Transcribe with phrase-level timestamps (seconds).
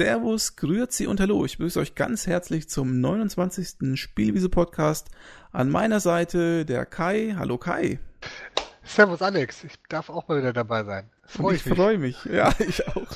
[0.00, 1.44] Servus, Grüezi und Hallo.
[1.44, 4.00] Ich begrüße euch ganz herzlich zum 29.
[4.00, 5.10] Spielwiese-Podcast.
[5.52, 7.34] An meiner Seite der Kai.
[7.36, 8.00] Hallo Kai.
[8.82, 11.10] Servus Alex, ich darf auch mal wieder dabei sein.
[11.26, 12.24] Freu ich, ich freue mich.
[12.24, 13.12] Ja, ich auch.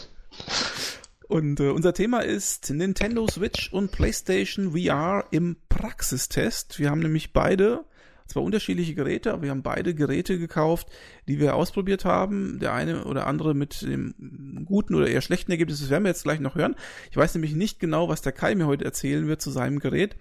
[1.27, 6.79] Und äh, unser Thema ist Nintendo Switch und PlayStation VR im Praxistest.
[6.79, 7.87] Wir haben nämlich beide
[8.27, 10.89] zwar unterschiedliche Geräte, aber wir haben beide Geräte gekauft,
[11.29, 12.59] die wir ausprobiert haben.
[12.59, 16.25] Der eine oder andere mit dem guten oder eher schlechten Ergebnis, das werden wir jetzt
[16.25, 16.77] gleich noch hören.
[17.11, 20.17] Ich weiß nämlich nicht genau, was der Kai mir heute erzählen wird zu seinem Gerät.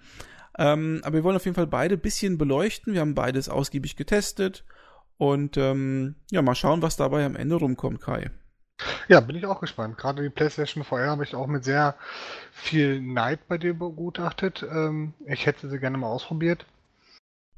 [0.56, 2.92] Ähm, aber wir wollen auf jeden Fall beide bisschen beleuchten.
[2.92, 4.64] Wir haben beides ausgiebig getestet.
[5.16, 8.30] Und ähm, ja, mal schauen, was dabei am Ende rumkommt, Kai.
[9.08, 9.96] Ja, bin ich auch gespannt.
[9.96, 11.94] Gerade die PlayStation VR habe ich auch mit sehr
[12.50, 14.64] viel Neid bei dir begutachtet.
[14.68, 16.66] Ähm, ich hätte sie gerne mal ausprobiert.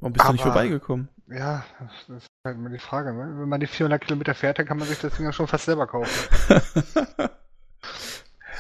[0.00, 1.08] Warum bist Aber, du nicht vorbeigekommen?
[1.28, 3.12] Ja, das ist halt immer die Frage.
[3.12, 3.40] Ne?
[3.40, 5.64] Wenn man die 400 Kilometer fährt, dann kann man sich das Ding ja schon fast
[5.64, 6.10] selber kaufen.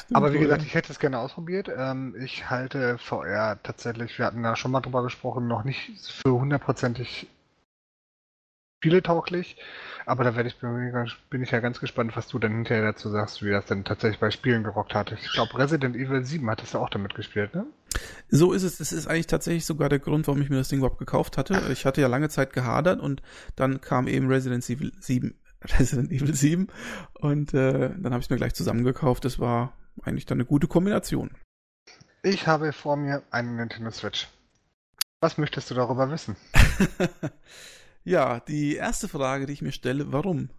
[0.14, 1.70] Aber wie gesagt, ich hätte es gerne ausprobiert.
[1.74, 6.32] Ähm, ich halte VR tatsächlich, wir hatten da schon mal drüber gesprochen, noch nicht für
[6.32, 7.28] hundertprozentig
[8.78, 9.56] spieletauglich.
[10.04, 13.42] Aber da werde ich, bin ich ja ganz gespannt, was du dann hinterher dazu sagst,
[13.42, 15.12] wie das denn tatsächlich bei Spielen gerockt hat.
[15.12, 17.66] Ich glaube, Resident Evil 7 hattest du auch damit gespielt, ne?
[18.28, 18.78] So ist es.
[18.78, 21.60] Das ist eigentlich tatsächlich sogar der Grund, warum ich mir das Ding überhaupt gekauft hatte.
[21.72, 23.22] Ich hatte ja lange Zeit gehadert und
[23.54, 25.34] dann kam eben Resident Evil 7,
[25.78, 26.68] Resident Evil 7
[27.14, 29.24] und äh, dann habe ich es mir gleich zusammengekauft.
[29.24, 31.30] Das war eigentlich dann eine gute Kombination.
[32.22, 34.28] Ich habe vor mir einen Nintendo Switch.
[35.20, 36.36] Was möchtest du darüber wissen?
[38.04, 40.50] ja, die erste Frage, die ich mir stelle, warum?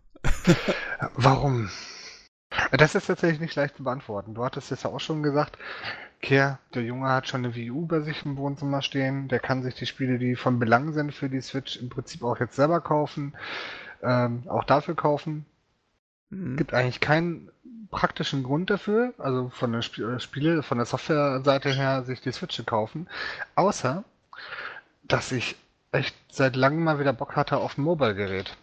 [1.14, 1.69] warum?
[2.72, 4.34] Das ist tatsächlich nicht leicht zu beantworten.
[4.34, 5.58] Du hattest es ja auch schon gesagt,
[6.21, 9.27] Kehr, der Junge hat schon eine Wii U bei sich im Wohnzimmer stehen.
[9.27, 12.39] Der kann sich die Spiele, die von Belang sind für die Switch, im Prinzip auch
[12.39, 13.35] jetzt selber kaufen.
[14.01, 15.45] Ähm, auch dafür kaufen.
[16.29, 16.57] Mhm.
[16.57, 17.50] Gibt eigentlich keinen
[17.89, 22.31] praktischen Grund dafür, also von der Sp äh, Spiele, von der Softwareseite her, sich die
[22.31, 23.07] Switch zu kaufen.
[23.56, 24.03] Außer,
[25.03, 25.56] dass ich
[25.91, 28.57] echt seit langem mal wieder Bock hatte auf ein Mobile-Gerät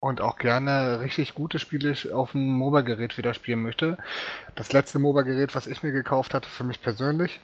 [0.00, 3.98] und auch gerne richtig gute Spiele auf dem MOBA-Gerät wieder spielen möchte.
[4.54, 7.40] Das letzte MOBA-Gerät, was ich mir gekauft hatte, für mich persönlich,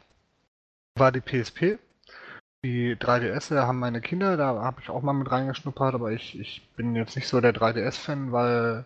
[0.96, 1.78] war die PSP.
[2.64, 6.62] Die 3DS haben meine Kinder, da habe ich auch mal mit reingeschnuppert, aber ich, ich
[6.76, 8.84] bin jetzt nicht so der 3DS-Fan, weil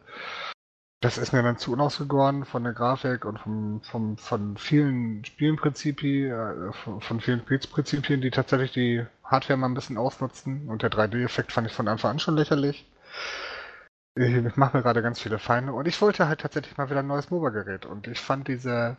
[1.01, 6.31] das ist mir dann zu unausgegoren von der Grafik und vom, vom, von vielen Spielenprinzipien,
[6.33, 10.69] äh, von, vielen Prinzipien, die tatsächlich die Hardware mal ein bisschen ausnutzen.
[10.69, 12.87] Und der 3D-Effekt fand ich von Anfang an schon lächerlich.
[14.19, 17.07] Ich mache mir gerade ganz viele Feinde und ich wollte halt tatsächlich mal wieder ein
[17.07, 18.97] neues MOBA-Gerät und ich fand diese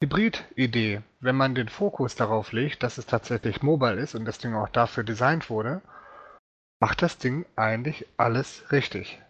[0.00, 4.54] Hybrid-Idee, wenn man den Fokus darauf legt, dass es tatsächlich mobile ist und das Ding
[4.54, 5.82] auch dafür designt wurde,
[6.80, 9.20] macht das Ding eigentlich alles richtig.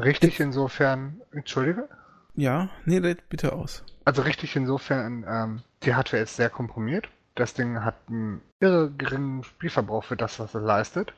[0.00, 1.88] Richtig insofern, entschuldige?
[2.34, 3.82] Ja, nee, bitte aus.
[4.04, 7.08] Also richtig insofern, ähm, die Hardware ist sehr komprimiert.
[7.34, 11.12] Das Ding hat einen irre geringen Spielverbrauch für das, was es leistet.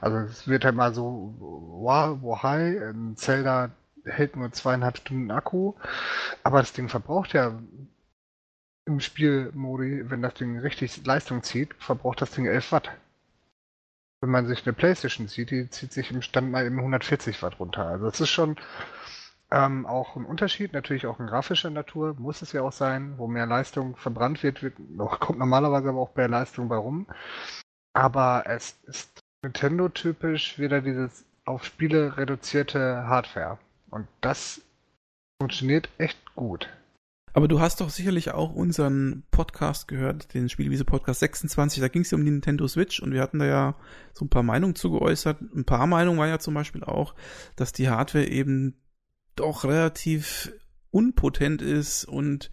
[0.00, 3.70] Also es wird halt mal so, wow, wow, hi, ein Zelda
[4.04, 5.74] hält nur zweieinhalb Stunden Akku,
[6.42, 7.56] aber das Ding verbraucht ja
[8.84, 12.90] im Spielmodi, wenn das Ding richtig Leistung zieht, verbraucht das Ding 11 Watt.
[14.20, 17.60] Wenn man sich eine Playstation zieht, die zieht sich im Stand mal eben 140 Watt
[17.60, 17.86] runter.
[17.86, 18.56] Also es ist schon
[19.52, 23.26] ähm, auch ein Unterschied, natürlich auch in grafischer Natur, muss es ja auch sein, wo
[23.26, 24.74] mehr Leistung verbrannt wird, wird
[25.20, 27.06] kommt normalerweise aber auch mehr Leistung bei rum.
[27.92, 33.58] Aber es ist Nintendo-typisch wieder dieses auf Spiele reduzierte Hardware.
[33.90, 34.62] Und das
[35.40, 36.68] funktioniert echt gut.
[37.34, 41.80] Aber du hast doch sicherlich auch unseren Podcast gehört, den Spielwiese Podcast 26.
[41.80, 43.74] Da ging es ja um die Nintendo Switch und wir hatten da ja
[44.12, 45.40] so ein paar Meinungen zu geäußert.
[45.40, 47.14] Ein paar Meinungen waren ja zum Beispiel auch,
[47.56, 48.81] dass die Hardware eben
[49.42, 50.52] doch relativ
[50.90, 52.50] unpotent ist und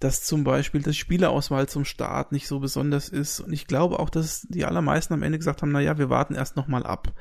[0.00, 3.40] dass zum Beispiel das Spieleauswahl zum Start nicht so besonders ist.
[3.40, 6.34] Und ich glaube auch, dass die allermeisten am Ende gesagt haben, na ja, wir warten
[6.34, 7.12] erst nochmal ab.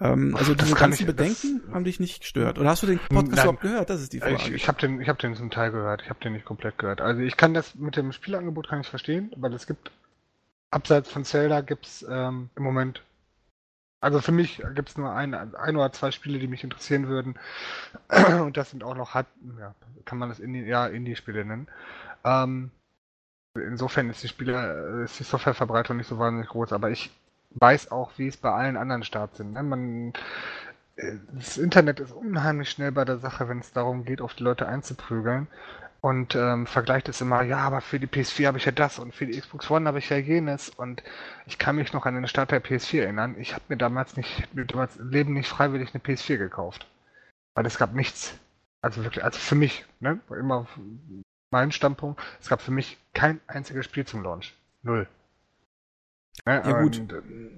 [0.00, 2.58] Ähm, also diese ganzen ich, Bedenken das, haben dich nicht gestört.
[2.58, 3.90] Oder hast du den Podcast nein, überhaupt gehört?
[3.90, 4.34] Das ist die Frage.
[4.34, 6.02] Ich, ich habe den, ich hab den zum Teil gehört.
[6.02, 7.00] Ich habe den nicht komplett gehört.
[7.00, 9.90] Also ich kann das mit dem Spielangebot kann ich verstehen, weil es gibt
[10.70, 13.02] abseits von Zelda gibt's ähm, im Moment
[14.06, 17.34] also für mich gibt es nur ein, ein oder zwei Spiele, die mich interessieren würden.
[18.40, 19.24] Und das sind auch noch ja,
[20.04, 21.66] kann man das Indie, ja, Indie-Spiele nennen.
[22.22, 22.70] Ähm,
[23.56, 27.10] insofern ist die Spiele, ist die Softwareverbreitung nicht so wahnsinnig groß, aber ich
[27.56, 29.54] weiß auch, wie es bei allen anderen Starts sind.
[29.54, 29.64] Ne?
[29.64, 30.12] Man,
[31.32, 34.68] das Internet ist unheimlich schnell bei der Sache, wenn es darum geht, auf die Leute
[34.68, 35.48] einzuprügeln
[36.06, 39.12] und ähm, vergleicht es immer, ja, aber für die PS4 habe ich ja das und
[39.12, 41.02] für die Xbox One habe ich ja jenes und
[41.46, 43.34] ich kann mich noch an den Start der PS4 erinnern.
[43.40, 46.86] Ich habe mir damals nicht, mir damals im Leben nicht freiwillig eine PS4 gekauft.
[47.54, 48.38] Weil es gab nichts
[48.82, 50.68] Also wirklich, also für mich, ne, immer
[51.50, 54.54] mein Standpunkt, es gab für mich kein einziges Spiel zum Launch.
[54.84, 55.08] Null.
[56.44, 57.14] Ne, ja gut, und,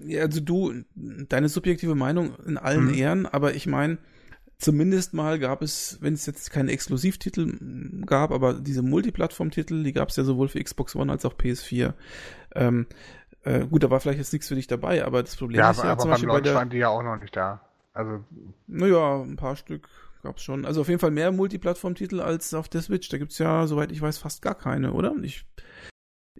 [0.06, 2.94] ja, also du, deine subjektive Meinung in allen mhm.
[2.94, 3.98] Ehren, aber ich meine,
[4.58, 10.08] zumindest mal gab es, wenn es jetzt keine Exklusivtitel gab, aber diese Multiplattform-Titel, die gab
[10.08, 11.94] es ja sowohl für Xbox One als auch PS4.
[12.54, 12.86] Ähm,
[13.44, 15.78] äh, gut, da war vielleicht jetzt nichts für dich dabei, aber das Problem ja, ist
[15.78, 16.54] aber, ja aber zum Beispiel bei der...
[16.54, 17.60] waren die ja auch noch nicht da.
[17.92, 18.24] Also.
[18.66, 19.88] Naja, ein paar Stück
[20.22, 20.64] gab's schon.
[20.64, 23.08] Also auf jeden Fall mehr Multiplattform-Titel als auf der Switch.
[23.08, 25.14] Da gibt's ja, soweit ich weiß, fast gar keine, oder?
[25.22, 25.46] Ich,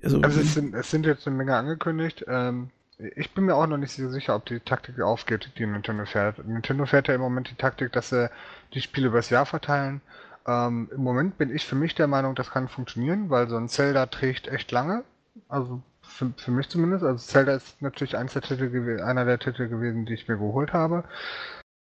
[0.03, 2.25] also, also es, sind, es sind jetzt eine Menge angekündigt.
[2.29, 6.05] Ähm, ich bin mir auch noch nicht so sicher, ob die Taktik aufgeht, die Nintendo
[6.05, 6.45] fährt.
[6.45, 8.31] Nintendo fährt ja im Moment die Taktik, dass sie
[8.75, 10.00] die Spiele übers Jahr verteilen.
[10.47, 13.69] Ähm, Im Moment bin ich für mich der Meinung, das kann funktionieren, weil so ein
[13.69, 15.05] Zelda trägt echt lange.
[15.49, 17.05] Also für, für mich zumindest.
[17.05, 20.73] Also Zelda ist natürlich eins der Titel einer der Titel gewesen, die ich mir geholt
[20.73, 21.05] habe.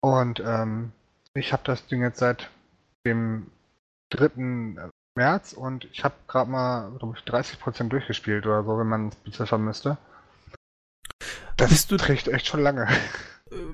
[0.01, 0.91] Und ähm,
[1.33, 2.49] ich habe das Ding jetzt seit
[3.05, 3.47] dem
[4.09, 4.89] 3.
[5.15, 9.15] März und ich habe gerade mal, glaube ich, 30% durchgespielt oder so, wenn man es
[9.15, 9.97] beziffern müsste.
[11.57, 12.87] Das bist du, trägt echt schon lange.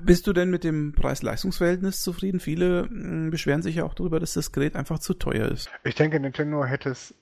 [0.00, 2.40] Bist du denn mit dem Preis-Leistungs-Verhältnis zufrieden?
[2.40, 5.70] Viele mh, beschweren sich ja auch darüber, dass das Gerät einfach zu teuer ist.
[5.82, 7.14] Ich denke, Nintendo hätte es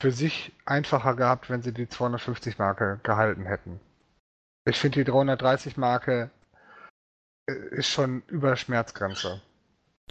[0.00, 3.80] für sich einfacher gehabt, wenn sie die 250-Marke gehalten hätten.
[4.64, 6.30] Ich finde, die 330-Marke
[7.46, 9.42] äh, ist schon über Schmerzgrenze.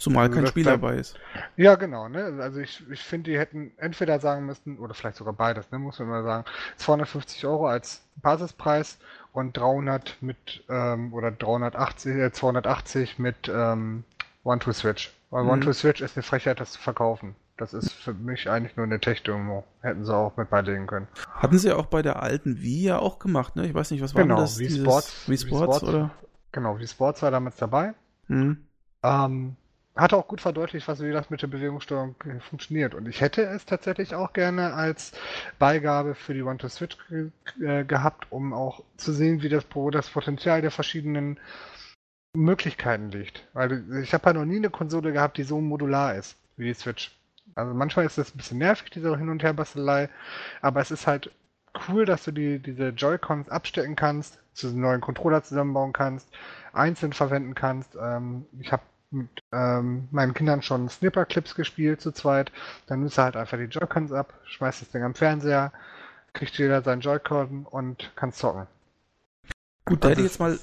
[0.00, 1.18] Zumal also kein Spiel dabei ist.
[1.56, 2.08] Ja, genau.
[2.08, 2.38] Ne?
[2.40, 5.78] Also ich, ich finde, die hätten entweder sagen müssen, oder vielleicht sogar beides, ne?
[5.78, 6.44] muss man mal sagen,
[6.76, 8.98] 250 Euro als Basispreis
[9.32, 14.04] und 300 mit, ähm, oder 380, äh, 280 mit ähm,
[14.44, 15.12] One-to-Switch.
[15.30, 15.50] Weil mhm.
[15.50, 17.34] One-to-Switch ist eine Frechheit, das zu verkaufen.
[17.56, 19.64] Das ist für mich eigentlich nur eine Tech-Demo.
[19.82, 21.08] Hätten sie auch mit beilegen können.
[21.34, 23.66] Hatten sie auch bei der alten Wii ja auch gemacht, ne?
[23.66, 24.58] Ich weiß nicht, was war genau, das?
[24.58, 26.10] Wii Sports, Wii Sports, Sports, oder?
[26.52, 27.92] Genau, Wii Sports war damals dabei.
[28.28, 28.64] Mhm.
[29.02, 29.56] Ähm,
[30.00, 32.94] hat auch gut verdeutlicht, was wie das mit der Bewegungssteuerung funktioniert.
[32.94, 35.12] Und ich hätte es tatsächlich auch gerne als
[35.58, 36.96] Beigabe für die One-to-Switch
[37.60, 41.38] äh, gehabt, um auch zu sehen, wie das, das Potenzial der verschiedenen
[42.34, 43.46] Möglichkeiten liegt.
[43.52, 46.74] Weil ich habe ja noch nie eine Konsole gehabt, die so modular ist wie die
[46.74, 47.16] Switch.
[47.54, 50.08] Also manchmal ist das ein bisschen nervig, diese Hin- und Her-Bastelei,
[50.60, 51.30] aber es ist halt
[51.88, 56.28] cool, dass du die, diese Joy-Cons abstecken kannst, zu einem neuen Controller zusammenbauen kannst,
[56.72, 57.96] einzeln verwenden kannst.
[58.00, 62.52] Ähm, ich habe mit ähm, meinen Kindern schon Snipper-Clips gespielt zu zweit.
[62.86, 65.72] Dann nimmst du halt einfach die Joy-Cons ab, schmeißt das Ding am Fernseher,
[66.32, 68.66] kriegt jeder seinen Joy-Con und kann zocken.
[69.84, 70.58] Gut, da hätte ich jetzt mal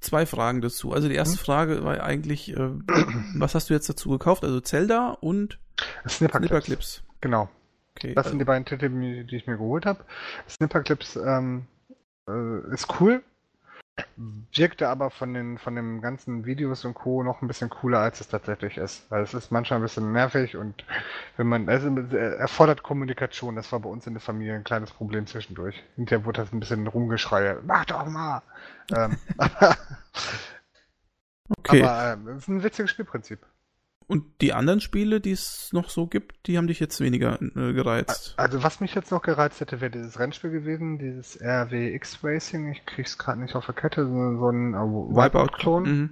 [0.00, 0.92] zwei Fragen dazu.
[0.92, 1.44] Also die erste hm?
[1.44, 2.56] Frage war eigentlich, äh,
[3.36, 4.44] was hast du jetzt dazu gekauft?
[4.44, 5.58] Also Zelda und
[6.08, 6.48] Snipperclips.
[6.48, 7.02] Snipperclips.
[7.20, 7.48] Genau.
[7.96, 10.04] Okay, das sind die beiden Titel, die ich mir geholt habe.
[10.48, 11.66] Snipperclips ähm,
[12.26, 13.22] äh, ist cool,
[14.16, 17.22] wirkte aber von den von den ganzen Videos und Co.
[17.22, 19.10] noch ein bisschen cooler, als es tatsächlich ist.
[19.10, 20.84] Weil es ist manchmal ein bisschen nervig und
[21.36, 23.56] wenn man, also erfordert Kommunikation.
[23.56, 25.82] Das war bei uns in der Familie ein kleines Problem zwischendurch.
[25.96, 27.60] Hinterher wurde das ein bisschen rumgeschreie.
[27.64, 28.42] Mach doch mal!
[28.94, 29.16] ähm,
[31.58, 31.82] okay.
[31.82, 33.40] Aber ähm, es ist ein witziges Spielprinzip.
[34.12, 37.72] Und die anderen Spiele, die es noch so gibt, die haben dich jetzt weniger äh,
[37.72, 38.34] gereizt?
[38.36, 42.70] Also was mich jetzt noch gereizt hätte, wäre dieses Rennspiel gewesen, dieses RWX Racing.
[42.72, 45.82] Ich krieg's gerade nicht auf der Kette, so, so ein äh, Wipeout-Klon.
[45.84, 46.10] Mhm.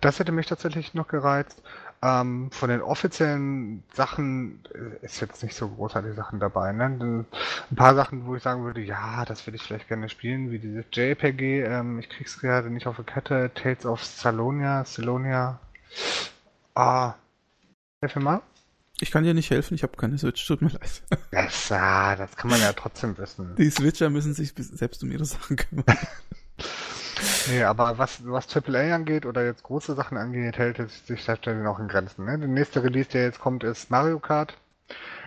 [0.00, 1.62] Das hätte mich tatsächlich noch gereizt.
[2.00, 6.72] Ähm, von den offiziellen Sachen äh, ist jetzt nicht so großartige Sachen dabei.
[6.72, 7.26] Ne?
[7.70, 10.58] Ein paar Sachen, wo ich sagen würde, ja, das würde ich vielleicht gerne spielen, wie
[10.58, 11.64] dieses JPG.
[11.64, 13.50] Ähm, ich krieg's gerade nicht auf der Kette.
[13.54, 15.60] Tales of Salonia, Salonia.
[16.80, 17.14] Ah,
[18.00, 18.42] hilf mir mal.
[19.00, 21.02] Ich kann dir nicht helfen, ich habe keine Switch, tut mir leid.
[21.30, 23.54] Das, ah, das kann man ja trotzdem wissen.
[23.56, 25.84] Die Switcher müssen sich selbst um ihre Sachen kümmern.
[27.48, 31.66] nee, aber was, was AAA angeht oder jetzt große Sachen angeht, hält es sich tatsächlich
[31.66, 32.24] auch in Grenzen.
[32.24, 32.38] Ne?
[32.38, 34.56] Der nächste Release, der jetzt kommt, ist Mario Kart.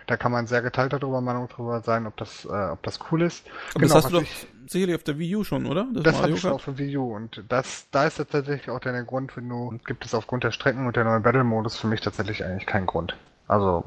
[0.07, 3.21] Da kann man sehr geteilter darüber Meinung drüber sein, ob das, äh, ob das cool
[3.21, 3.45] ist.
[3.71, 5.87] Aber genau, das hast du doch ich, sicherlich auf der Wii U schon, oder?
[5.93, 9.03] Das, das habe ich auf der Wii U und das, da ist tatsächlich auch der
[9.03, 12.43] Grund, wenn du, gibt es aufgrund der Strecken und der neuen Battle-Modus für mich tatsächlich
[12.43, 13.15] eigentlich keinen Grund.
[13.47, 13.85] Also,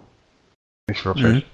[0.88, 1.44] nicht wirklich.
[1.44, 1.50] Mhm.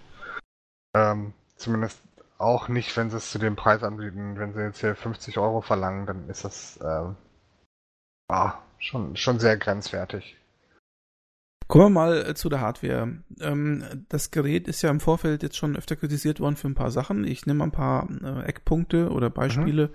[0.95, 2.03] Ähm, zumindest
[2.39, 4.37] auch nicht, wenn sie es zu dem Preis anbieten.
[4.37, 7.17] Wenn sie jetzt hier 50 Euro verlangen, dann ist das, ähm,
[8.29, 10.37] ah, schon, schon sehr grenzwertig.
[11.73, 13.11] Kommen wir mal äh, zu der Hardware.
[13.41, 16.91] Ähm, das Gerät ist ja im Vorfeld jetzt schon öfter kritisiert worden für ein paar
[16.91, 17.25] Sachen.
[17.25, 19.87] Ich nehme ein paar äh, Eckpunkte oder Beispiele.
[19.87, 19.93] Mhm.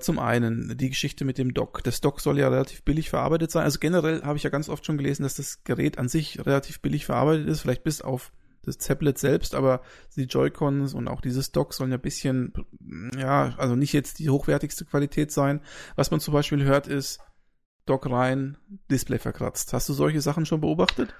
[0.00, 1.82] Zum einen die Geschichte mit dem Dock.
[1.82, 3.64] Das Dock soll ja relativ billig verarbeitet sein.
[3.64, 6.80] Also generell habe ich ja ganz oft schon gelesen, dass das Gerät an sich relativ
[6.82, 8.32] billig verarbeitet ist, vielleicht bis auf
[8.66, 9.80] das Tablet selbst, aber
[10.14, 12.52] die Joy-Cons und auch dieses Dock sollen ja ein bisschen,
[13.16, 15.62] ja, also nicht jetzt die hochwertigste Qualität sein.
[15.96, 17.20] Was man zum Beispiel hört ist,
[17.86, 18.56] Dock rein,
[18.90, 19.72] Display verkratzt.
[19.72, 21.14] Hast du solche Sachen schon beobachtet?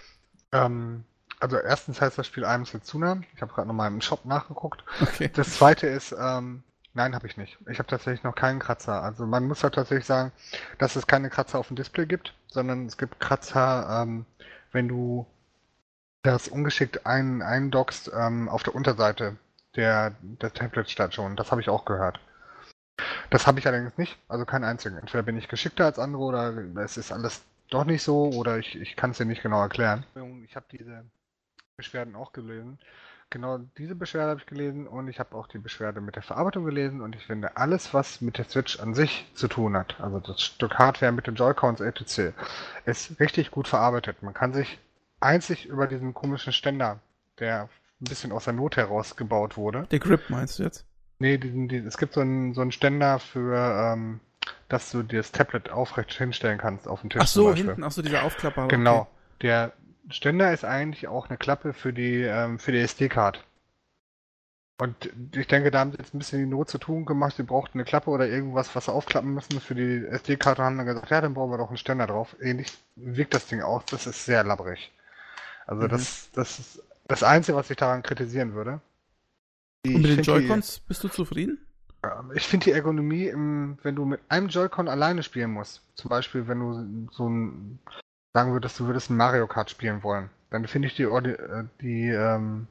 [0.53, 1.05] Ähm,
[1.41, 3.21] also erstens heißt das Spiel I'm Setsuna.
[3.35, 4.85] Ich habe gerade nochmal im Shop nachgeguckt.
[5.01, 5.31] Okay.
[5.35, 6.63] Das zweite ist, ähm,
[6.95, 7.59] nein, habe ich nicht.
[7.69, 9.03] Ich habe tatsächlich noch keinen Kratzer.
[9.03, 10.31] Also man muss halt tatsächlich sagen,
[10.79, 14.25] dass es keine Kratzer auf dem Display gibt, sondern es gibt Kratzer, ähm,
[14.71, 15.27] wenn du
[16.23, 19.37] das ungeschickt ein, eindockst ähm, auf der Unterseite
[19.75, 21.35] der, der Tablet-Station.
[21.35, 22.21] Das habe ich auch gehört.
[23.31, 24.99] Das habe ich allerdings nicht, also keinen einzigen.
[24.99, 28.77] Entweder bin ich geschickter als andere oder es ist alles doch nicht so oder ich,
[28.77, 30.05] ich kann es dir nicht genau erklären.
[30.45, 31.05] Ich habe diese
[31.77, 32.79] Beschwerden auch gelesen.
[33.31, 36.67] Genau diese Beschwerde habe ich gelesen und ich habe auch die Beschwerde mit der Verarbeitung
[36.67, 40.21] gelesen und ich finde alles, was mit der Switch an sich zu tun hat, also
[40.21, 42.35] das Stück Hardware mit den Joy-Cons etc.,
[42.85, 44.23] ist richtig gut verarbeitet.
[44.23, 44.79] Man kann sich
[45.21, 47.01] einzig über diesen komischen Ständer,
[47.39, 47.71] der
[48.03, 49.87] ein bisschen aus der Not heraus gebaut wurde.
[49.91, 50.85] Der Grip meinst du jetzt?
[51.23, 54.19] Nee, diesen, diesen, es gibt so einen, so einen Ständer für, ähm,
[54.69, 57.23] dass du dir das Tablet aufrecht hinstellen kannst auf dem Tisch.
[57.23, 58.67] Ach so, hinten, ach so, dieser Aufklapper.
[58.67, 59.03] Genau.
[59.03, 59.09] Okay.
[59.43, 59.73] Der
[60.09, 63.45] Ständer ist eigentlich auch eine Klappe für die, ähm, für die SD-Card.
[64.79, 67.37] Und ich denke, da haben sie jetzt ein bisschen die Not zu tun gemacht.
[67.37, 70.77] Sie brauchten eine Klappe oder irgendwas, was sie aufklappen müssen für die SD-Karte und haben
[70.79, 72.35] dann gesagt, ja, dann brauchen wir doch einen Ständer drauf.
[72.41, 73.85] Ähnlich wirkt das Ding aus.
[73.85, 74.91] Das ist sehr labbrig.
[75.69, 75.89] Also mhm.
[75.89, 78.81] das, das ist das Einzige, was ich daran kritisieren würde.
[79.85, 81.59] Die, und mit den Joy-Cons bist du zufrieden?
[82.05, 86.09] Ähm, ich finde die Ergonomie, im, wenn du mit einem Joy-Con alleine spielen musst, zum
[86.09, 87.79] Beispiel wenn du so ein,
[88.33, 92.09] sagen würdest, du würdest ein Mario Kart spielen wollen, dann finde ich die, äh, die,
[92.09, 92.69] ähm,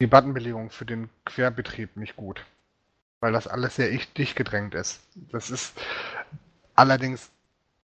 [0.00, 2.44] die Buttonbelegung für den Querbetrieb nicht gut.
[3.20, 5.00] Weil das alles sehr dicht gedrängt ist.
[5.32, 5.76] Das ist
[6.76, 7.30] allerdings,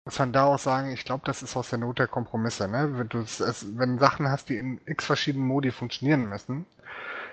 [0.05, 2.69] muss man da auch sagen, ich glaube, das ist aus der Not der Kompromisse.
[2.69, 2.97] Ne?
[2.97, 6.67] Wenn du es, wenn Sachen hast, die in x verschiedenen Modi funktionieren müssen,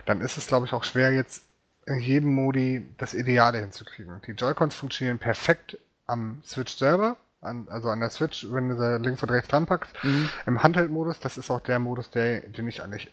[0.05, 1.43] dann ist es, glaube ich, auch schwer, jetzt
[1.86, 4.22] in jedem Modi das Ideale hinzukriegen.
[4.27, 9.00] Die Joy-Cons funktionieren perfekt am Switch selber, an, also an der Switch, wenn du sie
[9.00, 9.91] links und rechts dran packst.
[10.03, 10.29] Mhm.
[10.46, 13.12] Im Handheld-Modus, das ist auch der Modus, der, den ich eigentlich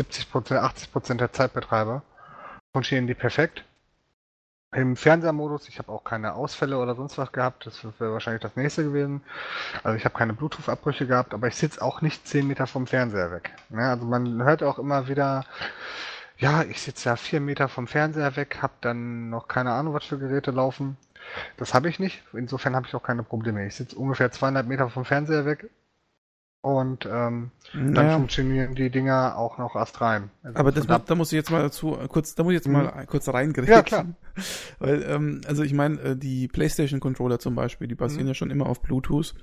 [0.00, 2.02] 70%, 80% der Zeit betreibe,
[2.72, 3.64] funktionieren die perfekt.
[4.74, 8.56] Im Fernsehermodus, ich habe auch keine Ausfälle oder sonst was gehabt, das wäre wahrscheinlich das
[8.56, 9.22] nächste gewesen.
[9.84, 13.30] Also ich habe keine Bluetooth-Abbrüche gehabt, aber ich sitze auch nicht 10 Meter vom Fernseher
[13.30, 13.52] weg.
[13.68, 13.88] Ne?
[13.88, 15.44] Also man hört auch immer wieder,
[16.38, 20.04] ja, ich sitze ja 4 Meter vom Fernseher weg, habe dann noch keine Ahnung, was
[20.04, 20.96] für Geräte laufen.
[21.56, 23.64] Das habe ich nicht, insofern habe ich auch keine Probleme.
[23.66, 25.70] Ich sitze ungefähr 200 Meter vom Fernseher weg,
[26.64, 30.30] und ähm, dann funktionieren die Dinger auch noch astrein.
[30.42, 32.68] Also Aber das, da muss ich jetzt mal dazu äh, kurz, da muss ich jetzt
[32.68, 32.72] mhm.
[32.72, 33.70] mal kurz reingreifen.
[33.70, 34.06] Ja, klar.
[34.78, 38.28] Weil, ähm, also ich meine, äh, die PlayStation Controller zum Beispiel, die basieren mhm.
[38.28, 39.34] ja schon immer auf Bluetooth.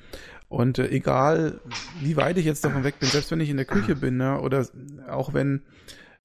[0.50, 1.62] Und äh, egal,
[2.00, 4.42] wie weit ich jetzt davon weg bin, selbst wenn ich in der Küche bin, ne,
[4.42, 4.66] oder
[5.08, 5.62] auch wenn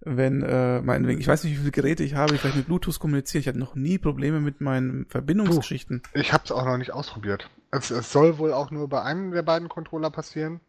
[0.00, 2.98] wenn, äh, meinetwegen, ich weiß nicht, wie viele Geräte ich habe, die vielleicht mit Bluetooth
[2.98, 3.40] kommuniziere.
[3.40, 6.02] Ich hatte noch nie Probleme mit meinen Verbindungsgeschichten.
[6.14, 7.50] ich habe es auch noch nicht ausprobiert.
[7.70, 10.60] Es, es soll wohl auch nur bei einem der beiden Controller passieren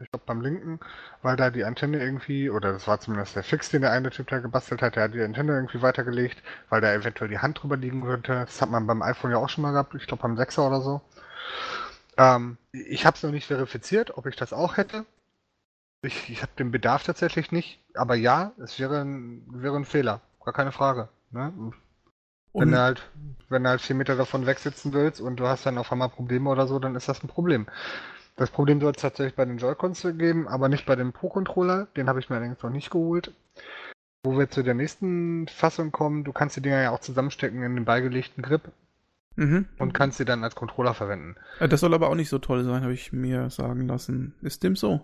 [0.00, 0.80] ich glaube beim linken,
[1.22, 4.28] weil da die Antenne irgendwie, oder das war zumindest der Fix, den der eine Typ
[4.28, 7.76] da gebastelt hat, der hat die Antenne irgendwie weitergelegt, weil da eventuell die Hand drüber
[7.76, 8.32] liegen könnte.
[8.32, 10.80] Das hat man beim iPhone ja auch schon mal gehabt, ich glaube beim 6er oder
[10.80, 11.00] so.
[12.16, 15.04] Ähm, ich habe es noch nicht verifiziert, ob ich das auch hätte.
[16.02, 20.20] Ich, ich habe den Bedarf tatsächlich nicht, aber ja, es wäre ein, wäre ein Fehler,
[20.44, 21.08] gar keine Frage.
[21.30, 21.52] Ne?
[22.52, 23.02] Wenn du halt,
[23.48, 26.50] wenn du halt vier Meter davon wegsitzen willst und du hast dann auf einmal Probleme
[26.50, 27.66] oder so, dann ist das ein Problem.
[28.36, 31.86] Das Problem soll es tatsächlich bei den Joy-Cons geben, aber nicht bei dem Pro-Controller.
[31.96, 33.32] Den habe ich mir allerdings noch nicht geholt.
[34.24, 37.76] Wo wir zu der nächsten Fassung kommen, du kannst die Dinger ja auch zusammenstecken in
[37.76, 38.72] den beigelegten Grip.
[39.36, 39.66] Mhm.
[39.78, 41.36] Und kannst sie dann als Controller verwenden.
[41.58, 44.34] Äh, das soll aber auch nicht so toll sein, habe ich mir sagen lassen.
[44.42, 45.00] Ist dem so?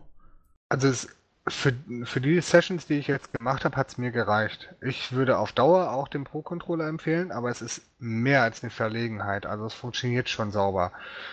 [0.68, 1.08] Also es,
[1.48, 1.72] für,
[2.04, 4.72] für die Sessions, die ich jetzt gemacht habe, hat es mir gereicht.
[4.80, 9.46] Ich würde auf Dauer auch den Pro-Controller empfehlen, aber es ist mehr als eine Verlegenheit.
[9.46, 10.92] Also es funktioniert schon sauber.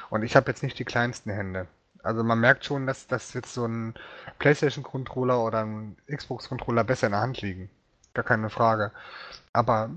[0.09, 1.67] Und ich habe jetzt nicht die kleinsten Hände.
[2.03, 3.93] Also man merkt schon, dass, dass jetzt so ein
[4.39, 7.69] PlayStation-Controller oder ein Xbox-Controller besser in der Hand liegen.
[8.13, 8.91] Gar keine Frage.
[9.53, 9.89] Aber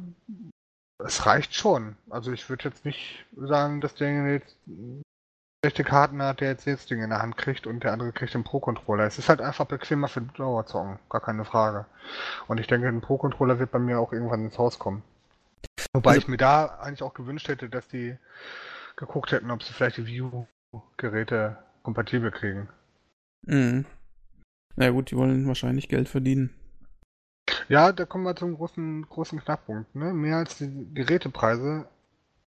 [0.99, 1.97] es reicht schon.
[2.11, 4.57] Also ich würde jetzt nicht sagen, dass der jetzt
[5.63, 8.33] schlechte Karten hat, der jetzt jetzt Ding in der Hand kriegt und der andere kriegt
[8.33, 9.05] den Pro-Controller.
[9.05, 11.87] Es ist halt einfach bequemer für Dauerzocken, gar keine Frage.
[12.49, 15.03] Und ich denke, ein Pro-Controller wird bei mir auch irgendwann ins Haus kommen.
[15.93, 18.17] Wobei also, ich mir da eigentlich auch gewünscht hätte, dass die
[18.97, 22.69] geguckt hätten, ob sie vielleicht die View-Geräte kompatibel kriegen.
[23.43, 23.85] Mhm.
[24.77, 26.51] Na ja, gut, die wollen wahrscheinlich Geld verdienen.
[27.69, 29.95] Ja, da kommen wir zum großen, großen Knackpunkt.
[29.95, 30.13] Ne?
[30.13, 31.87] Mehr als die Gerätepreise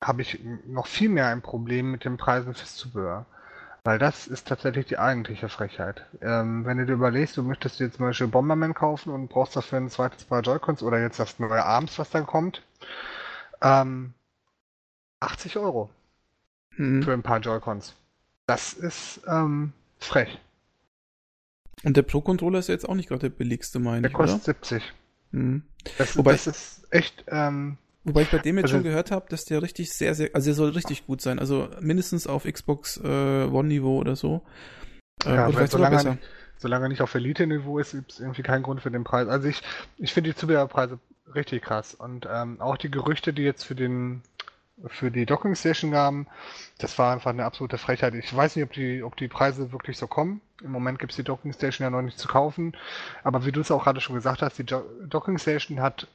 [0.02, 3.26] habe ich noch viel mehr ein Problem mit den Preisen fürs Zubehör.
[3.86, 6.06] Weil das ist tatsächlich die eigentliche Frechheit.
[6.22, 9.78] Ähm, wenn du dir überlegst, du möchtest dir zum Beispiel Bomberman kaufen und brauchst dafür
[9.78, 12.64] ein zweites Paar Joy-Cons oder jetzt das neue Arms, was dann kommt,
[13.62, 14.14] ähm,
[15.20, 15.90] 80 Euro
[16.78, 17.04] mhm.
[17.04, 17.94] für ein paar Joy-Cons.
[18.46, 20.40] Das ist ähm, frech.
[21.84, 24.36] Und der Pro-Controller ist ja jetzt auch nicht gerade der billigste, meine Der ich, kostet
[24.42, 24.60] oder?
[24.60, 24.94] 70.
[25.32, 25.64] Mhm.
[25.98, 29.26] Das, Wobei das ist echt, ähm, Wobei ich bei dem jetzt Also- schon gehört habe,
[29.30, 31.40] dass der richtig sehr, sehr, also der soll richtig gut sein.
[31.40, 34.42] Also mindestens auf Xbox äh, One-Niveau oder so.
[35.26, 36.18] Äh, Ja, oder solange besser.
[36.58, 39.28] solange er nicht auf Elite-Niveau ist, gibt es irgendwie keinen Grund für den Preis.
[39.28, 39.62] Also ich,
[39.98, 41.00] ich finde die Zubehörpreise
[41.34, 41.94] richtig krass.
[41.94, 44.22] Und ähm, auch die Gerüchte, die jetzt für den
[44.88, 46.28] für die Docking Station gaben,
[46.78, 48.14] das war einfach eine absolute Frechheit.
[48.16, 50.42] Ich weiß nicht, ob die, ob die Preise wirklich so kommen.
[50.62, 52.76] Im Moment gibt es die Docking Station ja noch nicht zu kaufen.
[53.24, 56.08] Aber wie du es auch gerade schon gesagt hast, die jo Docking Station hat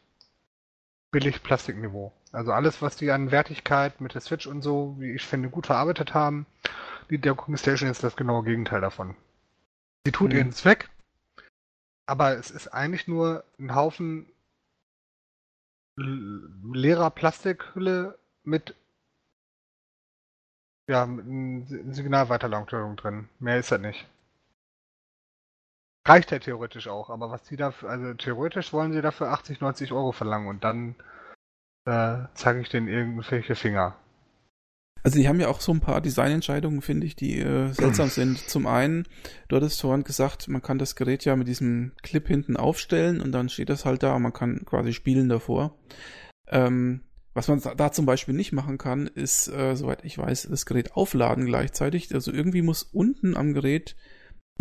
[1.11, 2.13] billig Plastikniveau.
[2.33, 5.67] Also alles, was die an Wertigkeit mit der Switch und so, wie ich finde, gut
[5.67, 6.45] verarbeitet haben,
[7.09, 9.17] die Docking Station ist das genaue Gegenteil davon.
[10.05, 10.37] Sie tut Mhm.
[10.37, 10.91] ihren Zweck,
[12.07, 14.27] aber es ist eigentlich nur ein Haufen
[15.97, 18.75] leerer Plastikhülle mit
[20.89, 23.29] ja, mit Signalweiterleitung drin.
[23.39, 24.09] Mehr ist das nicht.
[26.07, 29.93] Reicht ja theoretisch auch, aber was die dafür, also theoretisch wollen sie dafür 80, 90
[29.93, 30.95] Euro verlangen und dann
[31.85, 33.97] äh, zeige ich denen irgendwelche Finger.
[35.03, 38.39] Also die haben ja auch so ein paar Designentscheidungen, finde ich, die äh, seltsam sind.
[38.49, 39.07] Zum einen,
[39.49, 43.33] du hattest vorhin gesagt, man kann das Gerät ja mit diesem Clip hinten aufstellen und
[43.33, 45.77] dann steht das halt da und man kann quasi spielen davor.
[46.49, 47.03] Ähm,
[47.35, 50.95] was man da zum Beispiel nicht machen kann, ist, äh, soweit ich weiß, das Gerät
[50.95, 52.13] aufladen gleichzeitig.
[52.15, 53.97] Also irgendwie muss unten am Gerät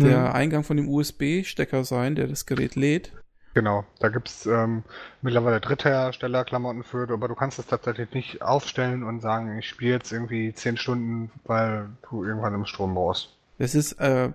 [0.02, 0.34] der Mhm.
[0.34, 3.12] Eingang von dem USB-Stecker sein, der das Gerät lädt.
[3.54, 4.84] Genau, da gibt es ähm,
[5.20, 10.12] mittlerweile Dritthersteller-Klamotten für, aber du kannst es tatsächlich nicht aufstellen und sagen, ich spiele jetzt
[10.12, 13.36] irgendwie 10 Stunden, weil du irgendwann im Strom brauchst.
[13.58, 14.32] Das ist, äh,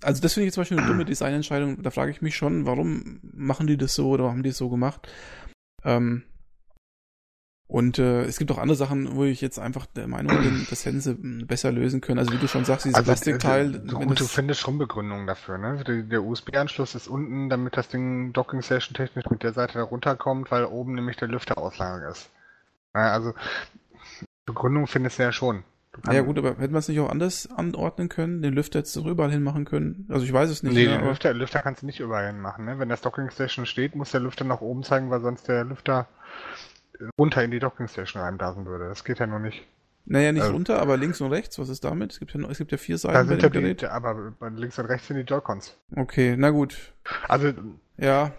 [0.00, 1.82] also das finde ich zum Beispiel eine dumme Designentscheidung.
[1.82, 4.68] Da frage ich mich schon, warum machen die das so oder haben die es so
[4.70, 5.08] gemacht?
[5.84, 6.24] Ähm,
[7.72, 10.84] und äh, es gibt auch andere Sachen, wo ich jetzt einfach der Meinung bin, das
[10.84, 12.18] hätten sie mh, besser lösen können.
[12.18, 13.80] Also wie du schon sagst, dieses Plastikteil.
[13.82, 15.82] Also, wenn gut, du findest schon Begründungen dafür, ne?
[15.82, 19.84] Der, der USB-Anschluss ist unten, damit das Ding Docking Station technisch mit der Seite da
[19.84, 22.28] runterkommt, weil oben nämlich der Lüfterauslager ist.
[22.94, 23.32] Ja, also
[24.44, 25.64] Begründung findest du ja schon.
[25.92, 28.94] Du ja gut, aber hätten wir es nicht auch anders anordnen können, den Lüfter jetzt
[28.96, 30.06] überall hin machen können?
[30.10, 30.74] Also ich weiß es nicht.
[30.74, 32.66] nee, ne, den Lüfter, Lüfter kannst du nicht überall hin machen.
[32.66, 32.78] Ne?
[32.78, 36.06] Wenn das Docking Station steht, muss der Lüfter nach oben zeigen, weil sonst der Lüfter
[37.18, 38.88] runter in die Docking Station reinblasen würde.
[38.88, 39.66] Das geht ja nur nicht.
[40.04, 42.12] Naja, nicht Also- runter, aber links und rechts, was ist damit?
[42.12, 43.84] Es gibt ja, es gibt ja vier Da Seiten bei sind ja die, Gerät.
[43.84, 45.76] aber links und rechts sind die Joy-Cons.
[45.96, 46.92] Okay, na gut.
[47.28, 47.52] Also,
[47.96, 48.32] Ja,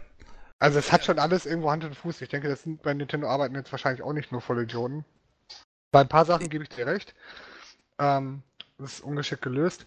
[0.59, 2.21] also es hat schon alles irgendwo Hand und Fuß.
[2.21, 5.05] Ich denke, das sind bei Nintendo arbeiten jetzt wahrscheinlich auch nicht nur Vollidioten.
[5.91, 7.13] Bei ein paar Sachen gebe ich dir recht.
[7.99, 8.41] Ähm,
[8.77, 9.85] das ist ungeschickt gelöst.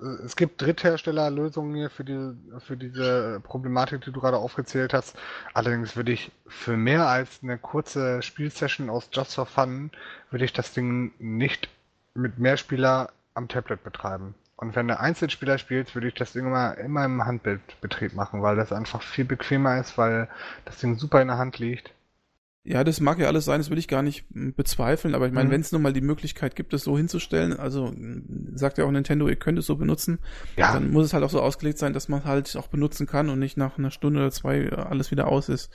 [0.00, 5.16] Äh, Es gibt Drittherstellerlösungen hier für, die, für diese Problematik, die du gerade aufgezählt hast.
[5.54, 9.90] Allerdings würde ich für mehr als eine kurze Spielsession aus Just for Fun,
[10.30, 11.68] würde ich das Ding nicht
[12.14, 14.34] mit Mehrspieler am Tablet betreiben.
[14.56, 18.56] Und wenn du Einzelspieler spielst, würde ich das Ding immer, immer im Handbildbetrieb machen, weil
[18.56, 20.28] das einfach viel bequemer ist, weil
[20.64, 21.92] das Ding super in der Hand liegt.
[22.70, 25.32] Ja, das mag ja alles sein, das will ich gar nicht m, bezweifeln, aber ich
[25.32, 25.52] meine, Mhm.
[25.52, 28.90] wenn es nun mal die Möglichkeit gibt, es so hinzustellen, also m, sagt ja auch
[28.90, 30.18] Nintendo, ihr könnt es so benutzen,
[30.56, 33.30] Ja, dann muss es halt auch so ausgelegt sein, dass man halt auch benutzen kann
[33.30, 35.70] und nicht nach einer Stunde oder zwei äh, alles wieder aus ist.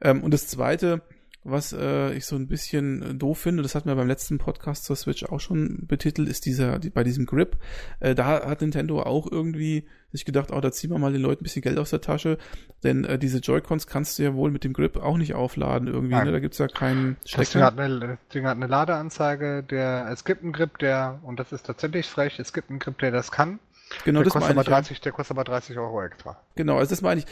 [0.00, 1.02] Ähm, und das Zweite,
[1.50, 4.84] was äh, ich so ein bisschen äh, doof finde, das hatten wir beim letzten Podcast
[4.84, 7.58] zur Switch auch schon betitelt, ist dieser, die, bei diesem Grip,
[8.00, 11.42] äh, da hat Nintendo auch irgendwie sich gedacht, oh, da ziehen wir mal den Leuten
[11.42, 12.38] ein bisschen Geld aus der Tasche,
[12.82, 16.14] denn äh, diese Joy-Cons kannst du ja wohl mit dem Grip auch nicht aufladen irgendwie,
[16.14, 16.26] Nein.
[16.26, 16.32] ne?
[16.32, 17.66] da gibt's ja keinen Das Ding Stecker.
[17.66, 21.66] hat, eine, Ding hat eine Ladeanzeige, der, es gibt einen Grip, der, und das ist
[21.66, 23.58] tatsächlich frech, es gibt einen Grip, der das kann.
[24.04, 24.66] Genau, der, das kostet aber ich.
[24.66, 24.74] ja.
[24.74, 26.40] 30, der kostet aber 30 Euro extra.
[26.54, 27.26] Genau, also das meine ich.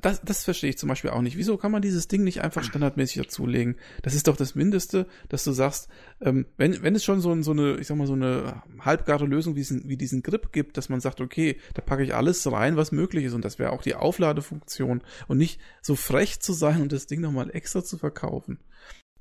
[0.00, 1.36] Das, das, verstehe ich zum Beispiel auch nicht.
[1.36, 3.76] Wieso kann man dieses Ding nicht einfach standardmäßig dazulegen?
[4.02, 5.88] Das ist doch das Mindeste, dass du sagst,
[6.20, 9.54] ähm, wenn, wenn es schon so, so eine, ich sag mal, so eine halbgare Lösung
[9.54, 12.76] wie diesen, wie diesen Grip gibt, dass man sagt, okay, da packe ich alles rein,
[12.76, 13.34] was möglich ist.
[13.34, 15.02] Und das wäre auch die Aufladefunktion.
[15.28, 18.58] Und nicht so frech zu sein und das Ding nochmal extra zu verkaufen.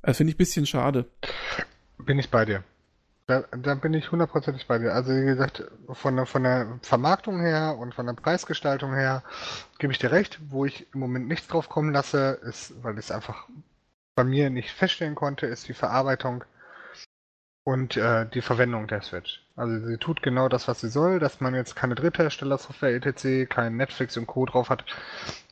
[0.02, 1.10] Das finde ich ein bisschen schade.
[1.98, 2.64] Bin ich bei dir.
[3.28, 4.94] Da, da bin ich hundertprozentig bei dir.
[4.94, 9.24] Also wie gesagt, von der, von der Vermarktung her und von der Preisgestaltung her
[9.80, 10.40] gebe ich dir recht.
[10.50, 13.48] Wo ich im Moment nichts drauf kommen lasse, ist, weil ich es einfach
[14.16, 16.44] bei mir nicht feststellen konnte, ist die Verarbeitung
[17.64, 19.44] und äh, die Verwendung der Switch.
[19.56, 23.76] Also sie tut genau das, was sie soll, dass man jetzt keine Dritthersteller-Software etc., kein
[23.76, 24.46] Netflix und Co.
[24.46, 24.86] drauf hat.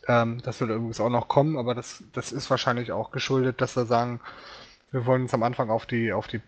[0.07, 3.75] Ähm, das soll übrigens auch noch kommen, aber das, das ist wahrscheinlich auch geschuldet, dass
[3.75, 4.19] wir sagen,
[4.93, 6.39] wir wollen uns am Anfang auf die, auf die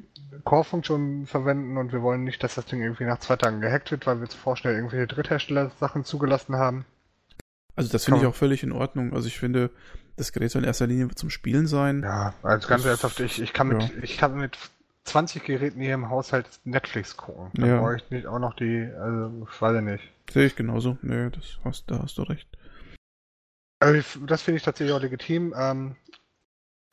[0.43, 4.05] Core-Funktion verwenden und wir wollen nicht, dass das Ding irgendwie nach zwei Tagen gehackt wird,
[4.05, 6.85] weil wir zuvor schnell irgendwelche Dritthersteller-Sachen zugelassen haben.
[7.75, 9.13] Also das finde ich auch völlig in Ordnung.
[9.13, 9.71] Also ich finde,
[10.15, 12.03] das Gerät soll in erster Linie zum Spielen sein.
[12.03, 13.89] Ja, also ganz ernsthaft, ich, ich kann mit, ja.
[14.03, 14.57] ich kann mit
[15.05, 17.49] 20 Geräten hier im Haushalt Netflix gucken.
[17.55, 17.79] Da Ja.
[17.79, 20.03] brauche ich nicht auch noch die, also ich weiß ja nicht.
[20.31, 20.97] Sehe ich genauso.
[21.01, 22.47] Nee, das hast, da hast du recht.
[23.79, 25.53] Also ich, das finde ich tatsächlich auch legitim.
[25.57, 25.95] Ähm,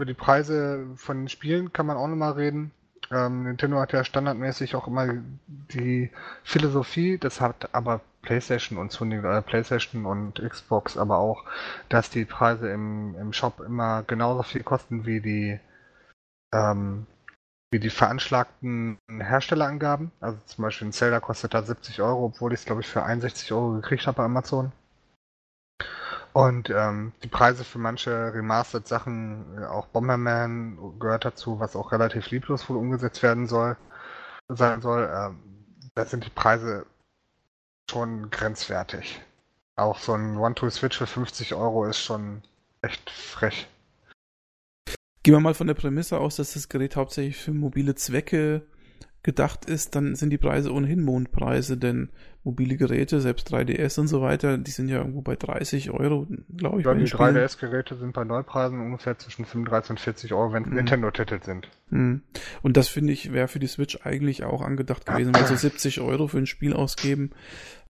[0.02, 2.72] über die Preise von den Spielen kann man auch nochmal reden.
[3.12, 5.14] Ähm, Nintendo hat ja standardmäßig auch immer
[5.46, 6.10] die
[6.42, 11.44] Philosophie, das hat aber PlayStation und Sony, äh, PlayStation und Xbox aber auch,
[11.88, 15.60] dass die Preise im, im Shop immer genauso viel kosten wie die
[16.52, 17.06] ähm,
[17.70, 20.10] wie die veranschlagten Herstellerangaben.
[20.20, 23.04] Also zum Beispiel ein Zelda kostet da 70 Euro, obwohl ich es glaube ich für
[23.04, 24.72] 61 Euro gekriegt habe bei Amazon.
[26.32, 32.30] Und ähm, die Preise für manche Remastered-Sachen, äh, auch Bomberman gehört dazu, was auch relativ
[32.30, 33.76] lieblos wohl umgesetzt werden soll,
[34.48, 35.38] sein soll, ähm,
[35.94, 36.86] da sind die Preise
[37.90, 39.20] schon grenzwertig.
[39.76, 42.42] Auch so ein One-Two-Switch für 50 Euro ist schon
[42.80, 43.68] echt frech.
[45.22, 48.62] Gehen wir mal von der Prämisse aus, dass das Gerät hauptsächlich für mobile Zwecke
[49.22, 52.10] gedacht ist, dann sind die Preise ohnehin Mondpreise, denn
[52.42, 56.80] mobile Geräte, selbst 3DS und so weiter, die sind ja irgendwo bei 30 Euro, glaube
[56.80, 56.86] ich.
[56.86, 57.36] Ja, die Spielen.
[57.36, 60.74] 3DS-Geräte sind bei Neupreisen ungefähr zwischen 35 und 40 Euro, wenn Mhm.
[60.74, 61.68] Nintendo-Titel sind.
[61.90, 62.22] Hm.
[62.62, 66.00] Und das finde ich, wäre für die Switch eigentlich auch angedacht gewesen, weil so 70
[66.00, 67.30] Euro für ein Spiel ausgeben,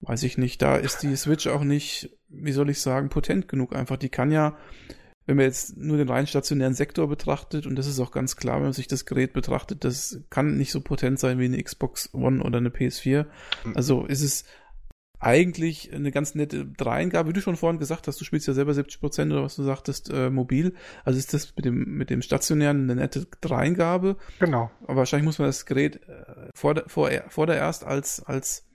[0.01, 0.61] weiß ich nicht.
[0.62, 3.99] Da ist die Switch auch nicht, wie soll ich sagen, potent genug einfach.
[3.99, 4.57] Die kann ja,
[5.31, 8.57] wenn man jetzt nur den rein stationären Sektor betrachtet, und das ist auch ganz klar,
[8.57, 12.12] wenn man sich das Gerät betrachtet, das kann nicht so potent sein wie eine Xbox
[12.12, 13.27] One oder eine PS4.
[13.77, 14.45] Also ist es
[15.21, 18.75] eigentlich eine ganz nette Dreingabe, wie du schon vorhin gesagt hast, du spielst ja selber
[18.75, 20.75] 70 Prozent oder was du sagtest, äh, mobil.
[21.05, 24.16] Also ist das mit dem, mit dem stationären eine nette Dreingabe.
[24.40, 24.73] Genau.
[24.83, 28.66] Aber wahrscheinlich muss man das Gerät äh, vor, vor, vordererst als, als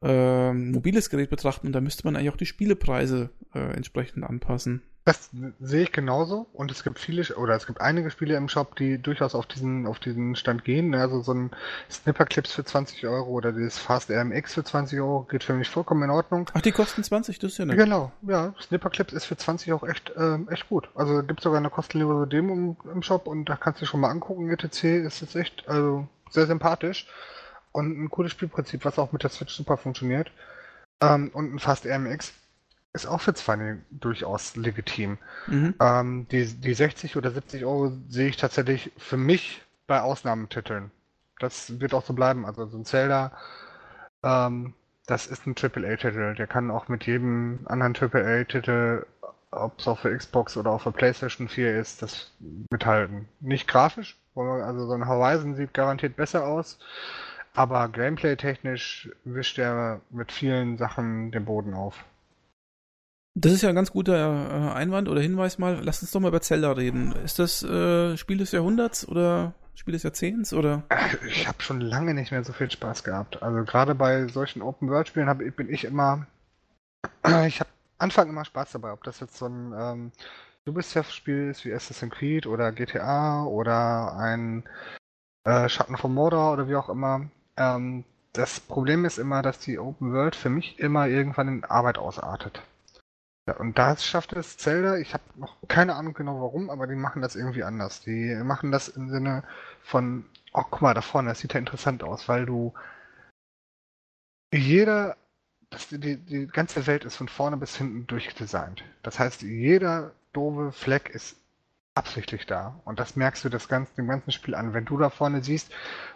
[0.00, 4.82] äh, mobiles Gerät betrachten und da müsste man eigentlich auch die Spielepreise äh, entsprechend anpassen.
[5.04, 8.76] Das sehe ich genauso und es gibt viele oder es gibt einige Spiele im Shop,
[8.76, 10.90] die durchaus auf diesen auf diesen Stand gehen.
[10.90, 11.00] ne?
[11.00, 11.50] Also so ein
[11.90, 15.70] Snipper Clips für 20 Euro oder dieses Fast RMX für 20 Euro geht für mich
[15.70, 16.50] vollkommen in Ordnung.
[16.52, 17.78] Ach, die kosten 20, das ist ja nett.
[17.78, 20.90] Genau, ja, Snipper Clips ist für 20 auch echt ähm, echt gut.
[20.94, 24.10] Also gibt sogar eine kostenlose Demo im, im Shop und da kannst du schon mal
[24.10, 24.50] angucken.
[24.50, 27.06] ETC ist jetzt echt also sehr sympathisch
[27.72, 30.30] und ein cooles Spielprinzip, was auch mit der Switch super funktioniert.
[31.00, 32.34] Ähm, und ein Fast RMX
[32.92, 35.18] ist auch für 20 durchaus legitim.
[35.46, 35.74] Mhm.
[35.80, 40.90] Ähm, die, die 60 oder 70 Euro sehe ich tatsächlich für mich bei Ausnahmetiteln.
[41.38, 42.44] Das wird auch so bleiben.
[42.44, 43.32] Also so ein Zelda,
[44.22, 44.74] ähm,
[45.06, 46.34] das ist ein AAA-Titel.
[46.34, 49.06] Der kann auch mit jedem anderen AAA-Titel,
[49.50, 52.32] ob es auch für Xbox oder auch für PlayStation 4 ist, das
[52.70, 53.28] mithalten.
[53.40, 56.78] Nicht grafisch, also so ein Horizon sieht garantiert besser aus,
[57.54, 62.04] aber gameplay-technisch wischt er mit vielen Sachen den Boden auf.
[63.42, 65.80] Das ist ja ein ganz guter äh, Einwand oder Hinweis mal.
[65.82, 67.12] Lass uns doch mal über Zelda reden.
[67.24, 70.82] Ist das äh, Spiel des Jahrhunderts oder Spiel des Jahrzehnts oder?
[71.26, 73.42] Ich habe schon lange nicht mehr so viel Spaß gehabt.
[73.42, 76.26] Also gerade bei solchen Open-World-Spielen bin ich immer,
[77.46, 78.92] ich habe Anfang immer Spaß dabei.
[78.92, 80.12] Ob das jetzt so ein ähm,
[80.66, 84.64] Ubisoft-Spiel ist wie Assassin's Creed oder GTA oder ein
[85.44, 87.30] äh, Schatten von Mordor oder wie auch immer.
[87.56, 91.96] Ähm, das Problem ist immer, dass die Open World für mich immer irgendwann in Arbeit
[91.96, 92.60] ausartet.
[93.58, 97.22] Und da schafft es Zelda, ich habe noch keine Ahnung genau warum, aber die machen
[97.22, 98.00] das irgendwie anders.
[98.00, 99.44] Die machen das im Sinne
[99.82, 102.72] von, oh guck mal, da vorne, das sieht ja interessant aus, weil du
[104.52, 105.16] jeder,
[105.70, 108.84] das, die, die ganze Welt ist von vorne bis hinten durchdesignt.
[109.02, 111.36] Das heißt, jeder doofe Fleck ist
[111.94, 112.80] absichtlich da.
[112.84, 114.74] Und das merkst du das ganze, dem ganzen Spiel an.
[114.74, 115.70] Wenn du da vorne siehst,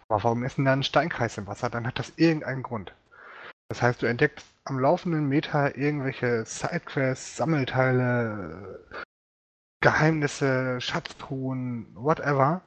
[0.08, 2.94] oh, warum ist denn da ein Steinkreis im Wasser, dann hat das irgendeinen Grund.
[3.74, 8.78] Das heißt, du entdeckst am laufenden Meter irgendwelche Sidequests, Sammelteile,
[9.80, 12.60] Geheimnisse, Schatztruhen, whatever.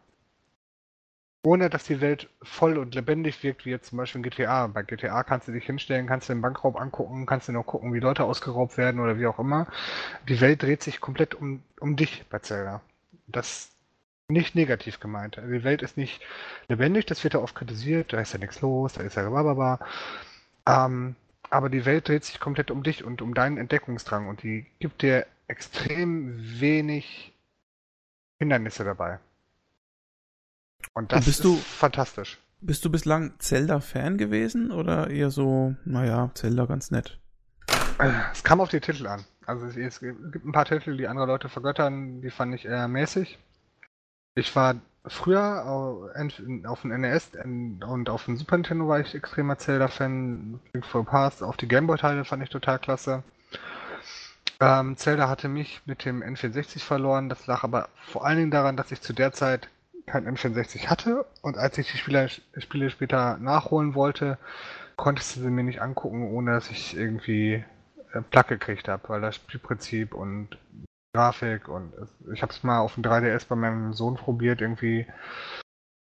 [1.45, 4.67] Ohne dass die Welt voll und lebendig wirkt, wie jetzt zum Beispiel in GTA.
[4.67, 7.93] Bei GTA kannst du dich hinstellen, kannst du den Bankraub angucken, kannst du noch gucken,
[7.93, 9.65] wie Leute ausgeraubt werden oder wie auch immer.
[10.27, 12.81] Die Welt dreht sich komplett um, um dich bei Zelda.
[13.27, 13.71] Das
[14.27, 15.37] nicht negativ gemeint.
[15.37, 16.21] Die Welt ist nicht
[16.67, 19.79] lebendig, das wird ja oft kritisiert, da ist ja nichts los, da ist ja bababa.
[20.67, 21.15] Ähm,
[21.49, 25.01] aber die Welt dreht sich komplett um dich und um deinen Entdeckungsdrang und die gibt
[25.01, 27.33] dir extrem wenig
[28.39, 29.19] Hindernisse dabei.
[30.93, 32.37] Und das Und bist ist du- fantastisch.
[32.59, 37.19] Bist du bislang Zelda-Fan gewesen oder eher so, naja, Zelda ganz nett?
[38.31, 39.25] Es kam auf die Titel an.
[39.45, 42.87] Also es, es gibt ein paar Titel, die andere Leute vergöttern, die fand ich eher
[42.87, 43.37] mäßig.
[44.35, 49.57] Ich war früher ent- auf dem NES und auf dem Super Nintendo war ich extremer
[49.57, 50.59] Zelda-Fan.
[50.73, 53.23] Link for Past, auf die Gameboy-Teile fand ich total klasse.
[54.59, 57.29] Ähm, Zelda hatte mich mit dem N64 verloren.
[57.29, 59.69] Das lag aber vor allen Dingen daran, dass ich zu der Zeit
[60.07, 64.37] kein N64 hatte und als ich die Spiele, Spiele später nachholen wollte,
[64.95, 67.63] konntest du sie mir nicht angucken, ohne dass ich irgendwie
[68.13, 70.57] äh, Plack gekriegt habe, weil das Spielprinzip und
[71.17, 71.93] Grafik und
[72.31, 75.07] ich habe es mal auf dem 3DS bei meinem Sohn probiert, irgendwie.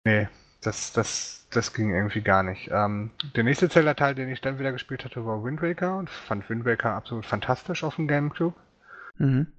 [0.06, 0.28] Nee,
[0.62, 2.71] das, das, das ging irgendwie gar nicht.
[2.71, 6.49] Ähm, der nächste Zelda-Teil, den ich dann wieder gespielt hatte, war Wind Waker und fand
[6.49, 8.56] Wind Waker absolut fantastisch auf dem GameCube.
[9.19, 9.54] Mhm.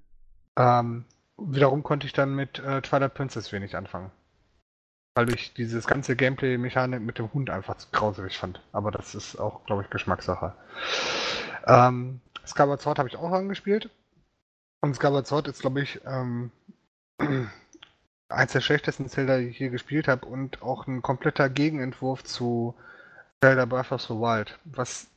[0.57, 1.05] Ähm,
[1.37, 4.11] wiederum konnte ich dann mit äh, Twilight Princess wenig anfangen.
[5.15, 8.61] Weil ich dieses ganze Gameplay-Mechanik mit dem Hund einfach zu grauselig fand.
[8.73, 10.53] Aber das ist auch, glaube ich, Geschmackssache.
[11.65, 13.89] Ähm, Skyward Sword habe ich auch angespielt.
[14.85, 16.51] Und Skyward Sword ist, glaube ich, ähm,
[18.29, 22.75] eins der schlechtesten Zelda, die ich je gespielt habe und auch ein kompletter Gegenentwurf zu
[23.41, 24.59] Zelda Breath of the Wild.
[24.63, 25.07] Was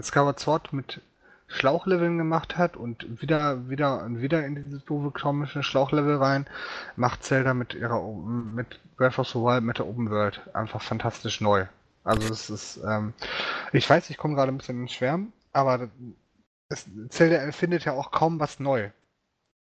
[0.00, 1.02] Skyward Sword mit
[1.46, 6.46] Schlauchleveln gemacht hat und wieder, wieder und wieder in dieses doofe komische Schlauchlevel rein,
[6.96, 11.42] macht Zelda mit ihrer mit Breath of the Wild mit der Open World einfach fantastisch
[11.42, 11.66] neu.
[12.02, 13.12] Also es ist, ähm,
[13.74, 15.90] ich weiß, ich komme gerade ein bisschen ins Schwärmen, aber
[16.70, 18.88] es, Zelda erfindet ja auch kaum was neu.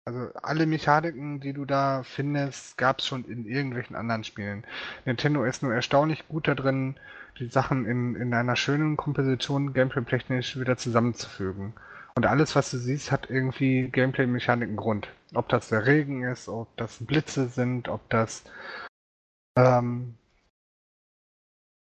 [0.08, 4.64] Also alle Mechaniken, die du da findest, gab es schon in irgendwelchen anderen Spielen.
[5.04, 6.94] Nintendo ist nur erstaunlich gut da drin,
[7.40, 11.74] die Sachen in, in einer schönen Komposition gameplay-technisch wieder zusammenzufügen.
[12.14, 15.08] Und alles, was du siehst, hat irgendwie Gameplay-Mechaniken Grund.
[15.34, 18.44] Ob das der Regen ist, ob das Blitze sind, ob das
[19.56, 20.14] ähm,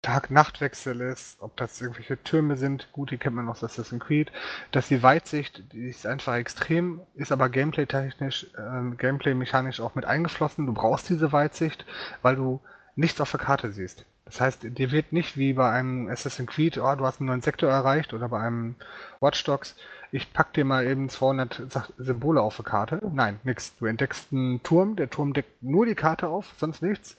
[0.09, 4.33] Tag-Nacht-Wechsel ist, ob das irgendwelche Türme sind, gut, die kennt man aus Assassin's Creed,
[4.71, 10.65] dass die Weitsicht, die ist einfach extrem, ist aber gameplay-technisch, äh, gameplay-mechanisch auch mit eingeflossen.
[10.65, 11.85] Du brauchst diese Weitsicht,
[12.23, 12.59] weil du
[12.97, 14.07] nichts auf der Karte siehst.
[14.25, 17.43] Das heißt, dir wird nicht wie bei einem Assassin's Creed, oh, du hast einen neuen
[17.43, 18.77] Sektor erreicht oder bei einem
[19.21, 19.77] Watch Dogs,
[20.11, 21.65] ich pack dir mal eben 200
[21.99, 22.99] Symbole auf der Karte.
[23.13, 23.77] Nein, nix.
[23.77, 27.19] Du entdeckst einen Turm, der Turm deckt nur die Karte auf, sonst nichts.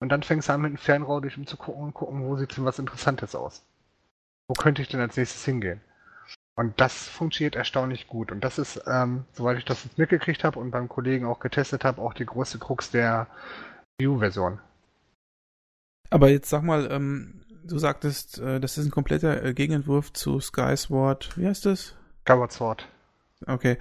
[0.00, 2.64] Und dann fängst du an mit dem Fernrohr dich umzugucken und gucken, wo sieht denn
[2.64, 3.62] was Interessantes aus.
[4.48, 5.80] Wo könnte ich denn als nächstes hingehen?
[6.56, 8.32] Und das funktioniert erstaunlich gut.
[8.32, 11.84] Und das ist, ähm, soweit ich das jetzt mitgekriegt habe und beim Kollegen auch getestet
[11.84, 13.28] habe, auch die größte Krux der
[13.98, 14.58] View-Version.
[16.10, 20.40] Aber jetzt sag mal, ähm, du sagtest, äh, das ist ein kompletter äh, Gegenentwurf zu
[20.40, 21.36] Skyward.
[21.38, 21.94] Wie heißt das?
[22.22, 22.88] Skyward Sword.
[23.46, 23.78] Okay.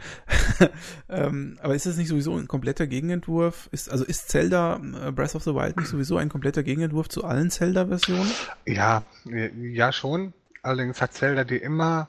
[1.09, 3.67] ähm, aber ist das nicht sowieso ein kompletter Gegenentwurf?
[3.71, 7.25] Ist, also ist Zelda äh, Breath of the Wild nicht sowieso ein kompletter Gegenentwurf zu
[7.25, 8.31] allen Zelda-Versionen?
[8.65, 10.33] Ja, ja schon.
[10.61, 12.07] Allerdings hat Zelda dir immer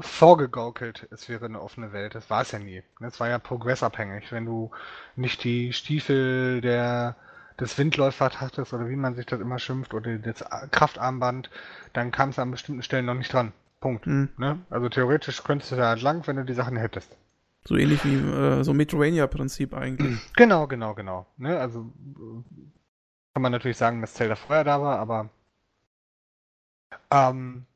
[0.00, 2.14] vorgegaukelt, es wäre eine offene Welt.
[2.14, 2.82] Das war es ja nie.
[3.00, 4.30] Es war ja progressabhängig.
[4.30, 4.70] Wenn du
[5.16, 7.16] nicht die Stiefel der
[7.58, 11.50] des Windläufers hattest oder wie man sich das immer schimpft oder das Kraftarmband,
[11.92, 13.52] dann kam es an bestimmten Stellen noch nicht dran.
[13.80, 14.06] Punkt.
[14.06, 14.30] Mhm.
[14.36, 14.60] Ne?
[14.70, 17.16] Also theoretisch könntest du da lang, wenn du die Sachen hättest.
[17.64, 20.18] So ähnlich wie äh, so Metroidvania-Prinzip eigentlich.
[20.36, 21.26] Genau, genau, genau.
[21.36, 21.58] Ne?
[21.58, 21.92] Also
[23.34, 25.30] kann man natürlich sagen, dass Zelda vorher da war, aber
[27.10, 27.66] ähm,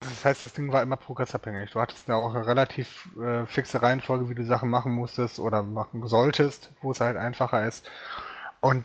[0.00, 1.72] das heißt, das Ding war immer progressabhängig.
[1.72, 5.62] Du hattest ja auch eine relativ äh, fixe Reihenfolge, wie du Sachen machen musstest oder
[5.62, 7.88] machen solltest, wo es halt einfacher ist.
[8.60, 8.84] Und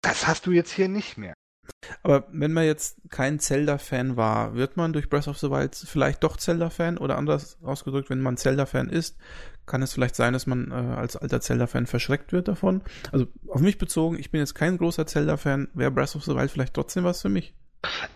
[0.00, 1.34] das hast du jetzt hier nicht mehr.
[2.02, 6.22] Aber wenn man jetzt kein Zelda-Fan war, wird man durch Breath of the Wild vielleicht
[6.24, 6.98] doch Zelda-Fan?
[6.98, 9.16] Oder anders ausgedrückt, wenn man Zelda-Fan ist,
[9.66, 12.82] kann es vielleicht sein, dass man äh, als alter Zelda-Fan verschreckt wird davon?
[13.12, 16.50] Also auf mich bezogen, ich bin jetzt kein großer Zelda-Fan, wäre Breath of the Wild
[16.50, 17.54] vielleicht trotzdem was für mich?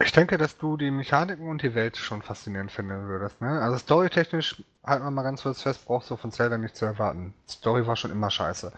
[0.00, 3.40] Ich denke, dass du die Mechaniken und die Welt schon faszinierend finden würdest.
[3.40, 3.60] Ne?
[3.60, 7.34] Also storytechnisch, halten wir mal ganz kurz fest, brauchst du von Zelda nicht zu erwarten.
[7.48, 8.72] Story war schon immer scheiße.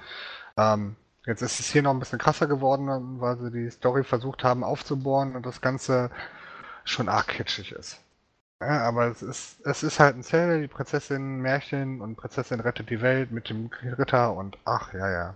[0.57, 0.97] Ähm,
[1.29, 4.65] Jetzt ist es hier noch ein bisschen krasser geworden, weil sie die Story versucht haben
[4.65, 6.11] aufzubohren und das Ganze
[6.85, 8.01] schon arg kitschig ist.
[8.63, 12.89] Ja, aber es ist, es ist halt ein Zelda, die Prinzessin Märchen und Prinzessin rettet
[12.89, 15.35] die Welt mit dem Ritter und ach, ja, ja.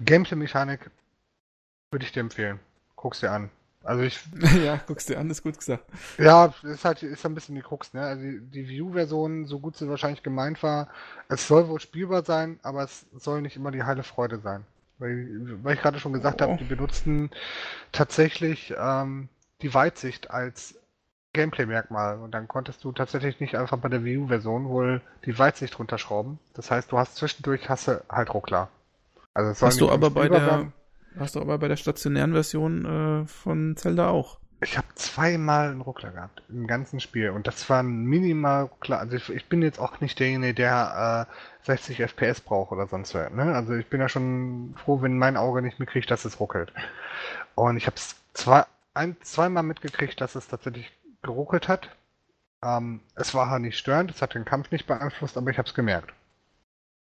[0.00, 0.90] Gameplay-Mechanik
[1.90, 2.58] würde ich dir empfehlen.
[2.96, 3.50] Guck's dir an.
[3.84, 4.20] Also ich.
[4.64, 5.84] ja, guck's dir an, ist gut gesagt.
[6.18, 8.02] Ja, ist halt ist ein bisschen die Krux, ne?
[8.02, 10.88] Also die, die View-Version, so gut sie wahrscheinlich gemeint war,
[11.28, 14.64] es soll wohl spielbar sein, aber es soll nicht immer die heile Freude sein.
[14.98, 15.26] Weil,
[15.62, 16.46] weil ich gerade schon gesagt oh.
[16.46, 17.30] habe, die benutzten
[17.90, 19.28] tatsächlich ähm,
[19.62, 20.76] die Weitsicht als
[21.32, 22.18] Gameplay-Merkmal.
[22.18, 26.38] Und dann konntest du tatsächlich nicht einfach bei der View-Version wohl die Weitsicht runterschrauben.
[26.54, 28.68] Das heißt, du hast zwischendurch Hasse halt Ruckler.
[29.34, 30.72] Also es soll hast du aber bei der sein.
[31.18, 34.38] Hast du aber bei der stationären Version äh, von Zelda auch.
[34.62, 39.00] Ich habe zweimal einen Ruckler gehabt im ganzen Spiel und das war ein minimal Ruckler.
[39.00, 43.12] Also ich, ich bin jetzt auch nicht derjenige, der äh, 60 FPS braucht oder sonst
[43.14, 43.32] was.
[43.32, 43.54] Ne?
[43.54, 46.72] Also ich bin ja schon froh, wenn mein Auge nicht mitkriegt, dass es ruckelt.
[47.56, 48.64] Und ich habe es zwei,
[49.22, 51.90] zweimal mitgekriegt, dass es tatsächlich geruckelt hat.
[52.62, 55.66] Ähm, es war halt nicht störend, es hat den Kampf nicht beeinflusst, aber ich habe
[55.68, 56.12] es gemerkt.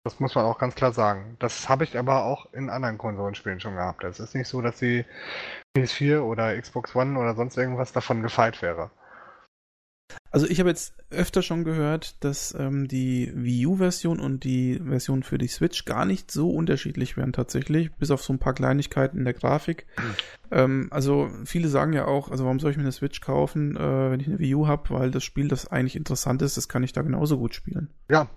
[0.04, 1.36] Das muss man auch ganz klar sagen.
[1.40, 4.04] Das habe ich aber auch in anderen Konsolenspielen schon gehabt.
[4.04, 5.06] Es ist nicht so, dass die
[5.78, 8.90] PS4 oder Xbox One oder sonst irgendwas davon gefeit wäre.
[10.32, 15.24] Also ich habe jetzt öfter schon gehört, dass ähm, die Wii U-Version und die Version
[15.24, 19.18] für die Switch gar nicht so unterschiedlich wären tatsächlich, bis auf so ein paar Kleinigkeiten
[19.18, 19.86] in der Grafik.
[19.98, 20.16] Mhm.
[20.52, 24.12] Ähm, also viele sagen ja auch, also warum soll ich mir eine Switch kaufen, äh,
[24.12, 26.84] wenn ich eine Wii U habe, weil das Spiel, das eigentlich interessant ist, das kann
[26.84, 27.90] ich da genauso gut spielen.
[28.10, 28.30] Ja,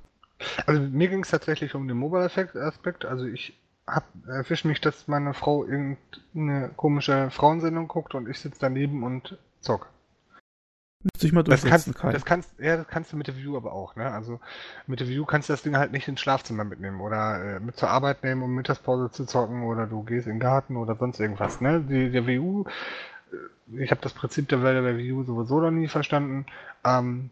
[0.66, 3.04] also mir ging es tatsächlich um den Mobile-Aspekt.
[3.04, 8.58] Also ich hab, erwische mich, dass meine Frau irgendeine komische Frauensendung guckt und ich sitze
[8.60, 9.88] daneben und zock.
[11.12, 13.72] Müsste ich mal das kannst, das kannst, ja, das kannst du mit der View aber
[13.74, 14.10] auch, ne?
[14.10, 14.40] Also
[14.86, 17.76] mit der View kannst du das Ding halt nicht ins Schlafzimmer mitnehmen oder äh, mit
[17.76, 21.20] zur Arbeit nehmen, um Mittagspause zu zocken oder du gehst in den Garten oder sonst
[21.20, 21.82] irgendwas, ne?
[21.82, 22.64] Die, der View,
[23.32, 26.46] äh, ich habe das Prinzip der Welt der View sowieso noch nie verstanden.
[26.84, 27.28] Ähm,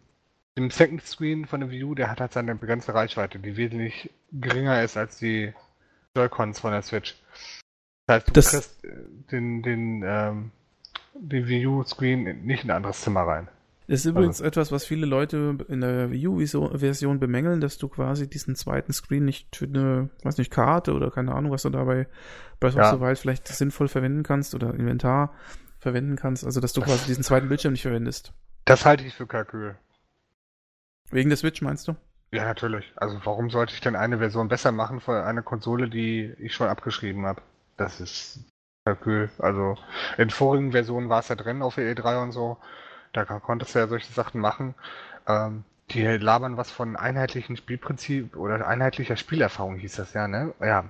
[0.55, 4.83] im Second Screen von der View, der hat halt seine begrenzte Reichweite, die wesentlich geringer
[4.83, 5.53] ist als die
[6.15, 7.15] Joy-Cons von der Switch.
[8.05, 8.89] Das heißt, du das kriegst äh,
[9.31, 10.51] den, den, ähm,
[11.15, 13.47] den Wii U-Screen nicht in ein anderes Zimmer rein.
[13.87, 14.45] Das ist übrigens also.
[14.45, 19.25] etwas, was viele Leute in der Wii U-Version bemängeln, dass du quasi diesen zweiten Screen
[19.25, 22.07] nicht für eine, weiß nicht, Karte oder keine Ahnung, was du dabei
[22.59, 25.33] Breath of the Wild vielleicht sinnvoll verwenden kannst oder Inventar
[25.79, 26.45] verwenden kannst.
[26.45, 28.33] Also, dass du quasi diesen zweiten Bildschirm nicht verwendest.
[28.63, 29.75] Das halte ich für Kalkül.
[31.13, 31.95] Wegen der Switch meinst du?
[32.31, 32.91] Ja, natürlich.
[32.95, 36.67] Also warum sollte ich denn eine Version besser machen für eine Konsole, die ich schon
[36.67, 37.41] abgeschrieben habe?
[37.77, 38.39] Das ist
[38.85, 39.29] Kalkül.
[39.37, 39.77] Also
[40.17, 42.57] in vorigen Versionen war es ja drin auf der E3 und so.
[43.13, 44.73] Da konntest du ja solche Sachen machen.
[45.27, 50.55] Ähm, die labern was von einheitlichen Spielprinzip oder einheitlicher Spielerfahrung hieß das ja, ne?
[50.59, 50.85] Ja.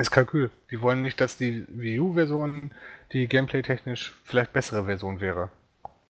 [0.00, 0.50] Ist Kalkül.
[0.72, 2.72] Die wollen nicht, dass die Wii U-Version
[3.12, 5.50] die gameplay-technisch vielleicht bessere Version wäre.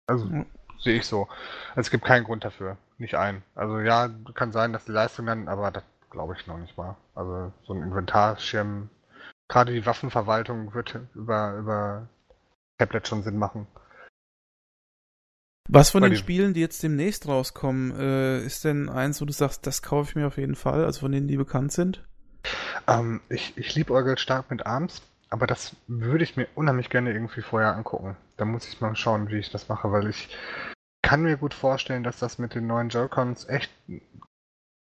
[0.07, 0.45] Also.
[0.79, 1.27] Sehe ich so.
[1.69, 2.77] Also, es gibt keinen Grund dafür.
[2.97, 3.43] Nicht ein.
[3.55, 6.95] Also ja, kann sein, dass die Leistung dann, aber das glaube ich noch nicht mal.
[7.13, 8.89] Also so ein Inventarschirm,
[9.49, 12.07] gerade die Waffenverwaltung wird über, über
[12.77, 13.67] Tablet schon Sinn machen.
[15.67, 19.33] Was von Bei den Spielen, die jetzt demnächst rauskommen, äh, ist denn eins, wo du
[19.33, 22.07] sagst, das kaufe ich mir auf jeden Fall, also von denen, die bekannt sind?
[22.87, 27.41] Ähm, ich ich liebe stark mit ARMS, aber das würde ich mir unheimlich gerne irgendwie
[27.41, 28.15] vorher angucken.
[28.37, 30.29] Da muss ich mal schauen, wie ich das mache, weil ich
[31.01, 33.71] kann mir gut vorstellen, dass das mit den neuen Joy-Cons echt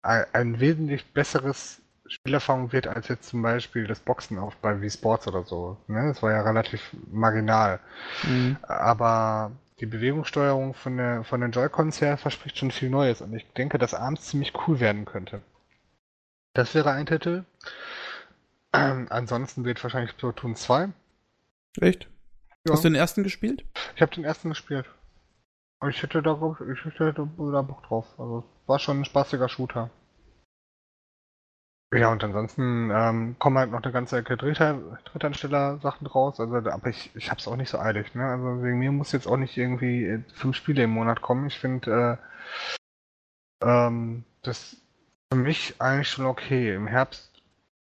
[0.02, 4.90] ein, ein wesentlich besseres Spielerfahrung wird als jetzt zum Beispiel das Boxen auch bei Wii
[4.90, 5.78] Sports oder so.
[5.88, 6.08] Ne?
[6.08, 7.80] Das war ja relativ marginal.
[8.22, 8.56] Mhm.
[8.62, 13.50] Aber die Bewegungssteuerung von, der, von den Joy-Cons her verspricht schon viel Neues und ich
[13.54, 15.42] denke, dass abends ziemlich cool werden könnte.
[16.52, 17.44] Das wäre ein Titel.
[18.72, 20.90] Ähm, ansonsten wird wahrscheinlich Splatoon 2.
[21.80, 22.08] Echt?
[22.66, 22.72] Ja.
[22.72, 23.64] Hast du den ersten gespielt?
[23.94, 24.86] Ich habe den ersten gespielt.
[25.88, 28.06] Ich hätte da, ich hätte da Bock drauf.
[28.18, 29.90] Also war schon ein spaßiger Shooter.
[31.94, 36.40] Ja, und ansonsten ähm, kommen halt noch eine ganze Ecke Drittansteller-Sachen raus.
[36.40, 38.14] Also, aber ich, ich hab's auch nicht so eilig.
[38.14, 38.24] Ne?
[38.24, 41.46] Also wegen mir muss jetzt auch nicht irgendwie äh, fünf Spiele im Monat kommen.
[41.46, 42.18] Ich finde
[43.62, 44.76] äh, ähm, das
[45.30, 46.74] für mich eigentlich schon okay.
[46.74, 47.33] Im Herbst,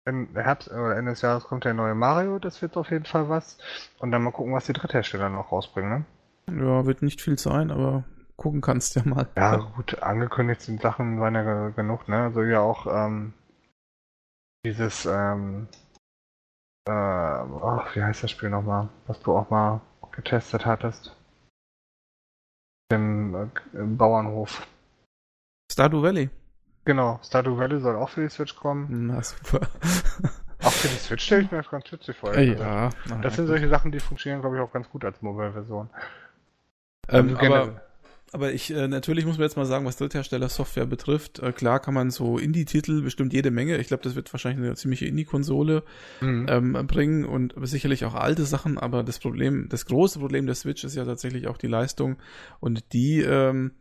[0.06, 2.40] im Herbst oder Ende des Jahres kommt der neue Mario.
[2.40, 3.58] Das wird auf jeden Fall was.
[4.00, 6.06] Und dann mal gucken, was die Dritthersteller noch rausbringen.
[6.48, 6.66] Ne?
[6.66, 8.04] Ja, wird nicht viel sein, aber
[8.36, 9.28] gucken kannst ja mal.
[9.38, 12.24] Ja, gut, angekündigt sind Sachen waren ja genug, ne?
[12.24, 13.34] Also ja auch ähm,
[14.66, 15.68] dieses, ähm,
[16.88, 21.16] äh, oh, wie heißt das Spiel nochmal, was du auch mal getestet hattest?
[22.90, 24.68] Im, äh, im Bauernhof.
[25.72, 26.30] Stardew Valley.
[26.86, 29.08] Genau, Stardew Valley soll auch für die Switch kommen.
[29.08, 29.62] Na super.
[30.64, 32.38] Auch für die Switch stelle ich mir das ganz witzig vor.
[32.38, 32.92] Ja.
[33.24, 35.90] Das sind solche Sachen, die funktionieren, glaube ich, auch ganz gut als Mobile-Version.
[37.10, 37.82] Ähm, also aber,
[38.32, 41.94] aber ich, äh, natürlich muss man jetzt mal sagen, was Dritthersteller-Software betrifft, äh, klar kann
[41.94, 43.78] man so Indie-Titel bestimmt jede Menge.
[43.78, 45.84] Ich glaube, das wird wahrscheinlich eine ziemliche Indie-Konsole
[46.22, 46.46] mhm.
[46.48, 50.84] ähm, bringen und sicherlich auch alte Sachen, aber das Problem, das große Problem der Switch
[50.84, 52.18] ist ja tatsächlich auch die Leistung
[52.60, 53.72] und die ähm,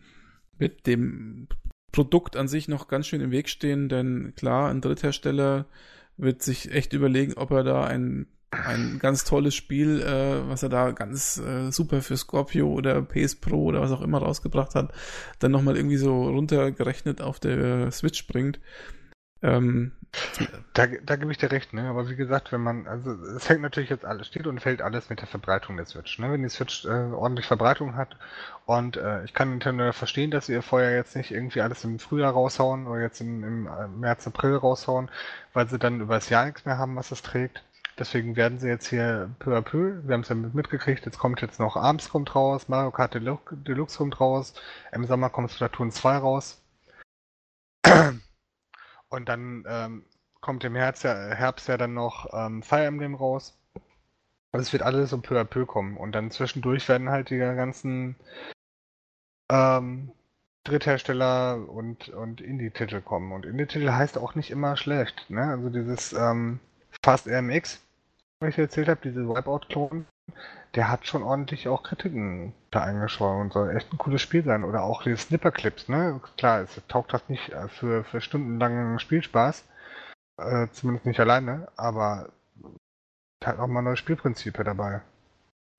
[0.58, 1.46] mit dem
[1.92, 5.66] Produkt an sich noch ganz schön im Weg stehen, denn klar, ein Dritthersteller
[6.16, 10.68] wird sich echt überlegen, ob er da ein ein ganz tolles Spiel, äh, was er
[10.68, 14.92] da ganz äh, super für Scorpio oder PS Pro oder was auch immer rausgebracht hat,
[15.38, 18.58] dann nochmal irgendwie so runtergerechnet auf der Switch bringt.
[19.42, 19.92] Ähm,
[20.74, 21.88] da, da gebe ich dir recht, ne?
[21.88, 25.08] Aber wie gesagt, wenn man, also es hängt natürlich jetzt alles, steht und fällt alles
[25.10, 26.32] mit der Verbreitung der Switch, ne?
[26.32, 28.16] Wenn die Switch äh, ordentlich Verbreitung hat
[28.66, 32.32] und äh, ich kann Nintendo verstehen, dass sie vorher jetzt nicht irgendwie alles im Frühjahr
[32.32, 35.10] raushauen oder jetzt im, im äh, März, April raushauen,
[35.52, 37.62] weil sie dann über das Jahr nichts mehr haben, was es trägt.
[37.98, 41.42] Deswegen werden sie jetzt hier peu à peu, wir haben es ja mitgekriegt, jetzt kommt
[41.42, 44.54] jetzt noch Arms kommt raus, Mario Kart Deluxe, Deluxe kommt raus,
[44.92, 46.62] im Sommer kommt Splatoon 2 raus.
[49.10, 50.04] Und dann ähm,
[50.40, 53.56] kommt im Herbst ja, Herbst ja dann noch ähm, Fire Emblem raus.
[54.52, 55.96] Also es wird alles so peu à peu kommen.
[55.96, 58.16] Und dann zwischendurch werden halt die ganzen
[59.50, 60.12] ähm,
[60.64, 63.32] Dritthersteller und, und Indie-Titel kommen.
[63.32, 65.28] Und Indie-Titel heißt auch nicht immer schlecht.
[65.30, 65.42] Ne?
[65.42, 66.60] Also dieses ähm,
[67.04, 67.82] Fast RMX,
[68.40, 70.06] was ich erzählt habe, diese Wipeout-Klon,
[70.74, 74.64] der hat schon ordentlich auch Kritiken da eingeschworen und soll echt ein cooles Spiel sein.
[74.64, 76.20] Oder auch die Snipper-Clips, ne?
[76.36, 79.64] Klar, es taugt das nicht äh, für, für stundenlangen Spielspaß.
[80.38, 82.30] Äh, zumindest nicht alleine, aber
[83.44, 85.02] hat auch mal neue Spielprinzipien dabei.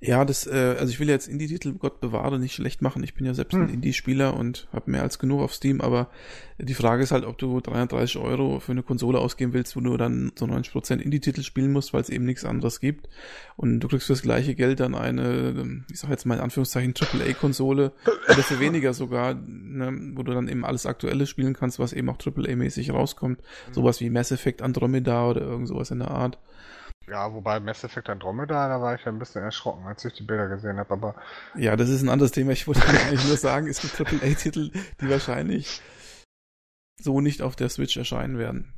[0.04, 3.04] Ja, das, äh, also ich will jetzt Indie-Titel, Gott bewahre, nicht schlecht machen.
[3.04, 3.62] Ich bin ja selbst hm.
[3.62, 6.10] ein Indie-Spieler und habe mehr als genug auf Steam, aber
[6.58, 9.98] die Frage ist halt, ob du 330 Euro für eine Konsole ausgeben willst, wo du
[9.98, 13.10] dann so 90% Indie-Titel spielen musst, weil es eben nichts anderes gibt.
[13.58, 16.96] Und du kriegst für das gleiche Geld dann eine, ich sag jetzt mal in Anführungszeichen,
[17.00, 17.92] AAA-Konsole
[18.28, 22.10] oder für weniger sogar, ne, wo du dann eben alles Aktuelle spielen kannst, was eben
[22.10, 23.40] auch AAA-mäßig rauskommt.
[23.68, 23.74] Hm.
[23.76, 26.40] Sowas wie Mass Effect Andromeda oder irgend sowas in der Art.
[27.08, 30.24] Ja, wobei Mass Effect Andromeda, da war ich ja ein bisschen erschrocken, als ich die
[30.24, 31.16] Bilder gesehen habe, aber.
[31.56, 32.52] Ja, das ist ein anderes Thema.
[32.52, 34.72] Ich wollte eigentlich nur sagen, es gibt AAA-Titel,
[35.02, 35.82] die wahrscheinlich
[37.00, 38.72] so nicht auf der Switch erscheinen werden.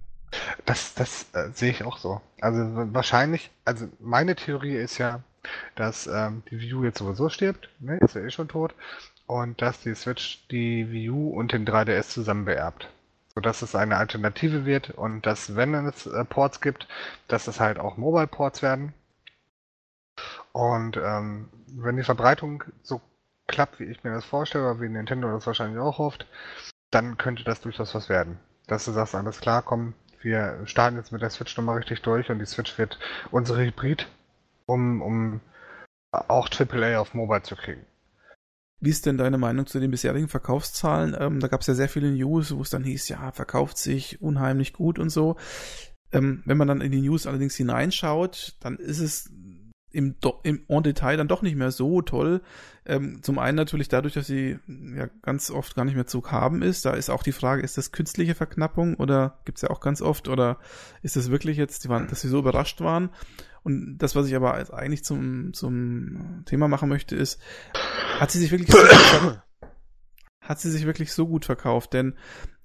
[0.65, 2.21] Das, das äh, sehe ich auch so.
[2.41, 2.59] Also
[2.93, 5.21] wahrscheinlich, also meine Theorie ist ja,
[5.75, 8.73] dass ähm, die Wii U jetzt sowieso stirbt, ne, ist ja eh schon tot,
[9.27, 12.89] und dass die Switch die Wii U und den 3DS zusammen beerbt
[13.35, 16.87] sodass es eine Alternative wird und dass, wenn es äh, Ports gibt,
[17.27, 18.93] dass es halt auch Mobile-Ports werden.
[20.51, 23.01] Und ähm, wenn die Verbreitung so
[23.47, 26.27] klappt, wie ich mir das vorstelle, oder wie Nintendo das wahrscheinlich auch hofft,
[26.91, 28.39] dann könnte das durchaus was werden.
[28.67, 32.29] Dass du sagst, alles klar, komm, wir starten jetzt mit der Switch nochmal richtig durch
[32.29, 32.99] und die Switch wird
[33.31, 34.07] unsere Hybrid,
[34.67, 35.41] um, um
[36.11, 37.85] auch AAA auf Mobile zu kriegen.
[38.79, 41.15] Wie ist denn deine Meinung zu den bisherigen Verkaufszahlen?
[41.17, 44.21] Ähm, da gab es ja sehr viele News, wo es dann hieß, ja, verkauft sich
[44.21, 45.37] unheimlich gut und so.
[46.11, 49.31] Ähm, wenn man dann in die News allerdings hineinschaut, dann ist es
[49.93, 52.41] im, im en Detail dann doch nicht mehr so toll.
[52.85, 56.61] Ähm, zum einen natürlich dadurch, dass sie ja ganz oft gar nicht mehr zu haben
[56.61, 56.83] ist.
[56.85, 60.27] Da ist auch die Frage, ist das künstliche Verknappung oder gibt's ja auch ganz oft
[60.27, 60.57] oder
[61.03, 63.09] ist das wirklich jetzt, dass sie so überrascht waren?
[63.61, 67.39] Und das, was ich aber eigentlich zum, zum Thema machen möchte, ist,
[68.23, 69.41] hat sie sich wirklich so gut,
[70.41, 71.91] hat sie sich wirklich so gut verkauft?
[71.91, 72.15] Denn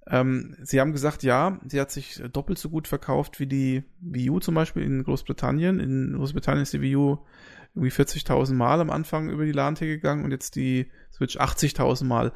[0.06, 4.30] ähm, sie haben gesagt, ja, sie hat sich doppelt so gut verkauft wie die Wii
[4.30, 5.80] U zum Beispiel in Großbritannien.
[5.80, 7.18] In Großbritannien ist die Wii U
[7.74, 12.32] irgendwie 40.000 Mal am Anfang über die LAN-T gegangen und jetzt die Switch 80.000 Mal.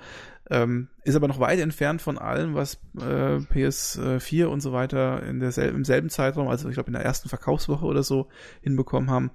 [0.50, 5.38] Ähm, ist aber noch weit entfernt von allem, was äh, PS4 und so weiter in
[5.38, 8.28] derselben, im selben Zeitraum, also ich glaube in der ersten Verkaufswoche oder so,
[8.62, 9.30] hinbekommen haben.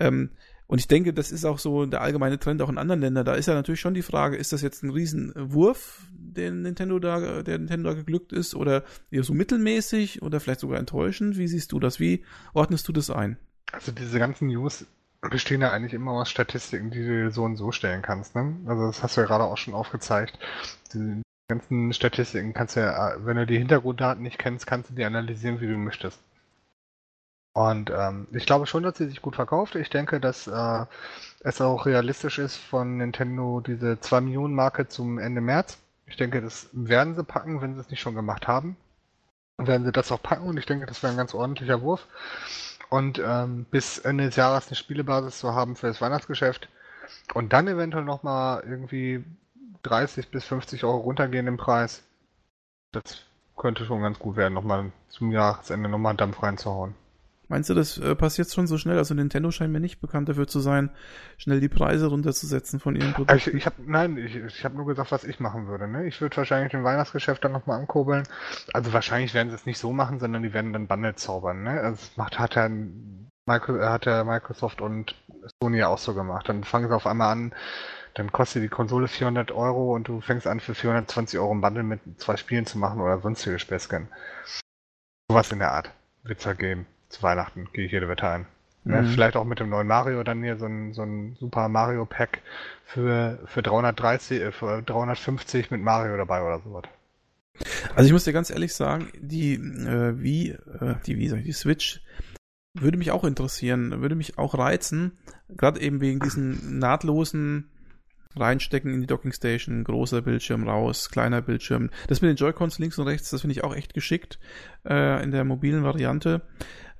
[0.00, 0.30] Ähm,
[0.70, 3.24] und ich denke, das ist auch so der allgemeine Trend auch in anderen Ländern.
[3.24, 7.42] Da ist ja natürlich schon die Frage, ist das jetzt ein Riesenwurf, den Nintendo da,
[7.42, 11.36] der Nintendo da geglückt ist, oder eher so mittelmäßig oder vielleicht sogar enttäuschend?
[11.36, 11.98] Wie siehst du das?
[11.98, 13.36] Wie ordnest du das ein?
[13.72, 14.86] Also diese ganzen News
[15.22, 18.36] bestehen ja eigentlich immer aus Statistiken, die du so und so stellen kannst.
[18.36, 18.54] Ne?
[18.66, 20.38] Also das hast du ja gerade auch schon aufgezeigt.
[20.94, 25.04] Die ganzen Statistiken kannst du ja, wenn du die Hintergrunddaten nicht kennst, kannst du die
[25.04, 26.20] analysieren, wie du möchtest.
[27.52, 29.74] Und ähm, ich glaube schon, dass sie sich gut verkauft.
[29.74, 30.86] Ich denke, dass äh,
[31.40, 35.78] es auch realistisch ist von Nintendo diese 2 Millionen Marke zum Ende März.
[36.06, 38.76] Ich denke, das werden sie packen, wenn sie es nicht schon gemacht haben.
[39.58, 42.06] Werden sie das auch packen und ich denke, das wäre ein ganz ordentlicher Wurf.
[42.88, 46.68] Und ähm, bis Ende des Jahres eine Spielebasis zu haben für das Weihnachtsgeschäft
[47.34, 49.24] und dann eventuell nochmal irgendwie
[49.82, 52.02] 30 bis 50 Euro runtergehen im Preis.
[52.92, 53.22] Das
[53.56, 56.94] könnte schon ganz gut werden, nochmal zum Jahresende nochmal einen Dampf reinzuhauen.
[57.50, 58.96] Meinst du, das äh, passiert schon so schnell?
[58.96, 60.88] Also Nintendo scheint mir nicht bekannt dafür zu sein,
[61.36, 63.36] schnell die Preise runterzusetzen von ihren Produkten.
[63.36, 65.88] Ich, ich hab, nein, ich, ich habe nur gesagt, was ich machen würde.
[65.88, 66.06] Ne?
[66.06, 68.22] Ich würde wahrscheinlich den Weihnachtsgeschäft dann nochmal ankurbeln.
[68.72, 71.64] Also wahrscheinlich werden sie es nicht so machen, sondern die werden dann Bundle zaubern.
[71.64, 71.72] Ne?
[71.72, 72.70] Also das macht, hat, ja,
[73.48, 75.16] hat ja Microsoft und
[75.60, 76.48] Sony auch so gemacht.
[76.48, 77.52] Dann fangen sie auf einmal an,
[78.14, 81.82] dann kostet die Konsole 400 Euro und du fängst an für 420 Euro ein Bundle
[81.82, 84.06] mit zwei Spielen zu machen oder sonstige Späßchen.
[85.28, 85.90] Sowas in der Art
[86.22, 88.46] wird's ja geben zu Weihnachten, gehe ich jede Wette ein.
[88.82, 89.08] Ne, mhm.
[89.08, 92.40] Vielleicht auch mit dem neuen Mario dann hier so ein, so ein Super Mario Pack
[92.86, 96.84] für, für 330, äh, für 350 mit Mario dabei oder sowas.
[97.94, 101.44] Also ich muss dir ganz ehrlich sagen, die äh, wie äh, die wie sag ich,
[101.44, 102.00] die Switch
[102.72, 107.68] würde mich auch interessieren, würde mich auch reizen, gerade eben wegen diesen nahtlosen
[108.36, 111.90] reinstecken in die Docking Station, großer Bildschirm raus, kleiner Bildschirm.
[112.06, 114.38] Das mit den Joy-Cons links und rechts, das finde ich auch echt geschickt
[114.88, 116.42] äh, in der mobilen Variante.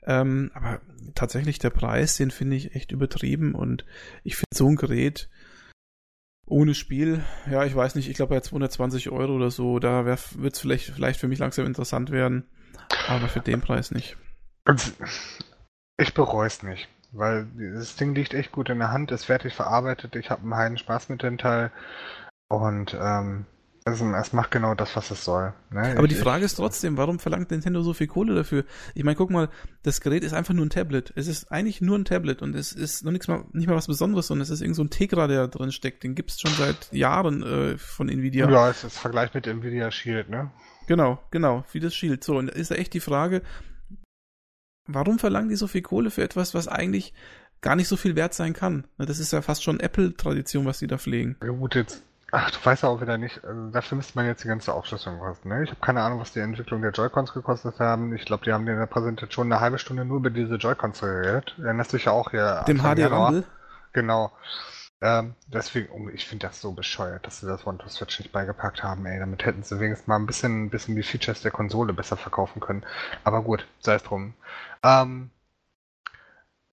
[0.05, 0.81] Ähm, aber
[1.15, 3.85] tatsächlich der Preis, den finde ich echt übertrieben und
[4.25, 5.29] ich finde so ein Gerät
[6.47, 10.53] Ohne Spiel, ja, ich weiß nicht, ich glaube bei 220 Euro oder so, da wird
[10.53, 12.49] es vielleicht, vielleicht für mich langsam interessant werden,
[13.09, 14.17] aber für den Preis nicht.
[15.97, 19.55] Ich bereue es nicht, weil das Ding liegt echt gut in der Hand, ist fertig
[19.55, 21.71] verarbeitet, ich habe einen heiden Spaß mit dem Teil
[22.49, 23.47] und ähm,
[23.85, 25.55] es, es, macht genau das, was es soll.
[25.71, 25.95] Ne?
[25.97, 28.65] Aber die Frage ist trotzdem, warum verlangt Nintendo so viel Kohle dafür?
[28.95, 29.49] Ich meine, guck mal,
[29.83, 31.13] das Gerät ist einfach nur ein Tablet.
[31.17, 33.87] Es ist eigentlich nur ein Tablet und es ist noch nichts mal, nicht mal was
[33.87, 36.05] Besonderes, sondern es ist irgend so ein Tegra, der drin steckt.
[36.05, 38.51] Den gibt's schon seit Jahren äh, von Nvidia.
[38.51, 40.51] Ja, es ist Vergleich mit Nvidia Shield, ne?
[40.87, 42.23] Genau, genau, wie das Shield.
[42.23, 43.41] So, und da ist ja echt die Frage,
[44.87, 47.15] warum verlangen die so viel Kohle für etwas, was eigentlich
[47.63, 48.87] gar nicht so viel wert sein kann?
[48.99, 51.37] Das ist ja fast schon Apple-Tradition, was die da pflegen.
[51.43, 52.03] Ja gut, jetzt
[52.33, 55.49] Ach, du weißt auch wieder nicht, also dafür müsste man jetzt die ganze Aufschlüsselung kosten.
[55.49, 55.65] Ne?
[55.65, 58.15] Ich habe keine Ahnung, was die Entwicklung der Joy-Cons gekostet haben.
[58.15, 61.57] Ich glaube, die haben in der Präsentation eine halbe Stunde nur über diese Joy-Cons geredet.
[61.63, 62.65] Erinnerst dich ja auch hier.
[62.69, 63.45] Dem HD Rumble?
[63.93, 64.33] Genau.
[65.03, 69.07] Ähm, deswegen, oh, ich finde das so bescheuert, dass sie das One-to-Switch nicht beigepackt haben,
[69.07, 69.19] ey.
[69.19, 72.61] Damit hätten sie wenigstens mal ein bisschen, ein bisschen die Features der Konsole besser verkaufen
[72.61, 72.85] können.
[73.25, 74.35] Aber gut, sei es drum.
[74.85, 75.31] Ähm,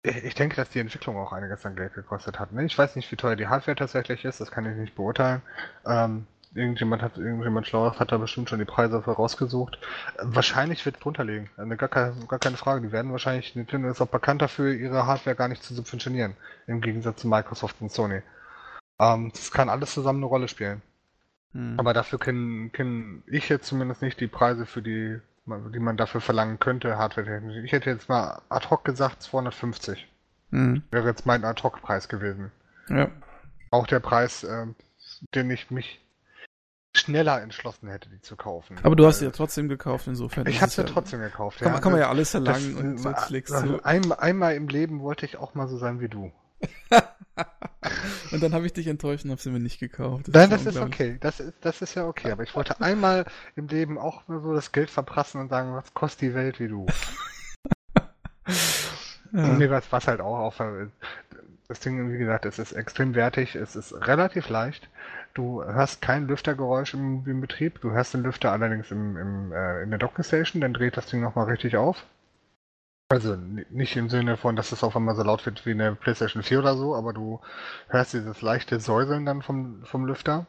[0.08, 2.52] ich denke, dass die Entwicklung auch einiges an Geld gekostet hat.
[2.52, 2.66] Ne?
[2.66, 5.42] Ich weiß nicht, wie teuer die Hardware tatsächlich ist, das kann ich nicht beurteilen.
[5.86, 9.80] Ähm, irgendjemand hat, irgendjemand Schlaues hat da bestimmt schon die Preise vorausgesucht.
[10.22, 11.50] Wahrscheinlich wird es drunter liegen.
[11.58, 12.82] Also gar, keine, gar keine Frage.
[12.82, 16.36] Die werden wahrscheinlich, Nintendo ist auch bekannt dafür, ihre Hardware gar nicht zu subventionieren.
[16.66, 18.22] Im Gegensatz zu Microsoft und Sony.
[19.00, 20.82] Ähm, das kann alles zusammen eine Rolle spielen.
[21.54, 21.76] Hm.
[21.80, 26.22] Aber dafür kenne kenn ich jetzt zumindest nicht die Preise für die die man dafür
[26.22, 27.64] verlangen könnte, hardware-technisch.
[27.64, 30.08] Ich hätte jetzt mal ad hoc gesagt 250.
[30.50, 30.84] Mhm.
[30.92, 32.52] Wäre jetzt mein ad hoc Preis gewesen.
[32.90, 33.10] Ja.
[33.72, 34.68] Auch der Preis, äh,
[35.36, 36.02] den ich mich
[36.94, 38.78] schneller entschlossen hätte, die zu kaufen.
[38.84, 40.48] Aber du hast sie ja trotzdem gekauft, insofern.
[40.48, 41.80] Ich habe sie ja, trotzdem gekauft, kann, ja.
[41.80, 45.26] Kann man ja alles verlangen das, und so klickst also ein, einmal im Leben wollte
[45.26, 46.32] ich auch mal so sein wie du.
[48.32, 50.28] und dann habe ich dich enttäuscht und habe sie mir nicht gekauft.
[50.28, 51.18] Das Nein, ist das ist okay.
[51.20, 52.32] Das ist, das ist ja okay.
[52.34, 55.94] Aber ich wollte einmal im Leben auch nur so das Geld verprassen und sagen, was
[55.94, 56.86] kostet die Welt wie du?
[59.34, 59.44] ja.
[59.44, 60.62] Und mir war es halt auch auf.
[61.68, 64.90] Das Ding, wie gesagt, es ist extrem wertig, es ist relativ leicht.
[65.34, 67.82] Du hörst kein Lüftergeräusch im, im Betrieb.
[67.82, 71.08] Du hörst den Lüfter allerdings im, im, äh, in der Docking Station, dann dreht das
[71.08, 72.06] Ding nochmal richtig auf.
[73.10, 76.44] Also nicht im Sinne von, dass es auf einmal so laut wird wie eine PlayStation
[76.44, 77.40] 4 oder so, aber du
[77.88, 80.46] hörst dieses leichte Säuseln dann vom, vom Lüfter.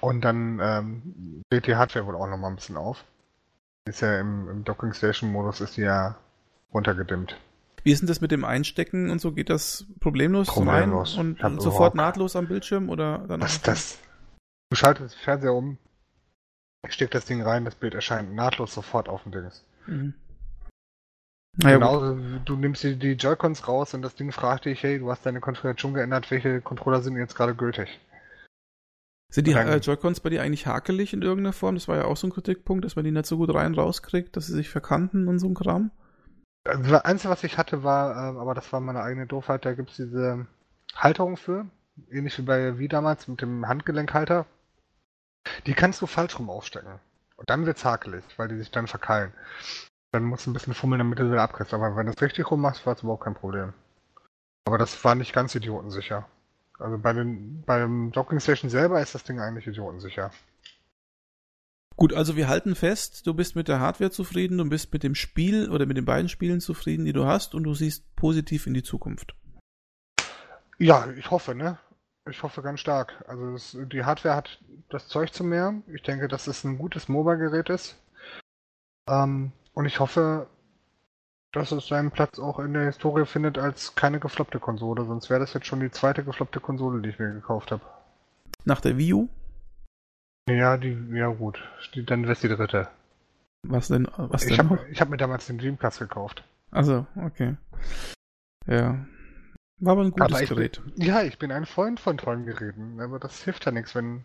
[0.00, 3.04] Und dann ähm, lädt die Hardware wohl auch nochmal ein bisschen auf.
[3.86, 6.16] Ist ja im, im Docking Station Modus ist die ja
[6.74, 7.36] runtergedimmt.
[7.82, 9.32] Wie ist denn das mit dem Einstecken und so?
[9.32, 11.16] Geht das problemlos, problemlos.
[11.16, 13.98] und, und sofort nahtlos am Bildschirm oder dann das, das,
[14.70, 15.78] Du schaltest den Fernseher um,
[16.88, 19.50] steckst das Ding rein, das Bild erscheint nahtlos sofort auf dem Ding.
[19.86, 20.14] Mhm.
[21.56, 25.10] Naja, genau, du nimmst die, die Joy-Cons raus und das Ding fragt dich, hey, du
[25.10, 28.00] hast deine Konfiguration geändert, welche Controller sind jetzt gerade gültig?
[29.32, 31.74] Sind die äh, Joy-Cons bei dir eigentlich hakelig in irgendeiner Form?
[31.74, 34.36] Das war ja auch so ein Kritikpunkt, dass man die nicht so gut rein rauskriegt,
[34.36, 35.90] dass sie sich verkanten und so ein Kram.
[36.64, 39.74] Also das Einzige, was ich hatte, war, äh, aber das war meine eigene Doofheit, da
[39.74, 40.46] gibt es diese
[40.94, 41.66] Halterung für,
[42.10, 44.46] ähnlich wie bei wie damals mit dem Handgelenkhalter.
[45.66, 47.00] Die kannst du falsch rum aufstecken.
[47.36, 49.32] Und dann wird's hakelig, weil die sich dann verkeilen.
[50.14, 51.74] Dann musst du ein bisschen fummeln, damit du sie abkriegst.
[51.74, 53.72] Aber wenn du es richtig rum machst, war es überhaupt kein Problem.
[54.64, 56.28] Aber das war nicht ganz idiotensicher.
[56.78, 60.30] Also bei den, beim Docking Station selber ist das Ding eigentlich idiotensicher.
[61.96, 65.16] Gut, also wir halten fest, du bist mit der Hardware zufrieden, du bist mit dem
[65.16, 68.74] Spiel oder mit den beiden Spielen zufrieden, die du hast und du siehst positiv in
[68.74, 69.34] die Zukunft.
[70.78, 71.76] Ja, ich hoffe, ne?
[72.30, 73.24] Ich hoffe ganz stark.
[73.26, 74.60] Also das, die Hardware hat
[74.90, 75.74] das Zeug zu mehr.
[75.88, 77.96] Ich denke, dass es ein gutes MOBA-Gerät ist.
[79.08, 80.46] Ähm, und ich hoffe,
[81.52, 85.40] dass es seinen Platz auch in der Historie findet als keine gefloppte Konsole, sonst wäre
[85.40, 87.82] das jetzt schon die zweite gefloppte Konsole, die ich mir gekauft habe.
[88.64, 89.28] Nach der Wii U?
[90.48, 91.62] Ja, die, ja gut.
[91.94, 92.88] Dann wäre es die dritte.
[93.62, 94.08] Was denn?
[94.16, 96.44] Was ich habe hab mir damals den Dreamcast gekauft.
[96.70, 97.56] Also, okay.
[98.66, 99.06] Ja.
[99.80, 100.82] War aber ein gutes aber Gerät.
[100.96, 104.24] Bin, ja, ich bin ein Freund von tollen Geräten, aber das hilft ja nichts, wenn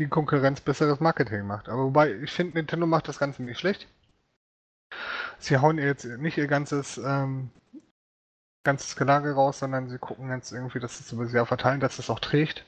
[0.00, 1.68] die Konkurrenz besseres Marketing macht.
[1.68, 3.86] Aber wobei, ich finde, Nintendo macht das Ganze nicht schlecht
[5.38, 7.50] sie hauen jetzt nicht ihr ganzes, ähm,
[8.64, 11.80] ganzes Gelage raus, sondern sie gucken jetzt irgendwie, dass sie es über das Jahr verteilen,
[11.80, 12.64] dass es auch trägt.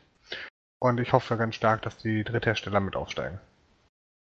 [0.78, 3.40] Und ich hoffe ganz stark, dass die Dritthersteller mit aufsteigen.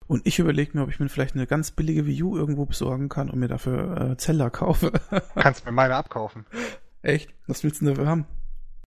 [0.07, 3.09] Und ich überlege mir, ob ich mir vielleicht eine ganz billige Wii U irgendwo besorgen
[3.09, 4.93] kann und mir dafür äh, Zeller kaufe.
[5.35, 6.47] Kannst mir meine abkaufen.
[7.03, 7.35] Echt?
[7.49, 8.27] Was willst du denn dafür haben?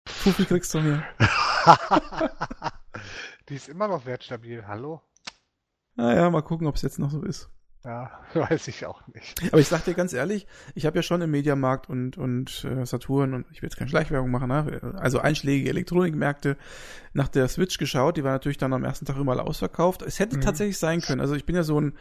[0.07, 1.03] Fuffi kriegst du mir.
[3.49, 5.01] die ist immer noch wertstabil, hallo?
[5.95, 7.49] Naja, mal gucken, ob es jetzt noch so ist.
[7.87, 9.41] Ja, weiß ich auch nicht.
[9.47, 12.85] Aber ich sag dir ganz ehrlich, ich habe ja schon im Mediamarkt und, und äh,
[12.85, 14.93] Saturn und ich will jetzt keine Schleichwerbung machen, ne?
[14.97, 16.57] also einschlägige Elektronikmärkte
[17.13, 20.01] nach der Switch geschaut, die war natürlich dann am ersten Tag überall ausverkauft.
[20.01, 20.41] Es hätte mhm.
[20.41, 21.21] tatsächlich sein können.
[21.21, 21.93] Also ich bin ja so ein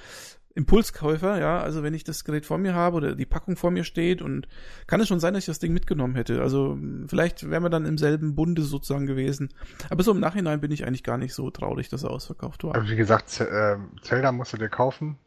[0.57, 3.85] Impulskäufer, ja, also wenn ich das Gerät vor mir habe oder die Packung vor mir
[3.85, 4.49] steht und
[4.89, 6.43] kann es schon sein, dass ich das Ding mitgenommen hätte.
[6.43, 6.77] Also
[7.07, 9.51] vielleicht wären wir dann im selben Bunde sozusagen gewesen.
[9.89, 12.75] Aber so im Nachhinein bin ich eigentlich gar nicht so traurig, dass er ausverkauft war.
[12.75, 15.19] Aber wie gesagt, Zelda musst du dir kaufen.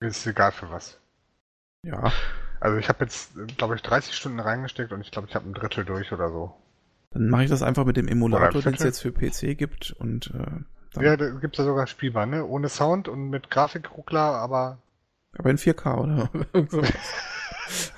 [0.00, 0.98] Ist egal für was.
[1.82, 2.12] Ja.
[2.60, 5.54] Also ich habe jetzt, glaube ich, 30 Stunden reingesteckt und ich glaube, ich habe ein
[5.54, 6.54] Drittel durch oder so.
[7.10, 10.32] Dann mache ich das einfach mit dem Emulator, den es jetzt für PC gibt und
[10.34, 10.64] äh,
[11.02, 12.44] ja, da gibt es ja sogar spielbar, ne?
[12.44, 14.78] Ohne Sound und mit Grafikruckler, aber.
[15.36, 16.30] Aber in 4K, oder?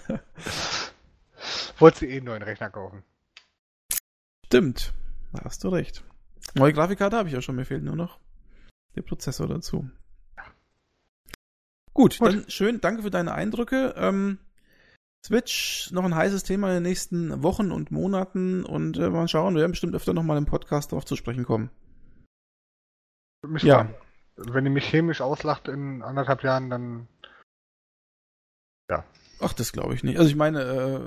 [1.79, 3.05] Wolltest du eh einen neuen Rechner kaufen?
[4.47, 4.93] Stimmt.
[5.33, 6.03] Da hast du recht.
[6.55, 8.19] Neue Grafikkarte habe ich ja schon, mir fehlt nur noch
[8.97, 9.89] der Prozessor dazu.
[11.99, 13.93] Gut, Gut, dann schön, danke für deine Eindrücke.
[13.97, 14.39] Ähm,
[15.27, 19.55] Switch, noch ein heißes Thema in den nächsten Wochen und Monaten und äh, mal schauen,
[19.55, 21.71] wir werden bestimmt öfter nochmal im Podcast darauf zu sprechen kommen.
[23.45, 23.87] Mich ja.
[24.37, 24.55] Freuen.
[24.55, 27.09] Wenn ihr mich chemisch auslacht in anderthalb Jahren, dann.
[28.89, 29.05] Ja.
[29.41, 30.19] Ach, das glaube ich nicht.
[30.19, 31.01] Also ich meine, äh,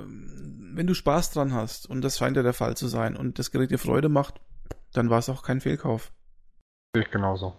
[0.75, 3.51] wenn du Spaß dran hast, und das scheint ja der Fall zu sein, und das
[3.51, 4.41] Gerät dir Freude macht,
[4.91, 6.11] dann war es auch kein Fehlkauf.
[6.93, 7.55] Sehe ich genauso.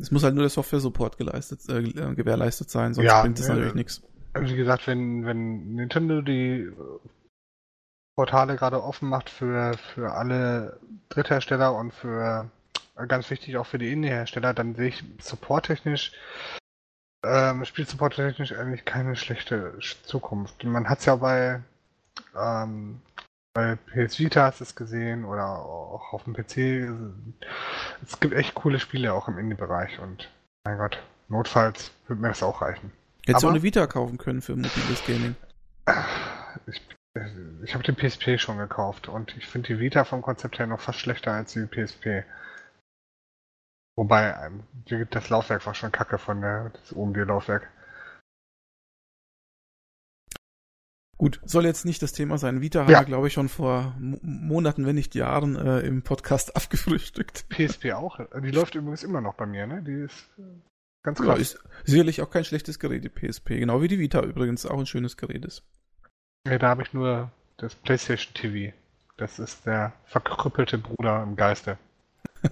[0.00, 1.82] Es muss halt nur der Software-Support geleistet, äh,
[2.14, 4.02] gewährleistet sein, sonst ja, bringt es natürlich nichts.
[4.32, 6.74] Also wie gesagt, wenn, wenn Nintendo die äh,
[8.16, 12.50] Portale gerade offen macht für, für alle Dritthersteller und für
[13.08, 16.12] ganz wichtig auch für die Indie-Hersteller, dann sehe ich supporttechnisch,
[17.24, 20.64] ähm, Spielsupporttechnisch eigentlich keine schlechte Zukunft.
[20.64, 21.62] Man hat es ja bei,
[22.38, 23.00] ähm,
[23.52, 26.88] bei PS Vita hast es gesehen oder auch auf dem PC.
[28.04, 30.30] Es gibt echt coole Spiele auch im Indie-Bereich und
[30.64, 32.92] mein Gott, notfalls würde mir das auch reichen.
[33.26, 35.36] Hättest du auch eine Vita kaufen können für mobiles Gaming?
[36.66, 36.80] Ich,
[37.64, 40.80] ich habe den PSP schon gekauft und ich finde die Vita vom Konzept her noch
[40.80, 42.24] fast schlechter als die PSP.
[43.96, 44.62] Wobei, ähm,
[45.10, 47.68] das Laufwerk war schon kacke von der, das OMG-Laufwerk.
[51.20, 52.62] Gut, soll jetzt nicht das Thema sein.
[52.62, 52.84] Vita ja.
[52.86, 57.44] haben wir, glaube ich, schon vor Monaten, wenn nicht Jahren, äh, im Podcast abgefrühstückt.
[57.50, 58.20] PSP auch.
[58.42, 59.82] Die läuft übrigens immer noch bei mir, ne?
[59.82, 60.42] Die ist äh,
[61.02, 61.36] ganz krass.
[61.36, 63.58] Ja, ist sicherlich auch kein schlechtes Gerät, die PSP.
[63.58, 65.62] Genau wie die Vita übrigens auch ein schönes Gerät ist.
[66.46, 68.74] Ja, da habe ich nur das PlayStation TV.
[69.18, 71.76] Das ist der verkrüppelte Bruder im Geiste.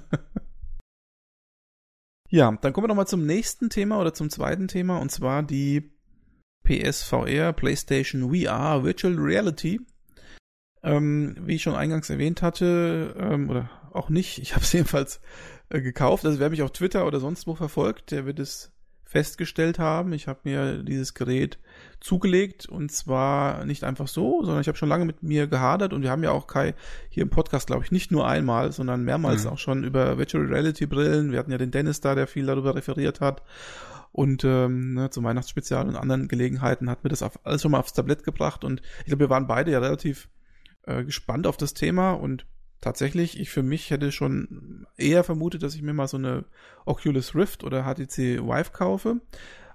[2.31, 5.91] Ja, dann kommen wir nochmal zum nächsten Thema oder zum zweiten Thema und zwar die
[6.69, 9.81] PSVR, PlayStation VR, Virtual Reality.
[10.83, 15.21] Ähm, wie ich schon eingangs erwähnt hatte, ähm, oder auch nicht, ich habe es jedenfalls
[15.71, 16.27] äh, gekauft.
[16.27, 18.73] Also wer mich auf Twitter oder sonst wo verfolgt, der wird es
[19.05, 20.13] festgestellt haben.
[20.13, 21.59] Ich habe mir dieses Gerät
[21.99, 26.03] zugelegt und zwar nicht einfach so, sondern ich habe schon lange mit mir gehadert und
[26.03, 26.75] wir haben ja auch Kai
[27.09, 29.51] hier im Podcast, glaube ich, nicht nur einmal, sondern mehrmals mhm.
[29.51, 31.33] auch schon über Virtual Reality Brillen.
[31.33, 33.43] Wir hatten ja den Dennis da, der viel darüber referiert hat.
[34.19, 37.79] Und ähm, ne, zum Weihnachtsspezial und anderen Gelegenheiten hat mir das auf, alles schon mal
[37.79, 38.65] aufs Tablett gebracht.
[38.65, 40.29] Und ich glaube, wir waren beide ja relativ
[40.83, 42.15] äh, gespannt auf das Thema.
[42.15, 42.45] Und
[42.81, 46.47] tatsächlich, ich für mich hätte schon eher vermutet, dass ich mir mal so eine
[46.85, 49.21] Oculus Rift oder HTC Vive kaufe.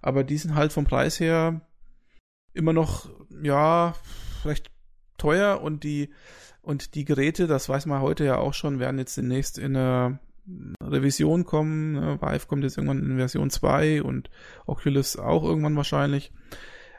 [0.02, 1.62] Aber die sind halt vom Preis her
[2.52, 3.10] immer noch,
[3.42, 3.96] ja,
[4.44, 4.72] recht
[5.18, 5.62] teuer.
[5.62, 6.10] Und die,
[6.62, 10.20] und die Geräte, das weiß man heute ja auch schon, werden jetzt demnächst in eine
[10.82, 11.94] Revision kommen.
[11.94, 12.22] Ne?
[12.22, 14.30] Vive kommt jetzt irgendwann in Version 2 und
[14.66, 16.32] Oculus auch irgendwann wahrscheinlich.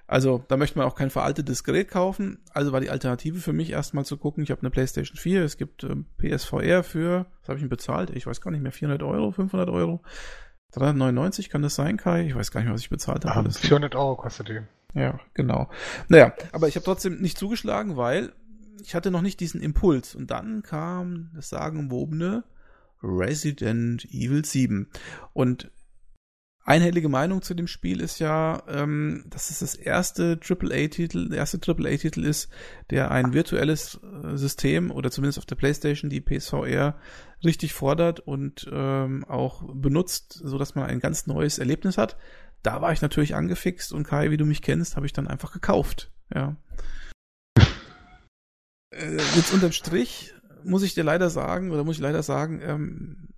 [0.07, 2.39] Also da möchte man auch kein veraltetes Gerät kaufen.
[2.53, 4.45] Also war die Alternative für mich erstmal zu gucken.
[4.45, 8.11] Ich habe eine PlayStation 4, es gibt äh, PSVR für, was habe ich denn bezahlt?
[8.11, 10.03] Ich weiß gar nicht mehr, 400 Euro, 500 Euro,
[10.73, 12.27] 399 kann das sein, Kai?
[12.27, 13.49] Ich weiß gar nicht mehr, was ich bezahlt habe.
[13.49, 14.61] Um, 400 Euro kostet die.
[14.95, 15.71] Ja, genau.
[16.09, 18.33] Naja, aber ich habe trotzdem nicht zugeschlagen, weil
[18.83, 20.15] ich hatte noch nicht diesen Impuls.
[20.15, 22.45] Und dann kam das sagenumwobene
[23.05, 24.89] Resident Evil 7.
[25.33, 25.71] Und
[26.65, 31.61] einhellige Meinung zu dem Spiel ist ja, ähm, dass es das erste AAA-Titel, der erste
[31.65, 32.49] AAA-Titel ist,
[32.91, 36.99] der ein virtuelles äh, System oder zumindest auf der PlayStation die PSVR
[37.45, 42.17] richtig fordert und ähm, auch benutzt, so dass man ein ganz neues Erlebnis hat.
[42.63, 45.53] Da war ich natürlich angefixt und Kai, wie du mich kennst, habe ich dann einfach
[45.53, 46.11] gekauft.
[46.35, 46.57] Ja.
[48.91, 50.35] äh, jetzt unterm Strich
[50.65, 53.29] muss ich dir leider sagen, oder muss ich leider sagen, ähm,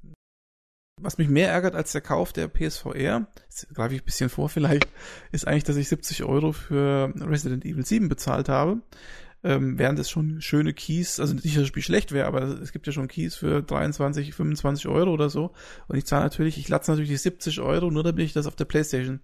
[1.00, 3.26] was mich mehr ärgert als der Kauf der PSVR,
[3.74, 4.88] greife ich ein bisschen vor vielleicht,
[5.30, 8.80] ist eigentlich, dass ich 70 Euro für Resident Evil 7 bezahlt habe.
[9.44, 12.72] ähm, während es schon schöne Keys, also nicht, dass das Spiel schlecht wäre, aber es
[12.72, 15.52] gibt ja schon Keys für 23, 25 Euro oder so.
[15.86, 18.56] Und ich zahle natürlich, ich latze natürlich die 70 Euro, nur damit ich das auf
[18.56, 19.20] der Playstation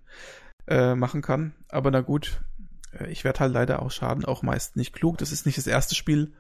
[0.69, 1.55] äh, machen kann.
[1.69, 2.41] Aber na gut,
[2.93, 5.19] äh, ich werde halt leider auch schaden, auch meist nicht klug.
[5.19, 6.33] Das ist nicht das erste Spiel,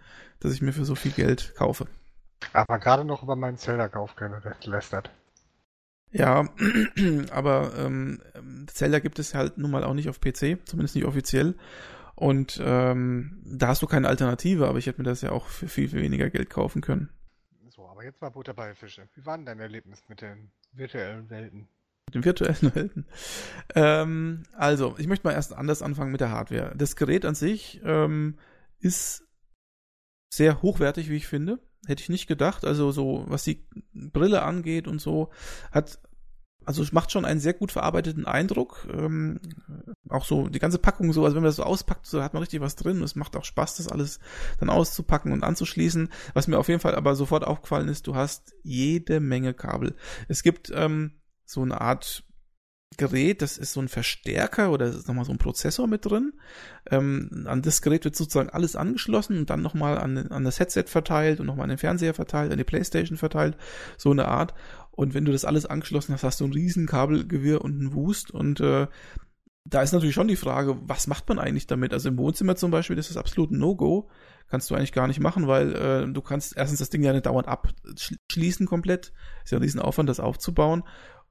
[0.45, 1.86] das ich mir für so viel Geld kaufe.
[2.53, 4.14] Aber gerade noch über meinen Zelda-Kauf
[4.61, 5.11] gelästert.
[6.11, 6.49] Ja,
[7.30, 8.20] aber ähm,
[8.66, 11.55] Zelda gibt es halt nun mal auch nicht auf PC, zumindest nicht offiziell.
[12.14, 15.68] Und ähm, da hast du keine Alternative, aber ich hätte mir das ja auch für
[15.68, 17.09] viel, viel weniger Geld kaufen können.
[17.70, 19.09] So, aber jetzt mal Butter bei Fische.
[19.14, 21.68] Wie war denn dein Erlebnis mit den virtuellen Welten?
[22.07, 23.07] Mit den virtuellen Welten.
[23.74, 26.74] Ähm, also, ich möchte mal erst anders anfangen mit der Hardware.
[26.76, 28.38] Das Gerät an sich ähm,
[28.78, 29.24] ist
[30.33, 31.59] sehr hochwertig, wie ich finde.
[31.87, 32.64] Hätte ich nicht gedacht.
[32.64, 35.30] Also so, was die Brille angeht und so,
[35.70, 36.01] hat
[36.64, 38.87] also es macht schon einen sehr gut verarbeiteten Eindruck.
[38.91, 39.41] Ähm,
[40.09, 42.43] auch so die ganze Packung so, also wenn man das so auspackt, so hat man
[42.43, 43.03] richtig was drin.
[43.03, 44.20] Es macht auch Spaß, das alles
[44.61, 46.09] dann auszupacken und anzuschließen.
[46.35, 49.97] Was mir auf jeden Fall aber sofort aufgefallen ist, du hast jede Menge Kabel.
[50.28, 52.24] Es gibt ähm, so eine Art
[52.97, 56.32] Gerät, das ist so ein Verstärker oder ist nochmal so ein Prozessor mit drin.
[56.90, 60.84] Ähm, an das Gerät wird sozusagen alles angeschlossen und dann nochmal an, an das Headset
[60.86, 63.57] verteilt und nochmal an den Fernseher verteilt, an die Playstation verteilt,
[63.97, 64.55] so eine Art.
[64.90, 68.30] Und wenn du das alles angeschlossen hast, hast du ein riesen Kabelgewirr und einen Wust
[68.30, 68.86] und äh,
[69.64, 71.93] da ist natürlich schon die Frage, was macht man eigentlich damit?
[71.93, 74.11] Also im Wohnzimmer zum Beispiel, das ist absolut ein No-Go.
[74.49, 77.26] Kannst du eigentlich gar nicht machen, weil äh, du kannst erstens das Ding ja nicht
[77.26, 79.12] dauernd abschließen komplett.
[79.45, 80.82] Ist ja ein riesen Aufwand, das aufzubauen.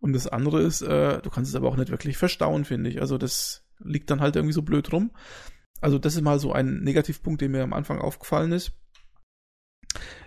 [0.01, 2.99] Und das andere ist, äh, du kannst es aber auch nicht wirklich verstauen, finde ich.
[2.99, 5.11] Also das liegt dann halt irgendwie so blöd rum.
[5.79, 8.73] Also das ist mal so ein Negativpunkt, der mir am Anfang aufgefallen ist.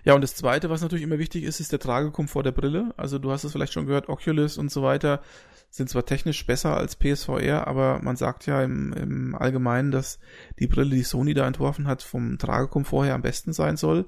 [0.05, 2.95] Ja, und das zweite, was natürlich immer wichtig ist, ist der Tragekomfort der Brille.
[2.97, 5.22] Also du hast es vielleicht schon gehört, Oculus und so weiter
[5.70, 10.20] sind zwar technisch besser als PSVR, aber man sagt ja im, im Allgemeinen, dass
[10.61, 14.07] die Brille, die Sony da entworfen hat, vom Tragekomfort her am besten sein soll.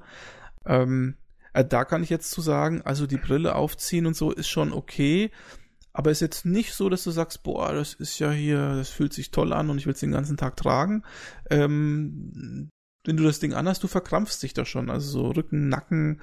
[0.65, 1.26] Ähm, äh,
[1.65, 5.31] da kann ich jetzt zu sagen, also die Brille aufziehen und so ist schon okay,
[5.93, 9.15] aber ist jetzt nicht so, dass du sagst, boah, das ist ja hier, das fühlt
[9.15, 11.03] sich toll an und ich will es den ganzen Tag tragen.
[11.49, 12.69] Ähm,
[13.05, 14.91] wenn du das Ding anhast, du verkrampfst dich da schon.
[14.91, 16.21] Also so Rücken, Nacken,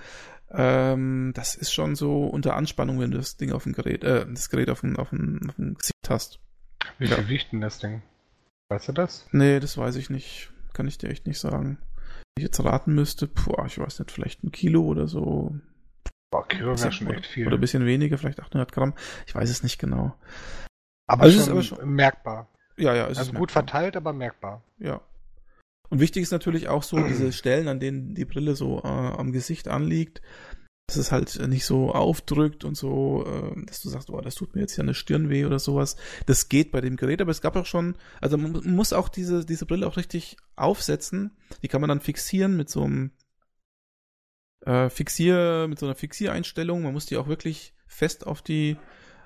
[0.51, 4.25] ähm, das ist schon so unter Anspannung, wenn du das Ding auf dem Gerät, äh,
[4.29, 6.39] das Gerät auf dem, auf dem, auf dem Gesicht hast.
[6.99, 7.29] Wie viel ja.
[7.29, 8.03] wiegt denn das Ding?
[8.69, 9.27] Weißt du das?
[9.31, 10.51] Nee, das weiß ich nicht.
[10.73, 11.79] Kann ich dir echt nicht sagen.
[12.35, 15.55] Ich jetzt raten müsste, boah, ich weiß nicht, vielleicht ein Kilo oder so.
[16.31, 17.47] Boah, Kilo wäre schon echt viel.
[17.47, 18.93] Oder ein bisschen weniger, vielleicht 800 Gramm.
[19.27, 20.15] Ich weiß es nicht genau.
[21.07, 22.49] Aber, also schon, ist aber schon merkbar.
[22.77, 24.63] Ja, ja, ist Also gut verteilt, aber merkbar.
[24.79, 25.01] Ja.
[25.89, 29.31] Und wichtig ist natürlich auch so diese Stellen, an denen die Brille so äh, am
[29.31, 30.23] Gesicht anliegt,
[30.87, 34.53] dass es halt nicht so aufdrückt und so, äh, dass du sagst, oh, das tut
[34.53, 35.95] mir jetzt ja eine Stirn weh oder sowas.
[36.25, 39.45] Das geht bei dem Gerät, aber es gab auch schon, also man muss auch diese,
[39.45, 41.31] diese Brille auch richtig aufsetzen.
[41.61, 43.11] Die kann man dann fixieren mit so einem
[44.65, 46.81] äh, Fixier, mit so einer Fixiereinstellung.
[46.81, 48.77] Man muss die auch wirklich fest auf die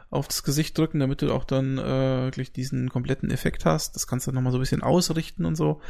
[0.09, 3.95] auf das Gesicht drücken, damit du auch dann äh, wirklich diesen kompletten Effekt hast.
[3.95, 5.81] Das kannst du nochmal so ein bisschen ausrichten und so.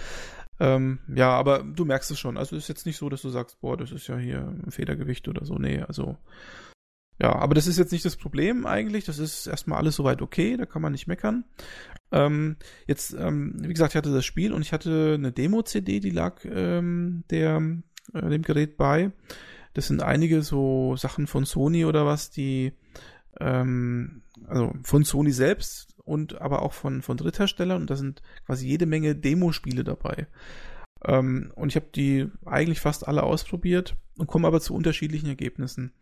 [0.60, 2.38] Ähm, ja, aber du merkst es schon.
[2.38, 4.72] Also es ist jetzt nicht so, dass du sagst, boah, das ist ja hier ein
[4.72, 5.56] Federgewicht oder so.
[5.56, 6.18] Nee, also
[7.20, 9.06] ja, aber das ist jetzt nicht das Problem eigentlich.
[9.06, 11.46] Das ist erstmal alles soweit okay, da kann man nicht meckern.
[12.12, 16.12] Ähm, jetzt, ähm, wie gesagt, ich hatte das Spiel und ich hatte eine Demo-CD, die
[16.12, 17.62] lag ähm, der,
[18.14, 19.12] äh, dem Gerät bei.
[19.74, 22.74] Das sind einige so Sachen von Sony oder was, die
[23.40, 28.68] ähm, also von Sony selbst und aber auch von, von Drittherstellern und da sind quasi
[28.68, 30.28] jede Menge Demospiele dabei.
[31.06, 35.94] Ähm, und ich habe die eigentlich fast alle ausprobiert und komme aber zu unterschiedlichen Ergebnissen.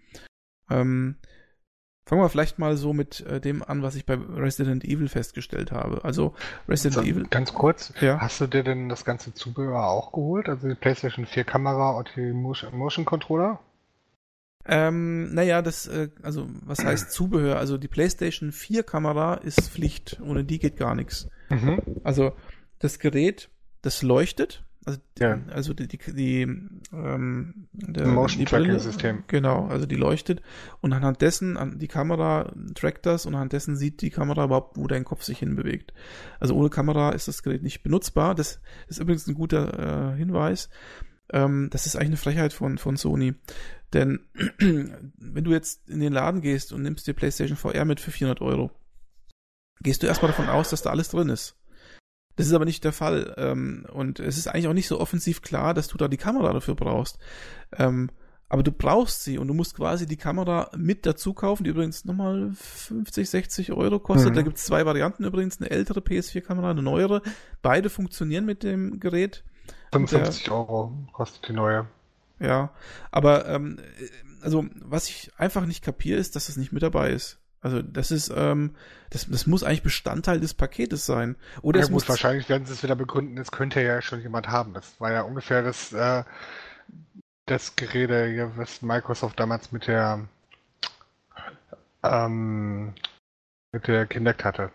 [0.69, 1.17] Ähm,
[2.07, 5.71] fangen wir vielleicht mal so mit äh, dem an, was ich bei Resident Evil festgestellt
[5.71, 6.03] habe.
[6.03, 6.33] Also
[6.69, 7.27] Resident also, Evil.
[7.29, 8.19] Ganz kurz, ja?
[8.19, 10.47] hast du dir denn das ganze Zubehör auch geholt?
[10.47, 13.59] Also die PlayStation 4 Kamera und die Motion Controller?
[14.67, 17.57] Ähm, naja, das, äh, also was heißt Zubehör?
[17.57, 21.29] Also die PlayStation 4 Kamera ist Pflicht, ohne die geht gar nichts.
[21.49, 21.81] Mhm.
[22.03, 22.33] Also
[22.79, 23.49] das Gerät,
[23.81, 25.39] das leuchtet, also, ja.
[25.49, 29.23] also die, die, die ähm, der, Motion Tracking System.
[29.27, 30.43] Genau, also die leuchtet
[30.81, 34.77] und anhand dessen, an, die Kamera trackt das und anhand dessen sieht die Kamera überhaupt,
[34.77, 35.93] wo dein Kopf sich hinbewegt.
[36.39, 38.35] Also ohne Kamera ist das Gerät nicht benutzbar.
[38.35, 40.69] Das ist übrigens ein guter äh, Hinweis.
[41.31, 43.33] Ähm, das ist eigentlich eine Frechheit von, von Sony.
[43.93, 44.19] Denn
[44.59, 48.41] wenn du jetzt in den Laden gehst und nimmst dir PlayStation VR mit für 400
[48.41, 48.71] Euro,
[49.81, 51.55] gehst du erstmal davon aus, dass da alles drin ist.
[52.35, 53.33] Das ist aber nicht der Fall.
[53.37, 56.51] Ähm, und es ist eigentlich auch nicht so offensiv klar, dass du da die Kamera
[56.53, 57.17] dafür brauchst.
[57.77, 58.09] Ähm,
[58.47, 62.05] aber du brauchst sie und du musst quasi die Kamera mit dazu kaufen, die übrigens
[62.05, 64.31] nochmal 50, 60 Euro kostet.
[64.31, 64.35] Mhm.
[64.35, 67.21] Da gibt es zwei Varianten übrigens, eine ältere PS4-Kamera, eine neuere.
[67.61, 69.43] Beide funktionieren mit dem Gerät.
[69.99, 71.87] 55 Euro kostet die neue.
[72.39, 72.69] Ja,
[73.11, 73.79] aber ähm,
[74.41, 77.39] also was ich einfach nicht kapiere, ist, dass das nicht mit dabei ist.
[77.61, 78.75] Also das ist, ähm,
[79.09, 81.35] das, das muss eigentlich Bestandteil des Paketes sein.
[81.63, 84.21] Oder ja, es gut, muss wahrscheinlich werden sie es wieder begründen, das könnte ja schon
[84.21, 84.73] jemand haben.
[84.73, 86.23] Das war ja ungefähr das, äh,
[87.47, 90.27] das Gerede, was Microsoft damals mit der
[92.03, 92.93] ähm,
[93.71, 94.71] mit der Kinect hatte.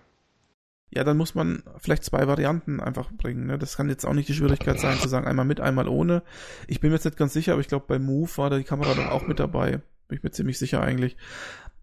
[0.93, 3.47] Ja, dann muss man vielleicht zwei Varianten einfach bringen.
[3.47, 3.59] Ne?
[3.59, 6.23] Das kann jetzt auch nicht die Schwierigkeit sein, zu sagen, einmal mit, einmal ohne.
[6.67, 8.65] Ich bin mir jetzt nicht ganz sicher, aber ich glaube, bei Move war da die
[8.65, 9.83] Kamera dann auch mit dabei.
[10.09, 11.17] Bin ich mir ziemlich sicher eigentlich.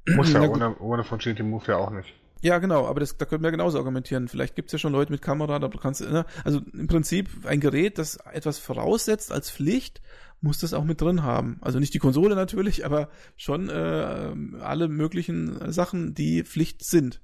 [0.08, 2.14] Muss ja ohne, ohne von GT Move ja auch nicht.
[2.42, 4.28] Ja, genau, aber das, da können wir genauso argumentieren.
[4.28, 6.26] Vielleicht gibt's ja schon Leute mit Kamera, da kannst du, ne?
[6.44, 10.02] also im Prinzip ein Gerät, das etwas voraussetzt als Pflicht,
[10.40, 11.58] muss das auch mit drin haben.
[11.62, 17.22] Also nicht die Konsole natürlich, aber schon äh, alle möglichen Sachen, die Pflicht sind.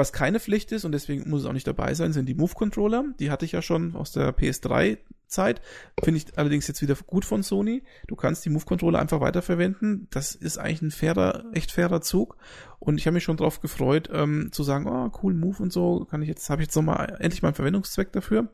[0.00, 3.04] Was keine Pflicht ist und deswegen muss es auch nicht dabei sein, sind die Move-Controller.
[3.18, 5.60] Die hatte ich ja schon aus der PS3-Zeit.
[6.02, 7.82] Finde ich allerdings jetzt wieder gut von Sony.
[8.06, 10.08] Du kannst die Move-Controller einfach weiterverwenden.
[10.08, 12.38] Das ist eigentlich ein fairer, echt fairer Zug.
[12.78, 16.06] Und ich habe mich schon drauf gefreut, ähm, zu sagen, oh, cool, Move und so,
[16.06, 18.48] kann ich jetzt, habe ich jetzt nochmal endlich mal einen Verwendungszweck dafür.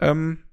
[0.00, 0.44] Ähm,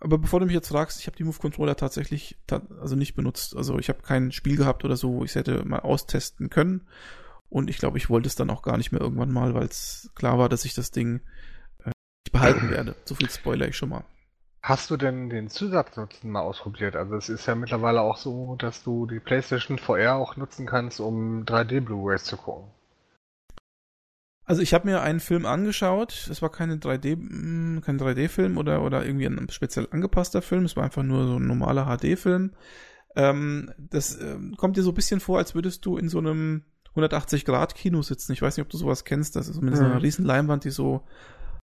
[0.00, 3.56] aber bevor du mich jetzt fragst, ich habe die Move-Controller tatsächlich ta also nicht benutzt.
[3.56, 6.82] Also ich habe kein Spiel gehabt oder so, wo ich es hätte mal austesten können.
[7.50, 10.10] Und ich glaube, ich wollte es dann auch gar nicht mehr irgendwann mal, weil es
[10.14, 11.20] klar war, dass ich das Ding
[11.84, 11.90] äh,
[12.24, 12.94] nicht behalten werde.
[13.04, 14.04] So viel Spoiler ich schon mal.
[14.62, 16.94] Hast du denn den Zusatznutzen mal ausprobiert?
[16.94, 21.00] Also es ist ja mittlerweile auch so, dass du die PlayStation VR auch nutzen kannst,
[21.00, 22.70] um 3D Blu-rays zu gucken.
[24.44, 26.28] Also ich habe mir einen Film angeschaut.
[26.30, 30.64] Es war keine 3D, mh, kein 3D-Film oder oder irgendwie ein speziell angepasster Film.
[30.64, 32.52] Es war einfach nur so ein normaler HD-Film.
[33.16, 36.64] Ähm, das ähm, kommt dir so ein bisschen vor, als würdest du in so einem
[37.02, 38.32] 180-Grad-Kino sitzen.
[38.32, 39.36] Ich weiß nicht, ob du sowas kennst.
[39.36, 39.90] Das ist zumindest Mhm.
[39.92, 41.02] eine riesen Leinwand, die so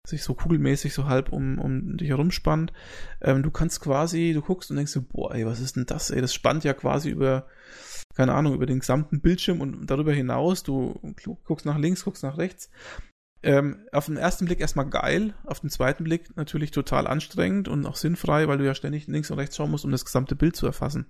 [0.05, 2.74] sich so kugelmäßig so halb um, um dich herumspannt.
[3.21, 6.11] Ähm, du kannst quasi, du guckst und denkst so, boah, ey, was ist denn das,
[6.11, 6.19] ey?
[6.19, 7.47] Das spannt ja quasi über,
[8.13, 10.63] keine Ahnung, über den gesamten Bildschirm und darüber hinaus.
[10.63, 10.99] Du
[11.45, 12.69] guckst nach links, guckst nach rechts.
[13.43, 17.86] Ähm, auf den ersten Blick erstmal geil, auf den zweiten Blick natürlich total anstrengend und
[17.86, 20.55] auch sinnfrei, weil du ja ständig links und rechts schauen musst, um das gesamte Bild
[20.55, 21.07] zu erfassen.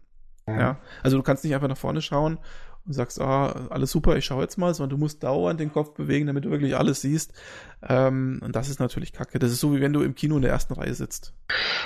[0.47, 0.59] Mhm.
[0.59, 2.37] Ja, also du kannst nicht einfach nach vorne schauen
[2.85, 5.93] und sagst, ah, alles super, ich schaue jetzt mal, sondern du musst dauernd den Kopf
[5.93, 7.31] bewegen, damit du wirklich alles siehst.
[7.87, 9.39] Ähm, und das ist natürlich kacke.
[9.39, 11.33] Das ist so, wie wenn du im Kino in der ersten Reihe sitzt.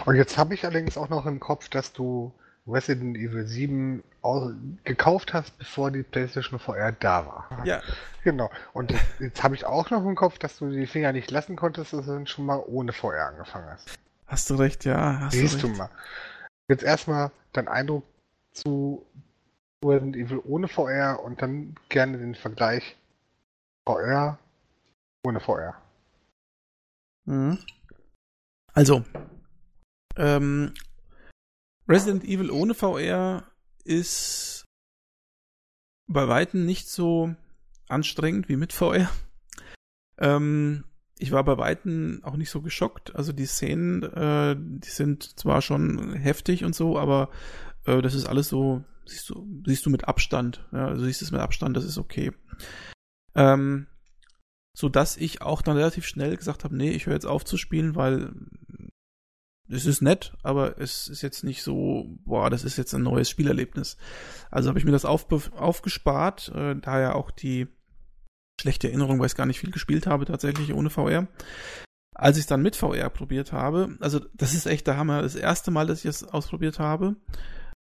[0.05, 2.33] Und jetzt habe ich allerdings auch noch im Kopf, dass du
[2.67, 4.51] Resident Evil 7 au-
[4.83, 7.63] gekauft hast, bevor die PlayStation VR da war.
[7.65, 7.81] Ja,
[8.23, 8.49] Genau.
[8.73, 11.55] Und jetzt, jetzt habe ich auch noch im Kopf, dass du die Finger nicht lassen
[11.55, 13.97] konntest, dass du schon mal ohne VR angefangen hast.
[14.25, 15.19] hast du recht, ja.
[15.21, 15.77] Hast Siehst du du recht.
[15.77, 15.89] mal.
[16.67, 18.03] Jetzt erstmal dein Eindruck
[18.51, 19.05] zu
[19.83, 22.97] Resident Evil ohne VR und dann gerne den Vergleich
[23.87, 24.39] VR
[25.25, 25.81] ohne VR.
[27.25, 27.59] Mhm.
[28.73, 29.03] Also,
[30.15, 30.73] ähm,
[31.87, 33.43] Resident Evil ohne VR
[33.83, 34.65] ist
[36.07, 37.35] bei Weitem nicht so
[37.87, 39.09] anstrengend wie mit VR.
[40.17, 40.85] Ähm,
[41.19, 43.15] ich war bei Weitem auch nicht so geschockt.
[43.15, 47.29] Also die Szenen, äh, die sind zwar schon heftig und so, aber
[47.85, 50.65] äh, das ist alles so, siehst du, siehst du mit Abstand.
[50.71, 52.31] Ja, also siehst es mit Abstand, das ist okay.
[53.35, 53.87] Ähm,
[54.73, 57.95] so ich auch dann relativ schnell gesagt habe, nee, ich höre jetzt auf zu spielen,
[57.95, 58.31] weil
[59.69, 63.29] es ist nett, aber es ist jetzt nicht so, boah, das ist jetzt ein neues
[63.29, 63.97] Spielerlebnis.
[64.49, 67.67] Also habe ich mir das auf, aufgespart, äh, da ja auch die
[68.61, 71.27] schlechte Erinnerung, weil ich gar nicht viel gespielt habe tatsächlich ohne VR.
[72.15, 75.35] Als ich es dann mit VR probiert habe, also das ist echt der Hammer, das
[75.35, 77.15] erste Mal, dass ich es ausprobiert habe.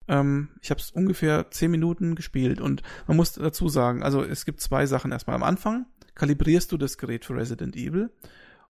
[0.09, 4.45] Ähm, ich habe es ungefähr zehn Minuten gespielt und man muss dazu sagen, also es
[4.45, 5.37] gibt zwei Sachen erstmal.
[5.37, 8.11] Am Anfang kalibrierst du das Gerät für Resident Evil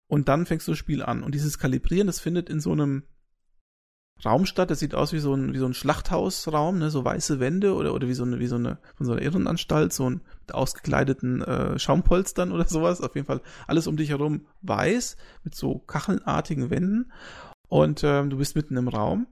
[0.08, 1.24] und dann fängst du das Spiel an.
[1.24, 3.04] Und dieses Kalibrieren, das findet in so einem
[4.24, 4.72] Raum statt.
[4.72, 6.90] Das sieht aus wie so ein, wie so ein Schlachthausraum, ne?
[6.90, 9.92] so weiße Wände oder, oder wie so eine, wie so eine, von so einer Irrenanstalt,
[9.92, 13.02] so ein mit ausgekleideten äh, Schaumpolstern oder sowas.
[13.02, 17.12] Auf jeden Fall alles um dich herum weiß, mit so kachelnartigen Wänden.
[17.68, 19.28] Und ähm, du bist mitten im Raum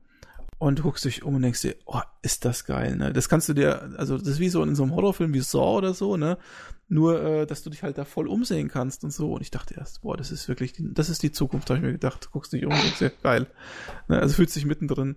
[0.58, 3.12] und du guckst dich um und denkst dir, oh, ist das geil, ne?
[3.12, 5.78] Das kannst du dir, also das ist wie so in so einem Horrorfilm wie Saw
[5.78, 6.38] oder so, ne?
[6.88, 9.34] Nur, äh, dass du dich halt da voll umsehen kannst und so.
[9.34, 11.86] Und ich dachte erst, boah, das ist wirklich, die, das ist die Zukunft, habe ich
[11.86, 12.30] mir gedacht.
[12.32, 13.48] Guckst dich um und denkst dir, geil.
[14.08, 14.20] Ne?
[14.20, 15.16] Also fühlst dich mittendrin.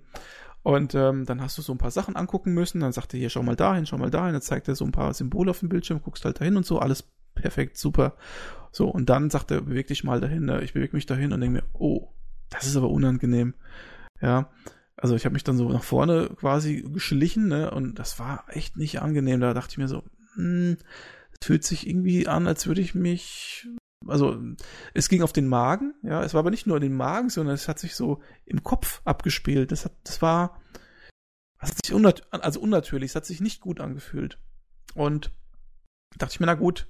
[0.63, 2.81] Und ähm, dann hast du so ein paar Sachen angucken müssen.
[2.81, 4.33] Dann sagt er hier, schau mal dahin, schau mal dahin.
[4.33, 6.79] Dann zeigt er so ein paar Symbole auf dem Bildschirm, guckst halt dahin und so,
[6.79, 8.17] alles perfekt, super.
[8.73, 10.47] So, und dann sagt er, beweg dich mal dahin.
[10.47, 10.63] Ne?
[10.63, 12.09] Ich bewege mich dahin und denke mir, oh,
[12.51, 13.55] das ist aber unangenehm.
[14.21, 14.51] Ja,
[14.97, 17.71] also ich habe mich dann so nach vorne quasi geschlichen, ne?
[17.71, 19.41] Und das war echt nicht angenehm.
[19.41, 20.03] Da dachte ich mir so,
[20.35, 20.79] hm,
[21.33, 23.69] es fühlt sich irgendwie an, als würde ich mich
[24.09, 24.41] also
[24.95, 27.55] es ging auf den Magen, ja, es war aber nicht nur in den Magen, sondern
[27.55, 29.73] es hat sich so im Kopf abgespielt.
[29.73, 30.61] Das hat, das war,
[31.59, 34.39] das hat sich unnat also unnatürlich, es hat sich nicht gut angefühlt.
[34.95, 35.31] Und
[36.17, 36.87] dachte ich mir, na gut,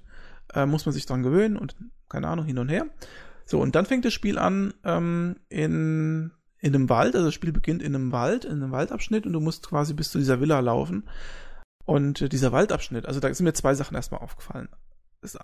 [0.53, 1.75] äh, muss man sich dran gewöhnen und
[2.09, 2.87] keine Ahnung, hin und her.
[3.45, 6.31] So, und dann fängt das Spiel an ähm, in,
[6.67, 9.39] in einem Wald, also das Spiel beginnt in einem Wald, in einem Waldabschnitt und du
[9.39, 11.07] musst quasi bis zu dieser Villa laufen.
[11.85, 14.67] Und äh, dieser Waldabschnitt, also da sind mir zwei Sachen erstmal aufgefallen.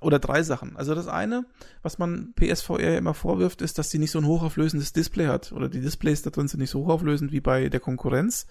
[0.01, 0.77] Oder drei Sachen.
[0.77, 1.45] Also das eine,
[1.81, 5.51] was man PSVR immer vorwirft, ist, dass die nicht so ein hochauflösendes Display hat.
[5.51, 8.45] Oder die Displays da drin sind nicht so hochauflösend wie bei der Konkurrenz.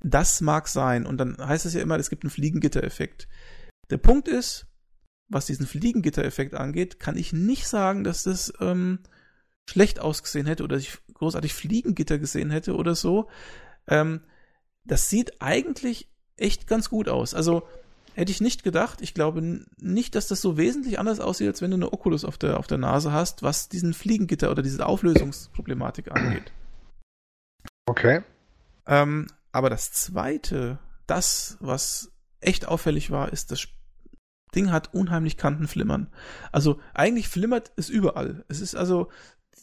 [0.00, 1.04] Das mag sein.
[1.04, 3.26] Und dann heißt es ja immer, es gibt einen Fliegengitter-Effekt.
[3.90, 4.66] Der Punkt ist,
[5.28, 9.00] was diesen Fliegengitter-Effekt angeht, kann ich nicht sagen, dass das ähm,
[9.68, 13.28] schlecht ausgesehen hätte oder ich großartig Fliegengitter gesehen hätte oder so.
[13.88, 14.22] Ähm,
[14.84, 17.34] das sieht eigentlich echt ganz gut aus.
[17.34, 17.66] Also
[18.14, 19.02] hätte ich nicht gedacht.
[19.02, 19.42] Ich glaube
[19.76, 22.66] nicht, dass das so wesentlich anders aussieht, als wenn du eine Oculus auf der, auf
[22.66, 26.52] der Nase hast, was diesen Fliegengitter oder diese Auflösungsproblematik angeht.
[27.86, 28.22] Okay.
[28.86, 33.68] Ähm, aber das zweite, das, was echt auffällig war, ist, das
[34.54, 36.08] Ding hat unheimlich Kantenflimmern.
[36.52, 38.44] Also eigentlich flimmert es überall.
[38.48, 39.10] Es ist also,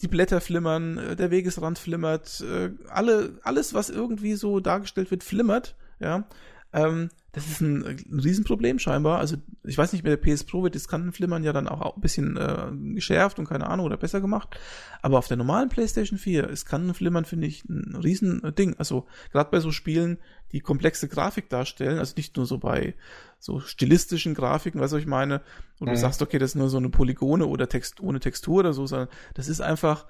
[0.02, 5.24] die Blätter flimmern, äh, der Wegesrand flimmert, äh, alle, alles, was irgendwie so dargestellt wird,
[5.24, 6.26] flimmert, ja.
[6.74, 9.18] Ähm, das ist ein, ein Riesenproblem scheinbar.
[9.18, 12.02] Also ich weiß nicht, mit der PS Pro wird das Kantenflimmern ja dann auch ein
[12.02, 14.56] bisschen äh, geschärft und keine Ahnung oder besser gemacht.
[15.02, 18.76] Aber auf der normalen PlayStation 4 ist Kantenflimmern, finde ich, ein Riesending.
[18.78, 20.20] Also gerade bei so Spielen,
[20.52, 22.94] die komplexe Grafik darstellen, also nicht nur so bei
[23.40, 25.42] so stilistischen Grafiken, was ich meine,
[25.80, 25.90] wo mhm.
[25.90, 28.86] du sagst, okay, das ist nur so eine Polygone oder Text ohne Textur oder so,
[28.86, 30.06] sondern das ist einfach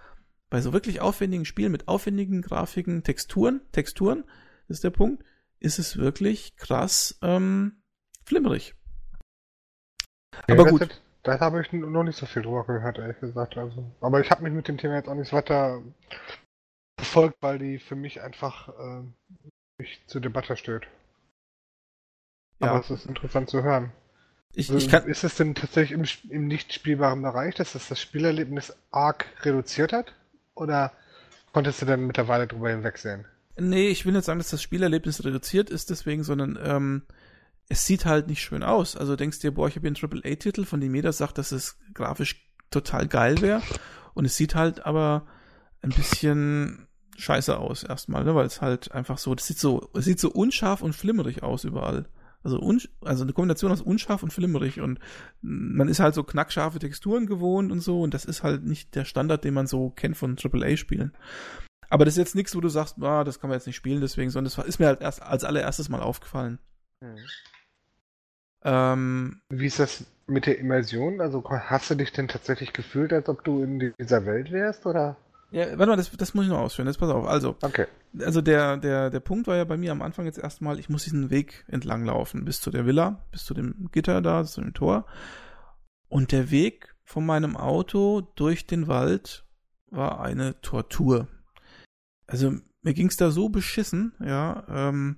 [0.50, 4.26] bei so wirklich aufwendigen Spielen mit aufwendigen Grafiken, Texturen, Texturen,
[4.68, 5.24] das ist der Punkt,
[5.64, 7.82] ist es wirklich krass ähm,
[8.26, 8.76] flimmerig.
[10.48, 11.02] Ja, aber gut.
[11.24, 13.58] da habe ich noch nicht so viel drüber gehört, ehrlich gesagt.
[13.58, 15.82] Also, aber ich habe mich mit dem Thema jetzt auch nicht weiter
[17.00, 19.04] verfolgt, weil die für mich einfach äh,
[19.78, 20.88] mich zur Debatte stört.
[22.60, 22.72] Ja.
[22.72, 23.92] Aber es ist interessant zu hören.
[24.56, 28.00] Ich, ich kann, ist es denn tatsächlich im, im nicht spielbaren Bereich, dass es das
[28.00, 30.14] Spielerlebnis arg reduziert hat?
[30.56, 30.92] Oder
[31.54, 33.26] konntest du dann mittlerweile drüber hinwegsehen?
[33.58, 37.04] Nee, ich will nicht sagen, dass das Spielerlebnis reduziert ist, deswegen, sondern ähm,
[37.70, 38.96] es sieht halt nicht schön aus.
[38.96, 41.78] Also denkst dir, boah, ich habe hier einen AAA-Titel, von dem jeder sagt, dass es
[41.94, 43.62] grafisch total geil wäre.
[44.14, 45.26] Und es sieht halt aber
[45.82, 46.88] ein bisschen
[47.18, 48.34] scheiße aus erstmal, ne?
[48.34, 51.64] weil es halt einfach so, das sieht so, es sieht so unscharf und flimmerig aus
[51.64, 52.08] überall.
[52.44, 55.00] Also, un, also eine Kombination aus unscharf und flimmerig und
[55.42, 59.06] man ist halt so knackscharfe Texturen gewohnt und so und das ist halt nicht der
[59.06, 61.14] Standard, den man so kennt von AAA-Spielen.
[61.94, 64.02] Aber das ist jetzt nichts, wo du sagst, ah, das kann man jetzt nicht spielen,
[64.02, 66.58] deswegen, sondern das ist mir halt erst als allererstes mal aufgefallen.
[67.02, 67.18] Mhm.
[68.64, 71.22] Ähm, Wie ist das mit der Immersion?
[71.22, 75.18] Also hast du dich denn tatsächlich gefühlt, als ob du in dieser Welt wärst, oder?
[75.52, 76.88] Ja, warte mal, das, das muss ich noch ausführen.
[76.88, 77.28] Jetzt pass auf.
[77.28, 77.86] Also, okay.
[78.22, 81.04] also der, der, der Punkt war ja bei mir am Anfang jetzt erstmal, ich muss
[81.04, 84.74] diesen Weg entlang laufen, bis zu der Villa, bis zu dem Gitter da, zu dem
[84.74, 85.06] Tor.
[86.08, 89.46] Und der Weg von meinem Auto durch den Wald
[89.92, 91.28] war eine Tortur
[92.34, 95.18] also mir ging's da so beschissen, ja, ähm,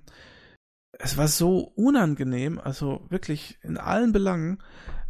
[0.98, 4.62] es war so unangenehm, also wirklich in allen Belangen.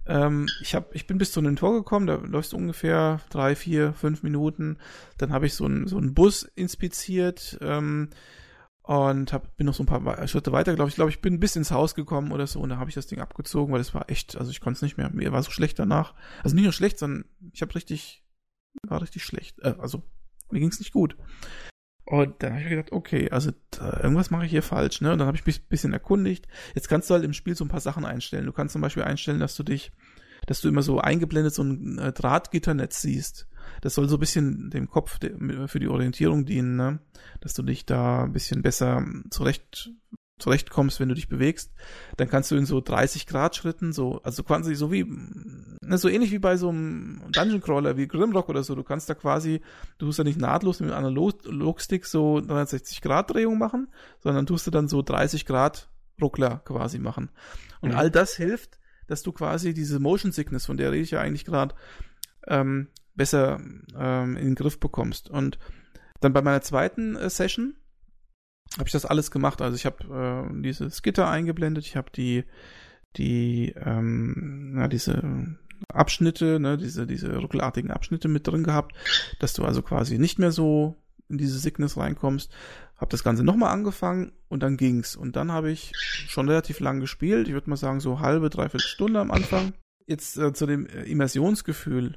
[0.06, 3.56] Ähm, ich hab, ich bin bis zu einem Tor gekommen, da läufst du ungefähr drei,
[3.56, 4.78] vier, fünf Minuten.
[5.18, 8.10] Dann habe ich so einen so Bus inspiziert ähm,
[8.82, 10.94] und hab, bin noch so ein paar Schritte weiter, glaube ich.
[10.94, 13.18] Glaube, ich bin bis ins Haus gekommen oder so und da habe ich das Ding
[13.18, 15.10] abgezogen, weil es war echt, also ich konnte es nicht mehr.
[15.10, 16.14] Mir war so schlecht danach.
[16.44, 18.24] Also nicht nur schlecht, sondern ich habe richtig,
[18.86, 19.58] war richtig schlecht.
[19.58, 20.04] Äh, also
[20.52, 21.16] mir ging's nicht gut.
[22.06, 23.50] Und dann habe ich gedacht, okay, also
[23.80, 25.12] irgendwas mache ich hier falsch, ne?
[25.12, 26.46] Und dann habe ich mich ein bisschen erkundigt.
[26.74, 28.46] Jetzt kannst du halt im Spiel so ein paar Sachen einstellen.
[28.46, 29.90] Du kannst zum Beispiel einstellen, dass du dich,
[30.46, 33.48] dass du immer so eingeblendet so ein äh, Drahtgitternetz siehst.
[33.80, 35.18] Das soll so ein bisschen dem Kopf
[35.66, 37.00] für die Orientierung dienen, ne?
[37.40, 39.90] Dass du dich da ein bisschen besser zurecht
[40.38, 41.72] zurechtkommst, wenn du dich bewegst,
[42.16, 46.08] dann kannst du in so 30 Grad Schritten, so, also quasi so wie, ne, so
[46.08, 49.62] ähnlich wie bei so einem Dungeon Crawler wie Grimrock oder so, du kannst da quasi,
[49.98, 53.88] du tust da nicht nahtlos mit einem Analogstick so 360 Grad Drehung machen,
[54.20, 55.88] sondern tust du dann so 30 Grad
[56.20, 57.30] Ruckler quasi machen.
[57.80, 57.96] Und mhm.
[57.96, 61.44] all das hilft, dass du quasi diese Motion Sickness, von der rede ich ja eigentlich
[61.44, 61.74] gerade,
[62.46, 63.60] ähm, besser
[63.98, 65.30] ähm, in den Griff bekommst.
[65.30, 65.58] Und
[66.20, 67.76] dann bei meiner zweiten äh, Session,
[68.74, 69.62] habe ich das alles gemacht.
[69.62, 72.44] Also ich habe äh, diese Skitter eingeblendet, ich habe die
[73.16, 75.56] die ähm, na, diese
[75.88, 78.94] Abschnitte, ne, diese diese ruckelartigen Abschnitte mit drin gehabt,
[79.38, 80.96] dass du also quasi nicht mehr so
[81.28, 82.52] in diese Sickness reinkommst.
[82.96, 85.16] Habe das Ganze nochmal angefangen und dann ging's.
[85.16, 87.48] Und dann habe ich schon relativ lang gespielt.
[87.48, 89.74] Ich würde mal sagen so halbe, dreiviertel Stunde am Anfang.
[90.06, 92.16] Jetzt äh, zu dem Immersionsgefühl.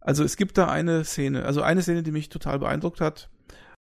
[0.00, 3.30] Also es gibt da eine Szene, also eine Szene, die mich total beeindruckt hat.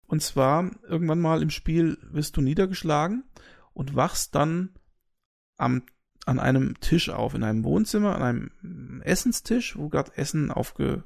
[0.08, 3.24] Und zwar, irgendwann mal im Spiel wirst du niedergeschlagen
[3.74, 4.70] und wachst dann
[5.58, 5.84] am,
[6.26, 11.04] an einem Tisch auf, in einem Wohnzimmer, an einem Essenstisch, wo gerade Essen aufge,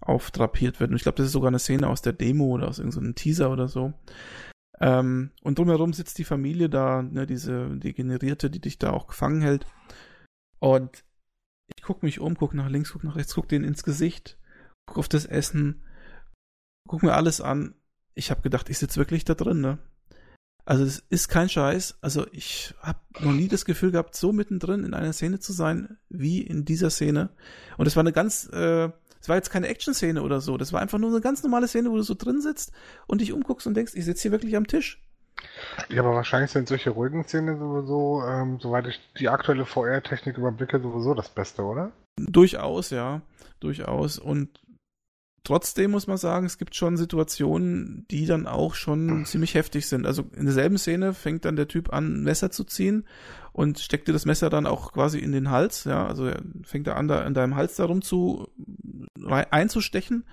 [0.00, 0.90] aufdrapiert wird.
[0.90, 3.50] Und ich glaube, das ist sogar eine Szene aus der Demo oder aus irgendeinem Teaser
[3.50, 3.92] oder so.
[4.80, 9.42] Ähm, und drumherum sitzt die Familie da, ne, diese Degenerierte, die dich da auch gefangen
[9.42, 9.66] hält.
[10.60, 11.04] Und
[11.66, 14.38] ich guck mich um, guck nach links, guck nach rechts, guck denen ins Gesicht,
[14.86, 15.82] guck auf das Essen,
[16.86, 17.74] guck mir alles an.
[18.18, 19.78] Ich habe gedacht, ich sitze wirklich da drin, ne?
[20.64, 21.98] Also es ist kein Scheiß.
[22.00, 25.98] Also ich habe noch nie das Gefühl gehabt, so mittendrin in einer Szene zu sein,
[26.08, 27.30] wie in dieser Szene.
[27.76, 28.90] Und es war eine ganz, äh,
[29.20, 30.58] es war jetzt keine Action-Szene oder so.
[30.58, 32.72] Das war einfach nur eine ganz normale Szene, wo du so drin sitzt
[33.06, 35.00] und dich umguckst und denkst, ich sitze hier wirklich am Tisch.
[35.88, 40.80] Ja, aber wahrscheinlich sind solche ruhigen Szenen sowieso, ähm, soweit ich die aktuelle VR-Technik überblicke,
[40.80, 41.92] sowieso das Beste, oder?
[42.16, 43.22] Durchaus, ja.
[43.60, 44.18] Durchaus.
[44.18, 44.60] Und
[45.48, 50.06] trotzdem muss man sagen, es gibt schon Situationen, die dann auch schon ziemlich heftig sind.
[50.06, 53.06] Also in derselben Szene fängt dann der Typ an, ein Messer zu ziehen
[53.52, 56.86] und steckt dir das Messer dann auch quasi in den Hals, ja, also er fängt
[56.86, 58.48] er an, da in deinem Hals darum zu
[59.26, 60.24] einzustechen.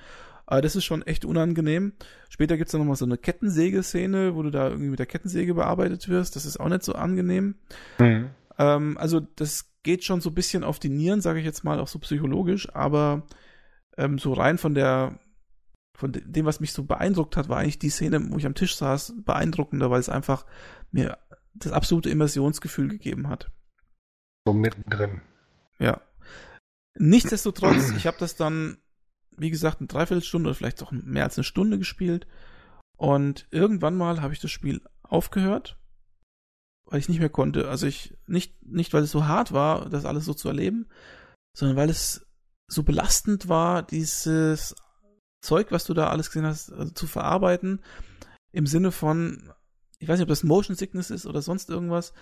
[0.47, 1.93] Aber das ist schon echt unangenehm.
[2.27, 6.09] Später gibt's dann nochmal so eine Kettensäge-Szene, wo du da irgendwie mit der Kettensäge bearbeitet
[6.09, 6.35] wirst.
[6.35, 7.55] Das ist auch nicht so angenehm.
[7.99, 8.31] Mhm.
[8.59, 11.79] Ähm, also das geht schon so ein bisschen auf die Nieren, sage ich jetzt mal,
[11.79, 13.23] auch so psychologisch, aber
[13.97, 15.19] ähm, so rein von der
[15.95, 18.75] von dem, was mich so beeindruckt hat, war eigentlich die Szene, wo ich am Tisch
[18.75, 20.45] saß, beeindruckender, weil es einfach
[20.91, 21.17] mir
[21.53, 23.49] das absolute Immersionsgefühl gegeben hat.
[24.45, 25.21] So mittendrin.
[25.79, 26.01] Ja.
[26.97, 28.77] Nichtsdestotrotz, ich habe das dann,
[29.37, 32.27] wie gesagt, eine Dreiviertelstunde oder vielleicht auch mehr als eine Stunde gespielt.
[32.97, 35.77] Und irgendwann mal habe ich das Spiel aufgehört,
[36.85, 37.69] weil ich nicht mehr konnte.
[37.69, 40.87] Also ich, nicht, nicht weil es so hart war, das alles so zu erleben,
[41.55, 42.24] sondern weil es
[42.67, 44.75] so belastend war, dieses
[45.41, 47.81] Zeug, was du da alles gesehen hast, also zu verarbeiten,
[48.51, 49.51] im Sinne von,
[49.99, 52.13] ich weiß nicht, ob das Motion Sickness ist oder sonst irgendwas,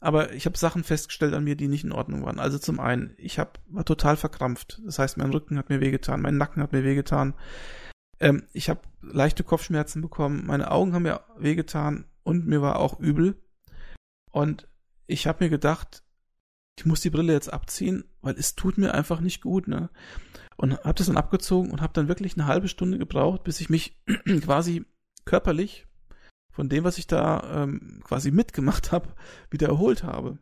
[0.00, 2.38] aber ich habe Sachen festgestellt an mir, die nicht in Ordnung waren.
[2.38, 4.80] Also zum einen, ich hab, war total verkrampft.
[4.84, 7.34] Das heißt, mein Rücken hat mir wehgetan, mein Nacken hat mir wehgetan.
[8.20, 13.00] Ähm, ich habe leichte Kopfschmerzen bekommen, meine Augen haben mir wehgetan und mir war auch
[13.00, 13.40] übel.
[14.30, 14.68] Und
[15.06, 16.02] ich habe mir gedacht,
[16.78, 19.90] ich muss die Brille jetzt abziehen, weil es tut mir einfach nicht gut, ne?
[20.56, 23.68] Und habe das dann abgezogen und habe dann wirklich eine halbe Stunde gebraucht, bis ich
[23.68, 24.02] mich
[24.42, 24.84] quasi
[25.24, 25.86] körperlich
[26.50, 29.14] von dem, was ich da ähm, quasi mitgemacht habe,
[29.50, 30.38] wieder erholt habe.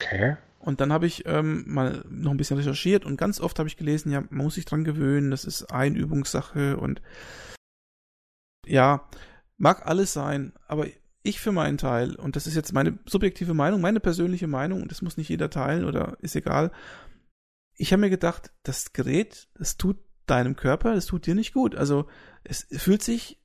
[0.00, 0.36] Okay.
[0.60, 3.76] Und dann habe ich ähm, mal noch ein bisschen recherchiert und ganz oft habe ich
[3.76, 7.02] gelesen, ja, man muss sich dran gewöhnen, das ist Einübungssache und
[8.64, 9.06] ja,
[9.58, 10.86] mag alles sein, aber
[11.24, 14.90] ich für meinen Teil, und das ist jetzt meine subjektive Meinung, meine persönliche Meinung, und
[14.90, 16.70] das muss nicht jeder teilen oder ist egal,
[17.76, 19.96] ich habe mir gedacht, das Gerät, das tut
[20.26, 21.74] deinem Körper, das tut dir nicht gut.
[21.74, 22.06] Also
[22.44, 23.40] es fühlt sich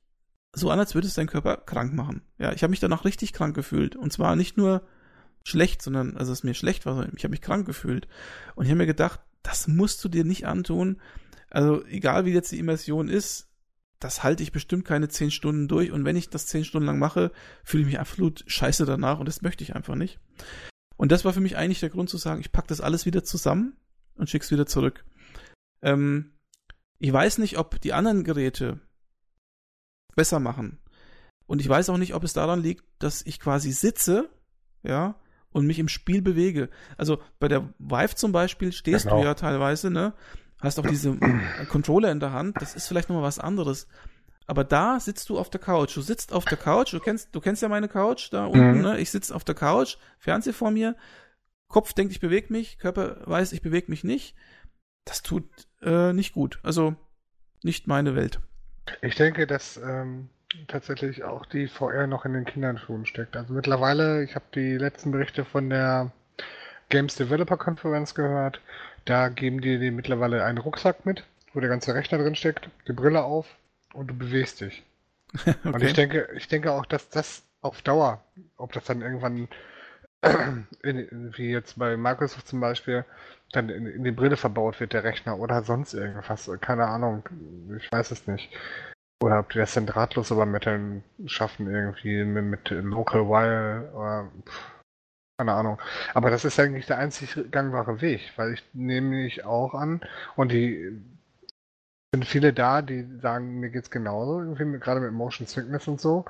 [0.52, 2.22] so an, als würde es deinen Körper krank machen.
[2.38, 3.96] Ja, ich habe mich danach richtig krank gefühlt.
[3.96, 4.86] Und zwar nicht nur
[5.42, 8.08] schlecht, sondern, also es mir schlecht war, sondern ich habe mich krank gefühlt.
[8.54, 11.00] Und ich habe mir gedacht, das musst du dir nicht antun.
[11.50, 13.49] Also egal wie jetzt die Immersion ist,
[14.00, 15.92] das halte ich bestimmt keine zehn Stunden durch.
[15.92, 17.30] Und wenn ich das zehn Stunden lang mache,
[17.62, 20.18] fühle ich mich absolut scheiße danach und das möchte ich einfach nicht.
[20.96, 23.22] Und das war für mich eigentlich der Grund zu sagen, ich packe das alles wieder
[23.24, 23.76] zusammen
[24.16, 25.04] und schick's wieder zurück.
[25.82, 26.32] Ähm,
[26.98, 28.80] ich weiß nicht, ob die anderen Geräte
[30.16, 30.78] besser machen.
[31.46, 34.28] Und ich weiß auch nicht, ob es daran liegt, dass ich quasi sitze,
[34.82, 35.16] ja,
[35.52, 36.70] und mich im Spiel bewege.
[36.96, 39.18] Also bei der Vive zum Beispiel stehst genau.
[39.18, 40.14] du ja teilweise, ne?
[40.60, 41.16] Hast auch diese
[41.68, 42.56] Controller in der Hand.
[42.60, 43.88] Das ist vielleicht nochmal was anderes.
[44.46, 45.96] Aber da sitzt du auf der Couch.
[45.96, 46.92] Du sitzt auf der Couch.
[46.92, 48.82] Du kennst, du kennst ja meine Couch da unten, mhm.
[48.82, 48.98] ne?
[48.98, 50.96] Ich sitze auf der Couch, Fernseher vor mir.
[51.68, 52.78] Kopf denkt, ich bewege mich.
[52.78, 54.34] Körper weiß, ich bewege mich nicht.
[55.04, 55.44] Das tut
[55.82, 56.58] äh, nicht gut.
[56.62, 56.96] Also
[57.62, 58.40] nicht meine Welt.
[59.02, 60.30] Ich denke, dass ähm,
[60.66, 63.36] tatsächlich auch die VR noch in den Kinderschuhen steckt.
[63.36, 66.12] Also mittlerweile, ich habe die letzten Berichte von der
[66.88, 68.60] Games Developer Conference gehört.
[69.04, 72.92] Da geben die dir mittlerweile einen Rucksack mit, wo der ganze Rechner drin steckt, die
[72.92, 73.46] Brille auf
[73.94, 74.82] und du bewegst dich.
[75.34, 75.54] okay.
[75.64, 78.22] Und ich denke, ich denke auch, dass das auf Dauer,
[78.56, 79.48] ob das dann irgendwann
[80.82, 83.04] in, wie jetzt bei Microsoft zum Beispiel,
[83.52, 86.50] dann in, in, die Brille verbaut wird, der Rechner oder sonst irgendwas.
[86.60, 87.28] Keine Ahnung.
[87.78, 88.50] Ich weiß es nicht.
[89.22, 94.79] Oder ob die das dann drahtlos übermitteln schaffen, irgendwie mit, mit Local Wire oder pff,
[95.40, 95.80] keine Ahnung.
[96.12, 100.02] Aber das ist eigentlich der einzig gangbare Weg, weil ich nehme mich auch an
[100.36, 101.00] und die
[102.12, 106.26] sind viele da, die sagen, mir geht's genauso, irgendwie gerade mit Motion Sickness und so.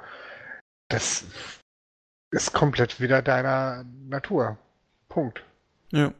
[0.88, 1.24] Das
[2.30, 4.56] ist komplett wieder deiner Natur.
[5.08, 5.42] Punkt.
[5.90, 6.12] Ja.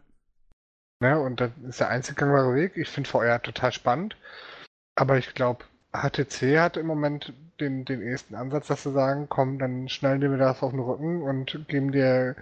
[1.00, 1.20] Ne?
[1.20, 2.76] Und das ist der einzige gangbare Weg.
[2.76, 4.16] Ich finde VR total spannend.
[4.96, 9.58] Aber ich glaube, HTC hat im Moment den, den ersten Ansatz, dass sie sagen, komm,
[9.58, 12.36] dann schnallen wir das auf den Rücken und geben dir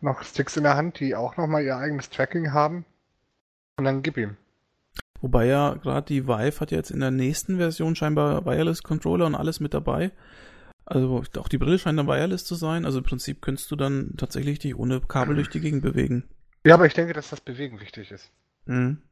[0.00, 2.84] noch Sticks in der Hand, die auch nochmal ihr eigenes Tracking haben.
[3.76, 4.36] Und dann gib ihm.
[5.20, 9.34] Wobei ja gerade die Vive hat jetzt in der nächsten Version scheinbar Wireless Controller und
[9.34, 10.12] alles mit dabei.
[10.84, 12.86] Also auch die Brille scheint dann wireless zu sein.
[12.86, 16.24] Also im Prinzip könntest du dann tatsächlich dich ohne Kabel durch die Gegend bewegen.
[16.64, 18.30] Ja, aber ich denke, dass das Bewegen wichtig ist.
[18.64, 19.02] Mhm.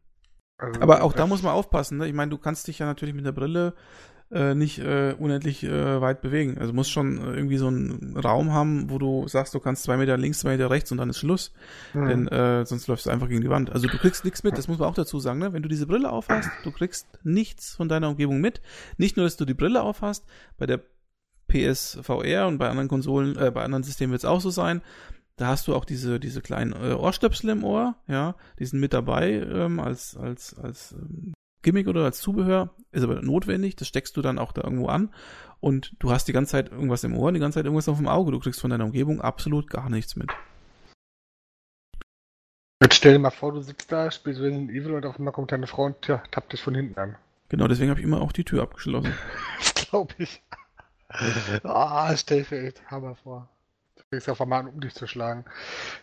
[0.57, 1.99] Also, aber auch da muss man aufpassen.
[1.99, 2.09] Ne?
[2.09, 3.75] Ich meine, du kannst dich ja natürlich mit der Brille
[4.33, 6.59] äh, nicht äh, unendlich äh, weit bewegen.
[6.59, 9.97] Also muss schon äh, irgendwie so einen Raum haben, wo du sagst, du kannst zwei
[9.97, 11.53] Meter links, zwei Meter rechts und dann ist Schluss.
[11.95, 12.09] Mhm.
[12.09, 13.71] Denn äh, sonst läufst du einfach gegen die Wand.
[13.71, 15.39] Also du kriegst nichts mit, das muss man auch dazu sagen.
[15.39, 15.53] Ne?
[15.53, 18.61] Wenn du diese Brille aufhast, du kriegst nichts von deiner Umgebung mit.
[18.97, 20.25] Nicht nur, dass du die Brille aufhast,
[20.59, 20.81] bei der
[21.49, 24.83] PSVR und bei anderen Konsolen, äh, bei anderen Systemen wird es auch so sein.
[25.37, 28.95] Da hast du auch diese, diese kleinen äh, Ohrstöpsel im Ohr, ja, die sind mit
[28.95, 31.35] dabei ähm, als, als, als ähm,
[31.67, 35.13] Gimmick oder als Zubehör, ist aber notwendig, das steckst du dann auch da irgendwo an
[35.59, 38.07] und du hast die ganze Zeit irgendwas im Ohr, die ganze Zeit irgendwas auf dem
[38.07, 40.31] Auge, du kriegst von deiner Umgebung absolut gar nichts mit.
[42.81, 45.51] Jetzt stell dir mal vor, du sitzt da, spielst Resident Evil und auf einmal kommt
[45.51, 47.17] deine Frau und tja, tappt dich von hinten an.
[47.49, 49.13] Genau, deswegen habe ich immer auch die Tür abgeschlossen.
[49.59, 50.41] das glaube ich.
[51.65, 53.49] Ah, oh, stell dir echt Hammer vor.
[53.97, 55.45] Du fängst auf einmal an, um dich zu schlagen.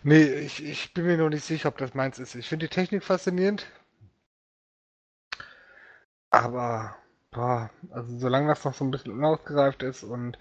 [0.04, 2.36] Nee, ich, ich bin mir noch nicht sicher, ob das meins ist.
[2.36, 3.66] Ich finde die Technik faszinierend.
[6.34, 6.96] Aber,
[7.32, 10.38] boah, also solange das noch so ein bisschen unausgereift ist und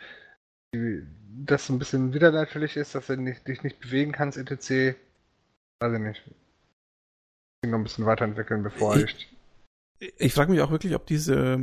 [0.74, 1.06] die,
[1.44, 4.96] das so ein bisschen wieder natürlich ist, dass du nicht, dich nicht bewegen kannst, etc.,
[5.80, 6.22] weiß ich nicht.
[7.62, 9.30] Ich noch ein bisschen weiterentwickeln, bevor ich.
[9.98, 11.60] Ich, ich frage mich auch wirklich, ob diese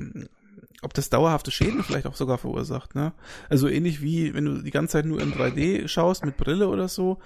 [0.82, 3.14] ob das dauerhafte Schäden vielleicht auch sogar verursacht, ne?
[3.50, 6.88] Also ähnlich wie wenn du die ganze Zeit nur in 3D schaust mit Brille oder
[6.88, 7.20] so,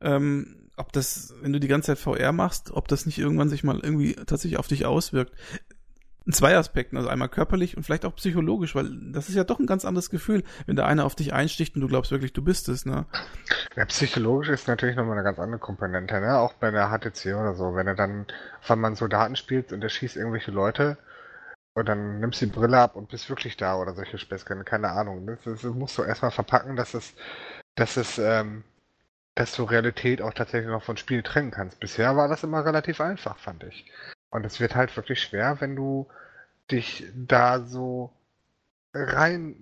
[0.00, 3.64] ähm, ob das, wenn du die ganze Zeit VR machst, ob das nicht irgendwann sich
[3.64, 5.32] mal irgendwie tatsächlich auf dich auswirkt.
[6.26, 9.58] In zwei Aspekten, also einmal körperlich und vielleicht auch psychologisch, weil das ist ja doch
[9.58, 12.42] ein ganz anderes Gefühl, wenn der eine auf dich einsticht und du glaubst wirklich, du
[12.42, 13.04] bist es, ne?
[13.76, 16.38] Ja, psychologisch ist natürlich nochmal eine ganz andere Komponente, ne?
[16.38, 18.26] Auch bei der HTC oder so, wenn er dann
[18.66, 20.96] wenn man so Daten spielt und er schießt irgendwelche Leute,
[21.74, 24.90] und dann nimmst du die Brille ab und bist wirklich da oder solche Späßchen, keine
[24.90, 25.26] Ahnung.
[25.26, 27.14] Das, das, das musst du erstmal verpacken, dass es,
[27.74, 28.62] dass es, ähm,
[29.34, 31.80] dass du Realität auch tatsächlich noch von Spiel trennen kannst.
[31.80, 33.90] Bisher war das immer relativ einfach, fand ich.
[34.34, 36.08] Und es wird halt wirklich schwer, wenn du
[36.68, 38.12] dich da so
[38.92, 39.54] rein,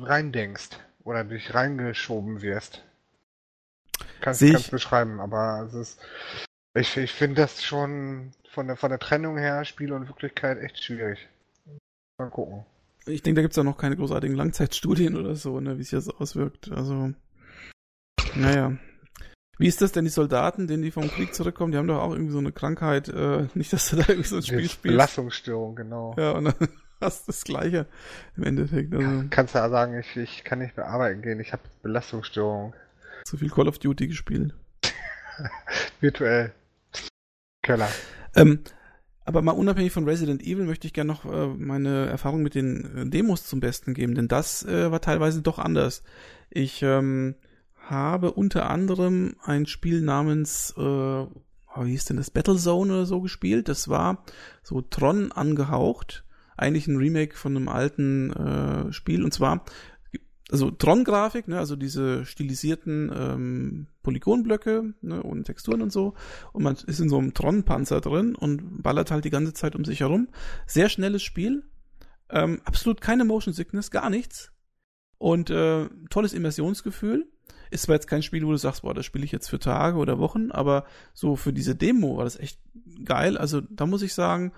[0.00, 0.70] rein denkst
[1.04, 2.82] oder dich reingeschoben wirst.
[4.20, 6.00] Kannst du beschreiben, aber es ist,
[6.74, 10.82] ich, ich finde das schon von der, von der Trennung her, Spiel und Wirklichkeit, echt
[10.82, 11.28] schwierig.
[12.18, 12.66] Mal gucken.
[13.06, 15.92] Ich denke, da gibt es ja noch keine großartigen Langzeitstudien oder so, ne, wie sich
[15.92, 16.72] das auswirkt.
[16.72, 17.12] Also,
[18.34, 18.76] naja.
[19.62, 22.12] Wie ist das denn, die Soldaten, denen die vom Krieg zurückkommen, die haben doch auch
[22.12, 24.82] irgendwie so eine Krankheit, äh, nicht, dass du da irgendwie so ein Spiel spielst.
[24.82, 26.14] Belastungsstörung, genau.
[26.18, 26.54] Ja, und dann
[27.00, 27.86] hast du das Gleiche
[28.36, 28.92] im Endeffekt.
[28.92, 29.24] Also.
[29.30, 32.74] Kannst du ja sagen, ich, ich kann nicht mehr arbeiten gehen, ich habe Belastungsstörung.
[33.24, 34.52] Zu viel Call of Duty gespielt.
[36.00, 36.52] Virtuell.
[37.62, 37.88] Keller.
[38.34, 38.60] Ähm,
[39.24, 42.96] aber mal unabhängig von Resident Evil möchte ich gerne noch äh, meine Erfahrung mit den
[42.96, 46.02] äh, Demos zum Besten geben, denn das äh, war teilweise doch anders.
[46.50, 47.36] Ich ähm,
[47.82, 53.68] habe unter anderem ein Spiel namens, äh, wie hieß denn das, Battlezone oder so gespielt.
[53.68, 54.24] Das war
[54.62, 56.24] so Tron angehaucht.
[56.56, 59.24] Eigentlich ein Remake von einem alten äh, Spiel.
[59.24, 59.64] Und zwar
[60.52, 66.14] also Tron-Grafik, ne, also diese stilisierten ähm, Polygonblöcke ne, und Texturen und so.
[66.52, 69.86] Und man ist in so einem Tron-Panzer drin und ballert halt die ganze Zeit um
[69.86, 70.28] sich herum.
[70.66, 71.64] Sehr schnelles Spiel.
[72.28, 74.52] Ähm, absolut keine Motion Sickness, gar nichts.
[75.16, 77.31] Und äh, tolles Immersionsgefühl.
[77.72, 79.96] Ist zwar jetzt kein Spiel, wo du sagst, boah, das spiele ich jetzt für Tage
[79.96, 80.84] oder Wochen, aber
[81.14, 82.60] so für diese Demo war das echt
[83.04, 83.38] geil.
[83.38, 84.52] Also da muss ich sagen,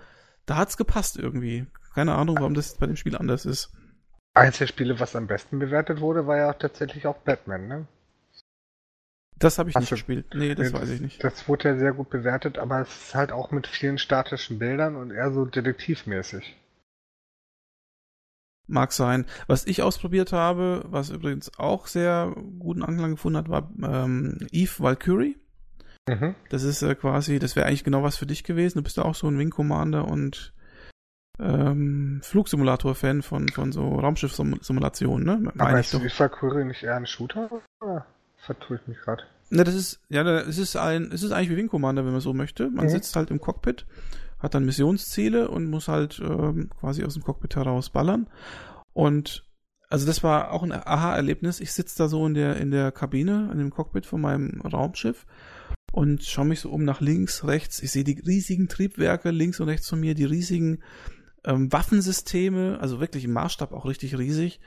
[0.45, 1.65] da hat's gepasst irgendwie.
[1.93, 3.71] Keine Ahnung, warum das bei dem Spiel anders ist.
[4.33, 7.87] Eins der Spiele, was am besten bewertet wurde, war ja auch tatsächlich auch Batman, ne?
[9.37, 10.25] Das habe ich Hast nicht du, gespielt.
[10.33, 11.23] Nee, das nee, weiß ich nicht.
[11.23, 14.95] Das wurde ja sehr gut bewertet, aber es ist halt auch mit vielen statischen Bildern
[14.95, 16.55] und eher so detektivmäßig.
[18.67, 19.25] Mag sein.
[19.47, 24.71] Was ich ausprobiert habe, was übrigens auch sehr guten Anklang gefunden hat, war ähm, Eve
[24.79, 25.37] Valkyrie.
[26.07, 26.35] Mhm.
[26.49, 28.79] Das ist äh, quasi, das wäre eigentlich genau was für dich gewesen.
[28.79, 30.53] Du bist ja auch so ein Wing Commander und
[31.39, 35.51] ähm, Flugsimulator-Fan von, von so Raumschiff-Simulationen, ne?
[35.53, 36.01] Meine Aber ist doch.
[36.01, 37.49] Valkyrie nicht eher ein Shooter?
[37.81, 38.05] Oder
[38.37, 39.23] vertue ich mich gerade?
[39.49, 42.21] Ne, das ist, ja, es ist ein, es ist eigentlich wie Wing Commander, wenn man
[42.21, 42.69] so möchte.
[42.69, 42.89] Man mhm.
[42.89, 43.85] sitzt halt im Cockpit,
[44.45, 48.29] hat dann Missionsziele und muss halt ähm, quasi aus dem Cockpit heraus ballern.
[48.93, 49.45] Und
[49.89, 51.59] also das war auch ein Aha-Erlebnis.
[51.59, 55.25] Ich sitze da so in der, in der Kabine, in dem Cockpit von meinem Raumschiff
[55.91, 57.81] und schaue mich so um nach links, rechts.
[57.81, 60.83] Ich sehe die riesigen Triebwerke links und rechts von mir, die riesigen
[61.43, 64.59] ähm, Waffensysteme, also wirklich im Maßstab auch richtig riesig.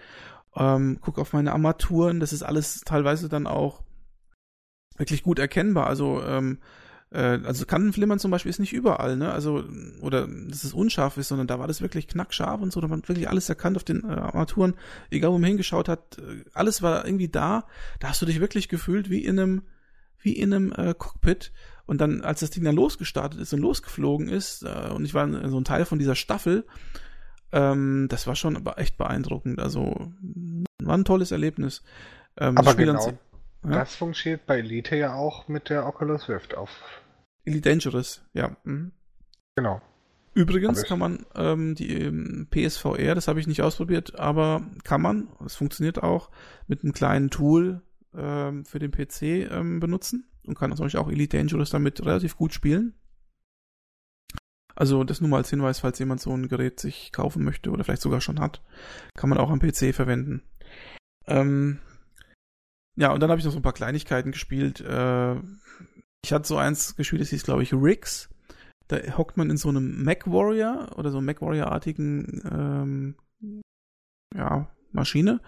[0.56, 3.82] Ähm, guck auf meine Armaturen, das ist alles teilweise dann auch
[4.96, 5.86] wirklich gut erkennbar.
[5.86, 6.58] Also ähm,
[7.10, 9.32] äh, also Kantenflimmern zum Beispiel ist nicht überall, ne?
[9.32, 9.64] Also,
[10.00, 12.98] oder dass es unscharf ist, sondern da war das wirklich knackscharf und so, da war
[12.98, 14.74] wirklich alles erkannt auf den äh, Armaturen,
[15.10, 17.64] egal wo man hingeschaut hat, äh, alles war irgendwie da.
[18.00, 19.62] Da hast du dich wirklich gefühlt wie in einem,
[20.18, 21.52] wie in einem äh, Cockpit.
[21.86, 25.26] Und dann, als das Ding dann losgestartet ist und losgeflogen ist, äh, und ich war
[25.48, 26.66] so ein Teil von dieser Staffel,
[27.52, 29.58] ähm, das war schon echt beeindruckend.
[29.58, 30.12] Also
[30.82, 31.82] war ein tolles Erlebnis.
[32.36, 33.18] Ähm, Aber genau,
[33.64, 33.70] ja?
[33.70, 36.70] Das funktioniert bei Elite ja auch mit der Oculus Rift auf.
[37.44, 38.56] Elite Dangerous, ja.
[38.64, 38.92] Mhm.
[39.56, 39.80] Genau.
[40.34, 45.28] Übrigens kann man ähm, die ähm, PSVR, das habe ich nicht ausprobiert, aber kann man,
[45.44, 46.30] es funktioniert auch,
[46.68, 47.82] mit einem kleinen Tool
[48.14, 52.36] ähm, für den PC ähm, benutzen und kann zum Beispiel auch Elite Dangerous damit relativ
[52.36, 52.94] gut spielen.
[54.76, 57.82] Also das nur mal als Hinweis, falls jemand so ein Gerät sich kaufen möchte oder
[57.82, 58.62] vielleicht sogar schon hat,
[59.14, 60.42] kann man auch am PC verwenden.
[61.26, 61.80] Ähm,
[62.98, 64.80] ja, und dann habe ich noch so ein paar Kleinigkeiten gespielt.
[64.80, 65.36] Äh,
[66.24, 68.28] ich hatte so eins gespielt, das hieß, glaube ich, Riggs.
[68.88, 73.14] Da hockt man in so einem Mac Warrior oder so Mac Warrior-artigen ähm,
[74.34, 75.40] ja, Maschine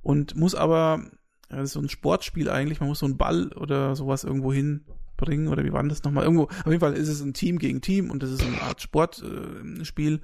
[0.00, 1.04] und muss aber,
[1.50, 5.48] das ist so ein Sportspiel eigentlich, man muss so einen Ball oder sowas irgendwo hinbringen
[5.48, 6.24] oder wie war das nochmal?
[6.24, 8.80] Irgendwo, auf jeden Fall ist es ein Team gegen Team und das ist eine Art
[8.80, 10.20] Sportspiel äh,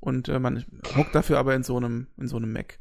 [0.00, 0.64] und äh, man
[0.96, 2.78] hockt dafür aber in so einem, in so einem Mac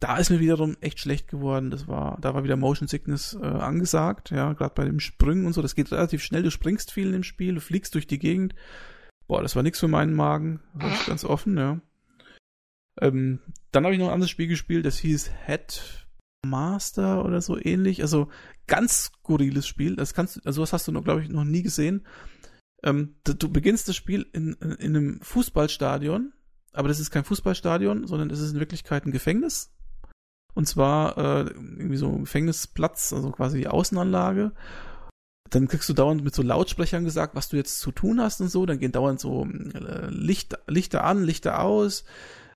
[0.00, 1.70] da ist mir wiederum echt schlecht geworden.
[1.70, 5.52] Das war, da war wieder Motion Sickness äh, angesagt, ja, gerade bei dem Springen und
[5.52, 5.62] so.
[5.62, 6.42] Das geht relativ schnell.
[6.42, 8.54] Du springst viel in dem Spiel, du fliegst durch die Gegend.
[9.26, 10.60] Boah, das war nichts für meinen Magen,
[11.06, 11.80] ganz offen, ja.
[13.00, 13.40] Ähm,
[13.72, 18.02] dann habe ich noch ein anderes Spiel gespielt, das hieß Headmaster oder so ähnlich.
[18.02, 18.28] Also
[18.66, 19.96] ganz skurriles Spiel.
[19.96, 22.06] Das kannst, also das hast du noch, glaube ich, noch nie gesehen.
[22.84, 26.32] Ähm, du, du beginnst das Spiel in, in einem Fußballstadion,
[26.72, 29.75] aber das ist kein Fußballstadion, sondern es ist in Wirklichkeit ein Gefängnis
[30.56, 34.52] und zwar äh, irgendwie so Gefängnisplatz, also quasi die Außenanlage.
[35.50, 38.48] Dann kriegst du dauernd mit so Lautsprechern gesagt, was du jetzt zu tun hast und
[38.48, 38.64] so.
[38.64, 42.04] Dann gehen dauernd so äh, Licht, Lichter an, Lichter aus.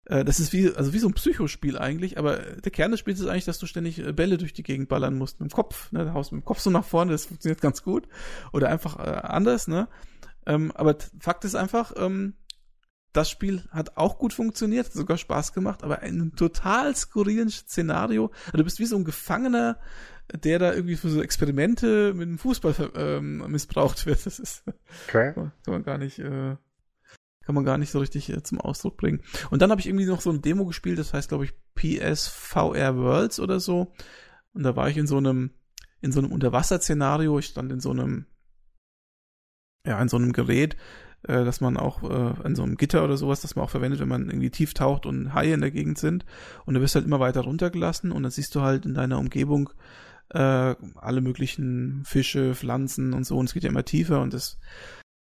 [0.06, 3.20] Äh, das ist wie, also wie so ein Psychospiel eigentlich, aber der Kern des Spiels
[3.20, 5.92] ist eigentlich, dass du ständig äh, Bälle durch die Gegend ballern musst mit dem Kopf.
[5.92, 6.06] Ne?
[6.06, 8.08] Da haust mit dem Kopf so nach vorne, das funktioniert ganz gut.
[8.54, 9.88] Oder einfach äh, anders, ne?
[10.46, 12.32] Ähm, aber Fakt ist einfach, ähm,
[13.12, 17.50] das Spiel hat auch gut funktioniert, hat sogar Spaß gemacht, aber in einem total skurrilen
[17.50, 18.30] Szenario.
[18.46, 19.78] Also du bist wie so ein Gefangener,
[20.32, 24.24] der da irgendwie für so Experimente mit dem Fußball ähm, missbraucht wird.
[24.26, 24.64] Das ist
[25.08, 25.32] okay.
[25.34, 26.56] kann man gar nicht, äh,
[27.44, 29.22] kann man gar nicht so richtig äh, zum Ausdruck bringen.
[29.50, 32.96] Und dann habe ich irgendwie noch so ein Demo gespielt, das heißt glaube ich PSVR
[32.96, 33.92] Worlds oder so.
[34.52, 35.50] Und da war ich in so einem
[36.00, 37.38] in so einem Unterwasserszenario.
[37.38, 38.26] Ich stand in so einem
[39.84, 40.76] ja in so einem Gerät
[41.22, 44.00] äh, dass man auch äh, an so einem Gitter oder sowas, das man auch verwendet,
[44.00, 46.24] wenn man irgendwie tief taucht und Haie in der Gegend sind.
[46.64, 49.70] Und du wirst halt immer weiter runtergelassen und dann siehst du halt in deiner Umgebung
[50.30, 50.38] äh,
[50.96, 53.36] alle möglichen Fische, Pflanzen und so.
[53.36, 54.58] Und es geht ja immer tiefer und das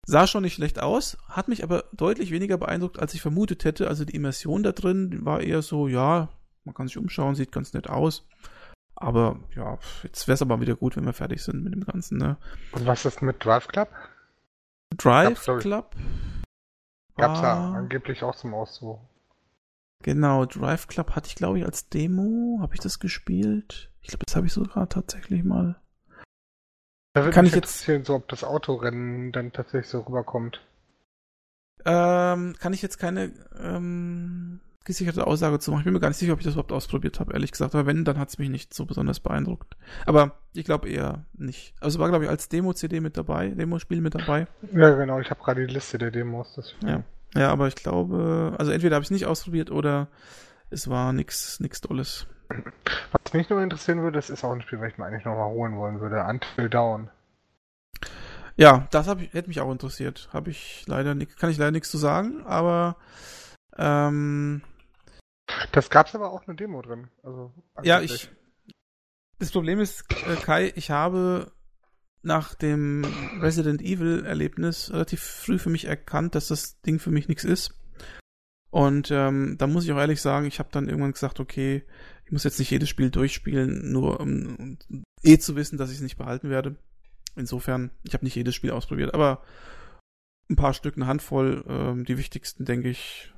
[0.06, 3.88] sah schon nicht schlecht aus, hat mich aber deutlich weniger beeindruckt, als ich vermutet hätte.
[3.88, 6.28] Also die Immersion da drin war eher so, ja,
[6.64, 8.26] man kann sich umschauen, sieht ganz nett aus.
[8.94, 12.18] Aber ja, jetzt wäre es aber wieder gut, wenn wir fertig sind mit dem Ganzen.
[12.18, 12.36] Ne?
[12.72, 13.88] Und was ist mit Drive Club?
[14.96, 15.96] Drive Gab's, Club.
[17.16, 19.00] Gab's ja angeblich auch zum Ausdruck.
[20.02, 22.58] Genau, Drive Club hatte ich, glaube ich, als Demo.
[22.60, 23.90] Habe ich das gespielt?
[24.00, 25.80] Ich glaube, das habe ich sogar tatsächlich mal.
[27.14, 30.64] Da würde Kann mich ich jetzt so, ob das Autorennen dann tatsächlich so rüberkommt.
[31.84, 35.80] Ähm, kann ich jetzt keine ähm, gesicherte Aussage zu machen.
[35.80, 37.74] Ich bin mir gar nicht sicher, ob ich das überhaupt ausprobiert habe, ehrlich gesagt.
[37.74, 39.76] Aber wenn, dann hat es mich nicht so besonders beeindruckt.
[40.06, 41.74] Aber ich glaube eher nicht.
[41.80, 44.48] Also es war, glaube ich, als Demo-CD mit dabei, Demo-Spiel mit dabei.
[44.72, 45.20] Ja, genau.
[45.20, 46.54] Ich habe gerade die Liste der Demos.
[46.56, 46.88] Deswegen.
[46.88, 47.02] Ja.
[47.40, 50.08] ja, aber ich glaube, also entweder habe ich es nicht ausprobiert oder
[50.70, 52.26] es war nichts nix Tolles.
[53.12, 55.50] Was mich nur interessieren würde, das ist auch ein Spiel, was ich mir eigentlich nochmal
[55.50, 56.24] holen wollen würde.
[56.26, 57.10] Until Down.
[58.56, 60.28] Ja, das hab ich, hätte mich auch interessiert.
[60.32, 62.96] Habe ich leider nicht, kann ich leider nichts zu sagen, aber
[63.76, 64.62] ähm,
[65.72, 67.08] das gab's aber auch eine Demo drin.
[67.22, 67.52] Also,
[67.82, 68.30] ja, ich.
[69.38, 71.52] Das Problem ist, äh, Kai, ich habe
[72.22, 73.04] nach dem
[73.40, 77.74] Resident Evil Erlebnis relativ früh für mich erkannt, dass das Ding für mich nichts ist.
[78.70, 81.84] Und ähm, da muss ich auch ehrlich sagen, ich habe dann irgendwann gesagt, okay,
[82.26, 85.96] ich muss jetzt nicht jedes Spiel durchspielen, nur um, um eh zu wissen, dass ich
[85.96, 86.76] es nicht behalten werde.
[87.34, 89.42] Insofern, ich habe nicht jedes Spiel ausprobiert, aber
[90.50, 93.32] ein paar Stück, eine Handvoll, ähm, die wichtigsten, denke ich,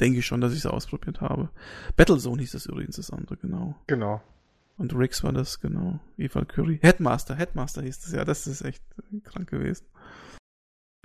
[0.00, 1.50] denke ich schon, dass ich es ausprobiert habe.
[1.96, 3.74] Battlezone hieß das übrigens, das andere, genau.
[3.86, 4.22] Genau.
[4.76, 5.98] Und Riggs war das, genau.
[6.16, 6.78] Eva Curry.
[6.80, 8.24] Headmaster, Headmaster hieß das ja.
[8.24, 8.82] Das ist echt
[9.24, 9.84] krank gewesen.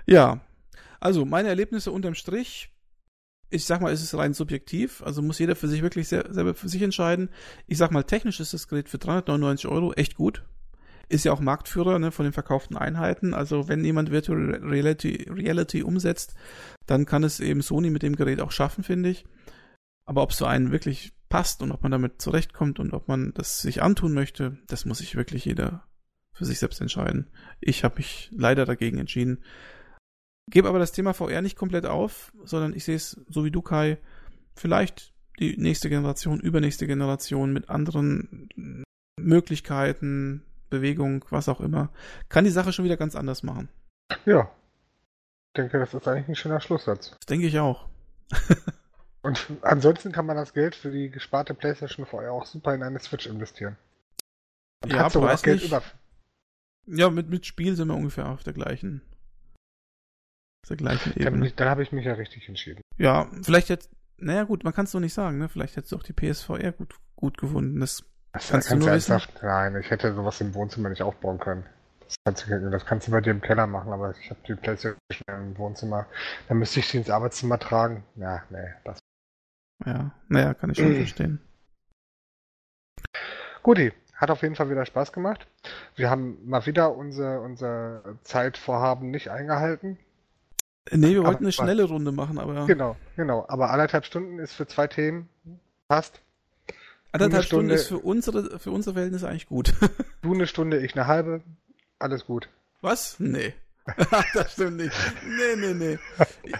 [0.06, 0.40] Ja.
[1.00, 2.70] Also, meine Erlebnisse unterm Strich.
[3.50, 5.02] Ich sag mal, es ist rein subjektiv.
[5.02, 7.28] Also muss jeder für sich wirklich sehr, selber für sich entscheiden.
[7.66, 10.44] Ich sag mal, technisch ist das Gerät für 399 Euro echt gut.
[11.08, 13.34] Ist ja auch Marktführer ne, von den verkauften Einheiten.
[13.34, 16.34] Also wenn jemand Virtual Reality, Reality umsetzt,
[16.86, 19.24] dann kann es eben Sony mit dem Gerät auch schaffen, finde ich.
[20.06, 23.60] Aber ob so einen wirklich passt und ob man damit zurechtkommt und ob man das
[23.60, 25.86] sich antun möchte, das muss sich wirklich jeder
[26.32, 27.30] für sich selbst entscheiden.
[27.60, 29.42] Ich habe mich leider dagegen entschieden.
[30.50, 33.62] Gebe aber das Thema VR nicht komplett auf, sondern ich sehe es so wie du,
[33.62, 33.98] Kai,
[34.54, 38.48] vielleicht die nächste Generation, übernächste Generation mit anderen
[39.18, 40.42] Möglichkeiten,
[40.74, 41.90] Bewegung, was auch immer,
[42.28, 43.68] kann die Sache schon wieder ganz anders machen.
[44.26, 44.50] Ja.
[45.48, 47.10] Ich denke, das ist eigentlich ein schöner Schlusssatz.
[47.10, 47.86] Das denke ich auch.
[49.22, 52.98] Und ansonsten kann man das Geld für die gesparte PlayStation VR auch super in eine
[52.98, 53.76] Switch investieren.
[54.82, 55.82] Und ja, hat sogar Geld über.
[56.86, 59.00] Ja, mit, mit Spiel sind wir ungefähr auf der gleichen,
[60.62, 61.48] auf der gleichen Ebene.
[61.48, 62.82] Dann, dann habe ich mich ja richtig entschieden.
[62.98, 63.88] Ja, vielleicht jetzt,
[64.18, 65.48] naja gut, man kann es so nicht sagen, ne?
[65.48, 67.80] Vielleicht hättest du auch die PSVR gut, gut gefunden.
[67.80, 68.04] Das,
[68.34, 69.20] das kannst du nur wissen.
[69.42, 71.64] Nein, ich hätte sowas im Wohnzimmer nicht aufbauen können.
[72.00, 74.54] Das kannst, du, das kannst du bei dir im Keller machen, aber ich habe die
[74.54, 74.98] Playstation
[75.28, 76.06] im Wohnzimmer.
[76.48, 78.04] Dann müsste ich die ins Arbeitszimmer tragen.
[78.16, 78.98] Ja, nee, das
[79.86, 81.40] ja, naja, kann ich schon verstehen.
[83.62, 85.46] Guti, hat auf jeden Fall wieder Spaß gemacht.
[85.96, 89.98] Wir haben mal wieder unser, unser Zeitvorhaben nicht eingehalten.
[90.90, 92.66] Nee, wir wollten aber, eine schnelle Runde machen, aber.
[92.66, 93.46] Genau, genau.
[93.48, 95.28] Aber anderthalb Stunden ist für zwei Themen.
[95.88, 96.20] Passt.
[97.14, 99.72] Anderthalb Stunden ist für unsere, für unsere Verhältnisse eigentlich gut.
[100.22, 101.42] du eine Stunde, ich eine halbe.
[102.00, 102.48] Alles gut.
[102.80, 103.20] Was?
[103.20, 103.54] Nee.
[104.34, 104.96] das stimmt nicht.
[105.24, 105.98] Nee, nee, nee.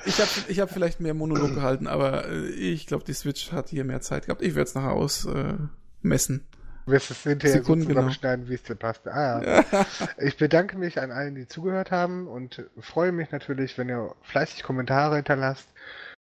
[0.04, 3.70] Ich habe ich hab vielleicht mehr Monolog gehalten, aber äh, ich glaube, die Switch hat
[3.70, 4.42] hier mehr Zeit gehabt.
[4.42, 6.36] Ich werde es nachher ausmessen.
[6.36, 6.56] Äh,
[6.86, 8.00] du wirst es hinterher Sekunden, so genau.
[8.00, 8.50] zusammenschneiden, genau.
[8.50, 9.08] wie es dir passt.
[9.08, 9.86] Ah, ja.
[10.18, 14.62] ich bedanke mich an allen, die zugehört haben und freue mich natürlich, wenn ihr fleißig
[14.62, 15.66] Kommentare hinterlasst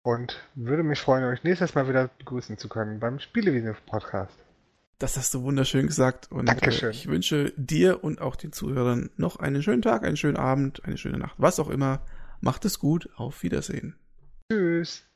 [0.06, 4.38] und würde mich freuen, euch nächstes Mal wieder begrüßen zu können beim Spielewiese-Podcast.
[4.98, 6.30] Das hast du wunderschön gesagt.
[6.30, 6.90] Und Dankeschön.
[6.90, 10.84] Äh, ich wünsche dir und auch den Zuhörern noch einen schönen Tag, einen schönen Abend,
[10.84, 12.02] eine schöne Nacht, was auch immer.
[12.40, 13.10] Macht es gut.
[13.16, 13.96] Auf Wiedersehen.
[14.50, 15.06] Tschüss.